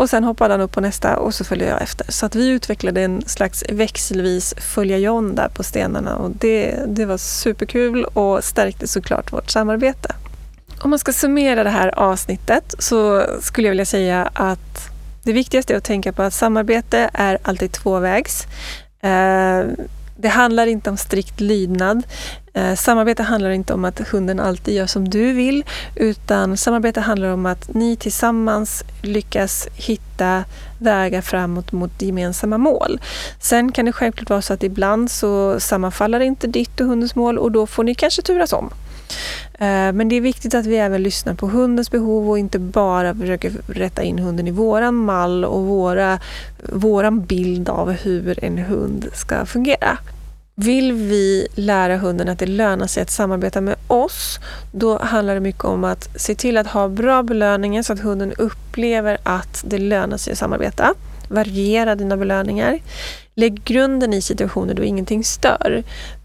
Och 0.00 0.10
sen 0.10 0.24
hoppade 0.24 0.54
han 0.54 0.60
upp 0.60 0.72
på 0.72 0.80
nästa 0.80 1.16
och 1.16 1.34
så 1.34 1.44
följde 1.44 1.66
jag 1.66 1.82
efter. 1.82 2.12
Så 2.12 2.26
att 2.26 2.34
vi 2.34 2.48
utvecklade 2.48 3.02
en 3.02 3.22
slags 3.26 3.64
växelvis 3.68 4.54
följa 4.58 4.98
John 4.98 5.34
där 5.34 5.48
på 5.48 5.62
stenarna 5.62 6.16
och 6.16 6.30
det, 6.30 6.84
det 6.86 7.04
var 7.04 7.16
superkul 7.16 8.04
och 8.04 8.44
stärkte 8.44 8.88
såklart 8.88 9.32
vårt 9.32 9.50
samarbete. 9.50 10.14
Om 10.80 10.90
man 10.90 10.98
ska 10.98 11.12
summera 11.12 11.64
det 11.64 11.70
här 11.70 11.98
avsnittet 11.98 12.74
så 12.78 13.26
skulle 13.40 13.66
jag 13.66 13.70
vilja 13.70 13.84
säga 13.84 14.30
att 14.32 14.90
det 15.22 15.32
viktigaste 15.32 15.72
är 15.72 15.76
att 15.76 15.84
tänka 15.84 16.12
på 16.12 16.22
att 16.22 16.34
samarbete 16.34 17.10
är 17.12 17.38
alltid 17.42 17.72
tvåvägs. 17.72 18.46
Eh, 19.02 19.64
det 20.16 20.28
handlar 20.28 20.66
inte 20.66 20.90
om 20.90 20.96
strikt 20.96 21.40
lydnad. 21.40 22.02
Eh, 22.54 22.74
samarbete 22.74 23.22
handlar 23.22 23.50
inte 23.50 23.74
om 23.74 23.84
att 23.84 24.08
hunden 24.08 24.40
alltid 24.40 24.74
gör 24.74 24.86
som 24.86 25.08
du 25.08 25.32
vill, 25.32 25.64
utan 25.94 26.56
samarbete 26.56 27.00
handlar 27.00 27.28
om 27.28 27.46
att 27.46 27.74
ni 27.74 27.96
tillsammans 27.96 28.84
lyckas 29.02 29.68
hitta 29.74 30.44
vägar 30.78 31.20
framåt 31.20 31.72
mot 31.72 32.02
gemensamma 32.02 32.58
mål. 32.58 33.00
Sen 33.40 33.72
kan 33.72 33.84
det 33.84 33.92
självklart 33.92 34.30
vara 34.30 34.42
så 34.42 34.52
att 34.52 34.62
ibland 34.62 35.10
så 35.10 35.60
sammanfaller 35.60 36.20
inte 36.20 36.46
ditt 36.46 36.80
och 36.80 36.86
hundens 36.86 37.14
mål 37.14 37.38
och 37.38 37.52
då 37.52 37.66
får 37.66 37.84
ni 37.84 37.94
kanske 37.94 38.22
turas 38.22 38.52
om. 38.52 38.70
Eh, 39.54 39.92
men 39.92 40.08
det 40.08 40.16
är 40.16 40.20
viktigt 40.20 40.54
att 40.54 40.66
vi 40.66 40.76
även 40.76 41.02
lyssnar 41.02 41.34
på 41.34 41.46
hundens 41.46 41.90
behov 41.90 42.30
och 42.30 42.38
inte 42.38 42.58
bara 42.58 43.14
försöker 43.14 43.52
rätta 43.66 44.02
in 44.02 44.18
hunden 44.18 44.48
i 44.48 44.50
våran 44.50 44.94
mall 44.94 45.44
och 45.44 45.64
våra, 45.64 46.18
våran 46.72 47.24
bild 47.24 47.68
av 47.68 47.90
hur 47.90 48.44
en 48.44 48.58
hund 48.58 49.08
ska 49.12 49.46
fungera. 49.46 49.98
Vill 50.54 50.92
vi 50.92 51.48
lära 51.54 51.96
hunden 51.96 52.28
att 52.28 52.38
det 52.38 52.46
lönar 52.46 52.86
sig 52.86 53.02
att 53.02 53.10
samarbeta 53.10 53.60
med 53.60 53.76
oss, 53.86 54.40
då 54.72 54.98
handlar 54.98 55.34
det 55.34 55.40
mycket 55.40 55.64
om 55.64 55.84
att 55.84 56.20
se 56.20 56.34
till 56.34 56.56
att 56.56 56.66
ha 56.66 56.88
bra 56.88 57.22
belöningar 57.22 57.82
så 57.82 57.92
att 57.92 58.00
hunden 58.00 58.32
upplever 58.32 59.18
att 59.22 59.64
det 59.66 59.78
lönar 59.78 60.16
sig 60.16 60.32
att 60.32 60.38
samarbeta. 60.38 60.94
Variera 61.28 61.94
dina 61.94 62.16
belöningar. 62.16 62.78
Lägg 63.34 63.64
grunden 63.64 64.14
i 64.14 64.22
situationer 64.22 64.74
då 64.74 64.82
ingenting 64.84 65.24
stör. 65.24 65.82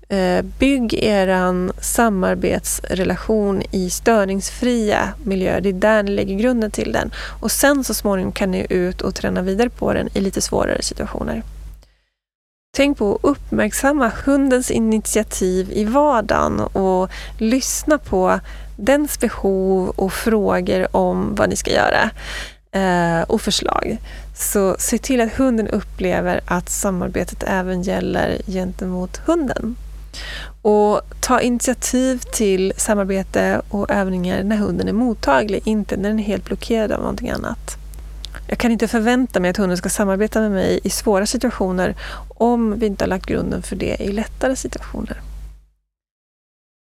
Eh, 0.09 0.45
bygg 0.59 0.93
er 0.93 1.71
samarbetsrelation 1.81 3.63
i 3.71 3.89
störningsfria 3.89 5.13
miljöer. 5.23 5.61
Det 5.61 5.69
är 5.69 5.73
där 5.73 6.03
ni 6.03 6.11
lägger 6.11 6.35
grunden 6.35 6.71
till 6.71 6.91
den. 6.91 7.11
Och 7.39 7.51
sen 7.51 7.83
så 7.83 7.93
småningom 7.93 8.31
kan 8.31 8.51
ni 8.51 8.65
ut 8.69 9.01
och 9.01 9.15
träna 9.15 9.41
vidare 9.41 9.69
på 9.69 9.93
den 9.93 10.09
i 10.13 10.21
lite 10.21 10.41
svårare 10.41 10.81
situationer. 10.81 11.43
Tänk 12.75 12.97
på 12.97 13.15
att 13.15 13.19
uppmärksamma 13.23 14.11
hundens 14.25 14.71
initiativ 14.71 15.71
i 15.71 15.85
vardagen 15.85 16.59
och 16.59 17.09
lyssna 17.37 17.97
på 17.97 18.39
dens 18.77 19.19
behov 19.19 19.89
och 19.89 20.13
frågor 20.13 20.95
om 20.95 21.35
vad 21.35 21.49
ni 21.49 21.55
ska 21.55 21.71
göra 21.71 22.09
eh, 22.71 23.21
och 23.21 23.41
förslag. 23.41 23.97
Så 24.35 24.75
se 24.79 24.97
till 24.97 25.21
att 25.21 25.33
hunden 25.33 25.67
upplever 25.67 26.41
att 26.45 26.69
samarbetet 26.69 27.43
även 27.47 27.81
gäller 27.81 28.41
gentemot 28.47 29.17
hunden. 29.25 29.75
Och 30.61 31.01
ta 31.19 31.41
initiativ 31.41 32.17
till 32.17 32.73
samarbete 32.77 33.61
och 33.69 33.91
övningar 33.91 34.43
när 34.43 34.57
hunden 34.57 34.87
är 34.87 34.93
mottaglig, 34.93 35.61
inte 35.65 35.97
när 35.97 36.09
den 36.09 36.19
är 36.19 36.23
helt 36.23 36.45
blockerad 36.45 36.91
av 36.91 36.99
någonting 36.99 37.29
annat. 37.29 37.77
Jag 38.47 38.57
kan 38.57 38.71
inte 38.71 38.87
förvänta 38.87 39.39
mig 39.39 39.49
att 39.49 39.57
hunden 39.57 39.77
ska 39.77 39.89
samarbeta 39.89 40.41
med 40.41 40.51
mig 40.51 40.79
i 40.83 40.89
svåra 40.89 41.25
situationer 41.25 41.95
om 42.27 42.79
vi 42.79 42.85
inte 42.85 43.03
har 43.03 43.09
lagt 43.09 43.25
grunden 43.25 43.61
för 43.61 43.75
det 43.75 43.95
i 43.99 44.11
lättare 44.11 44.55
situationer. 44.55 45.21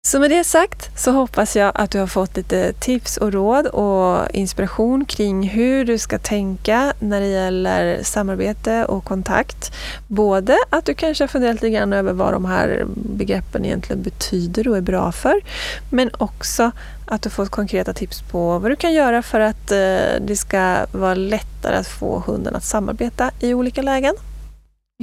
Så 0.04 0.20
med 0.20 0.30
det 0.30 0.44
sagt 0.44 1.00
så 1.00 1.12
hoppas 1.12 1.56
jag 1.56 1.72
att 1.76 1.92
du 1.92 2.00
har 2.00 2.08
fått 2.08 2.38
lite 2.38 2.74
tips 2.74 3.18
och 3.18 3.34
råd 3.34 3.68
och 3.68 4.32
inspiration 4.32 5.06
kring 5.06 5.50
hur 5.50 5.86
du 5.86 5.98
ska 5.98 6.20
tänka 6.20 6.94
när 7.00 7.22
det 7.22 7.28
gäller 7.28 8.04
samarbete 8.04 8.86
och 8.86 9.06
kontakt. 9.06 9.74
Både 10.08 10.58
att 10.70 10.86
du 10.86 10.94
kanske 10.94 11.24
har 11.24 11.28
funderat 11.28 11.54
lite 11.54 11.70
grann 11.70 11.94
över 11.94 12.14
vad 12.14 12.34
de 12.34 12.46
här 12.46 12.86
begreppen 12.96 13.66
egentligen 13.66 14.02
betyder 14.02 14.68
och 14.68 14.78
är 14.78 14.82
bra 14.82 15.12
för, 15.12 15.42
men 15.90 16.10
också 16.18 16.72
att 17.06 17.22
du 17.22 17.30
fått 17.30 17.50
konkreta 17.50 17.94
tips 17.94 18.22
på 18.22 18.60
vad 18.60 18.72
du 18.72 18.76
kan 18.76 18.94
göra 18.94 19.22
för 19.22 19.40
att 19.40 19.72
eh, 19.72 20.22
det 20.22 20.36
ska 20.38 20.86
vara 20.92 21.16
lättare 21.16 21.76
att 21.76 21.88
få 21.88 22.24
hunden 22.26 22.56
att 22.56 22.64
samarbeta 22.64 23.32
i 23.40 23.54
olika 23.54 23.82
lägen. 23.82 24.16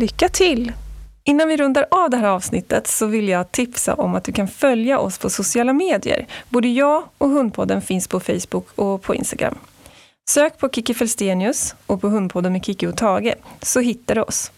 Lycka 0.00 0.28
till! 0.28 0.72
Innan 1.28 1.48
vi 1.48 1.56
rundar 1.56 1.86
av 1.90 2.10
det 2.10 2.16
här 2.16 2.28
avsnittet 2.28 2.86
så 2.86 3.06
vill 3.06 3.28
jag 3.28 3.52
tipsa 3.52 3.94
om 3.94 4.14
att 4.14 4.24
du 4.24 4.32
kan 4.32 4.48
följa 4.48 4.98
oss 4.98 5.18
på 5.18 5.30
sociala 5.30 5.72
medier. 5.72 6.26
Både 6.48 6.68
jag 6.68 7.04
och 7.18 7.28
Hundpodden 7.28 7.82
finns 7.82 8.08
på 8.08 8.20
Facebook 8.20 8.66
och 8.74 9.02
på 9.02 9.14
Instagram. 9.14 9.58
Sök 10.30 10.58
på 10.58 10.68
Kiki 10.68 10.94
Felstenius 10.94 11.74
och 11.86 12.00
på 12.00 12.08
Hundpodden 12.08 12.52
med 12.52 12.64
Kiki 12.64 12.86
och 12.86 12.96
Tage 12.96 13.34
så 13.62 13.80
hittar 13.80 14.14
du 14.14 14.20
oss. 14.20 14.52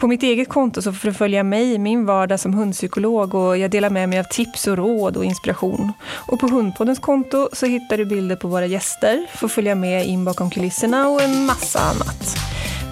På 0.00 0.06
mitt 0.06 0.22
eget 0.22 0.48
konto 0.48 0.82
så 0.82 0.92
får 0.92 1.08
du 1.08 1.14
följa 1.14 1.42
mig 1.42 1.74
i 1.74 1.78
min 1.78 2.06
vardag 2.06 2.40
som 2.40 2.54
hundpsykolog 2.54 3.34
och 3.34 3.58
jag 3.58 3.70
delar 3.70 3.90
med 3.90 4.08
mig 4.08 4.18
av 4.18 4.24
tips 4.24 4.66
och 4.66 4.76
råd 4.76 5.16
och 5.16 5.24
inspiration. 5.24 5.92
Och 6.02 6.40
på 6.40 6.46
Hundpoddens 6.46 6.98
konto 6.98 7.48
så 7.52 7.66
hittar 7.66 7.98
du 7.98 8.04
bilder 8.04 8.36
på 8.36 8.48
våra 8.48 8.66
gäster, 8.66 9.26
får 9.34 9.48
följa 9.48 9.74
med 9.74 10.06
in 10.06 10.24
bakom 10.24 10.50
kulisserna 10.50 11.08
och 11.08 11.22
en 11.22 11.44
massa 11.44 11.80
annat. 11.80 12.36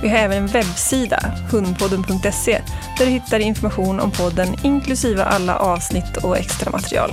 Vi 0.03 0.09
har 0.09 0.19
även 0.19 0.39
en 0.39 0.47
webbsida, 0.47 1.19
hundpodden.se, 1.53 2.63
där 2.99 3.07
du 3.07 3.11
hittar 3.11 3.39
information 3.39 4.01
om 4.01 4.11
podden 4.11 4.49
inklusive 4.65 5.25
alla 5.25 5.59
avsnitt 5.59 6.17
och 6.25 6.37
extra 6.37 6.71
material. 6.71 7.11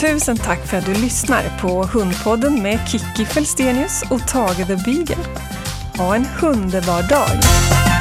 Tusen 0.00 0.36
tack 0.36 0.66
för 0.66 0.76
att 0.76 0.86
du 0.86 0.94
lyssnar 0.94 1.60
på 1.60 1.82
Hundpodden 1.82 2.62
med 2.62 2.78
Kiki 2.88 3.24
Felstenius 3.24 4.02
och 4.10 4.28
Tage 4.28 4.66
the 4.66 4.76
Beagle. 4.76 5.24
Ha 5.98 6.16
en 6.16 6.26
underbar 6.42 7.08
dag! 7.08 7.95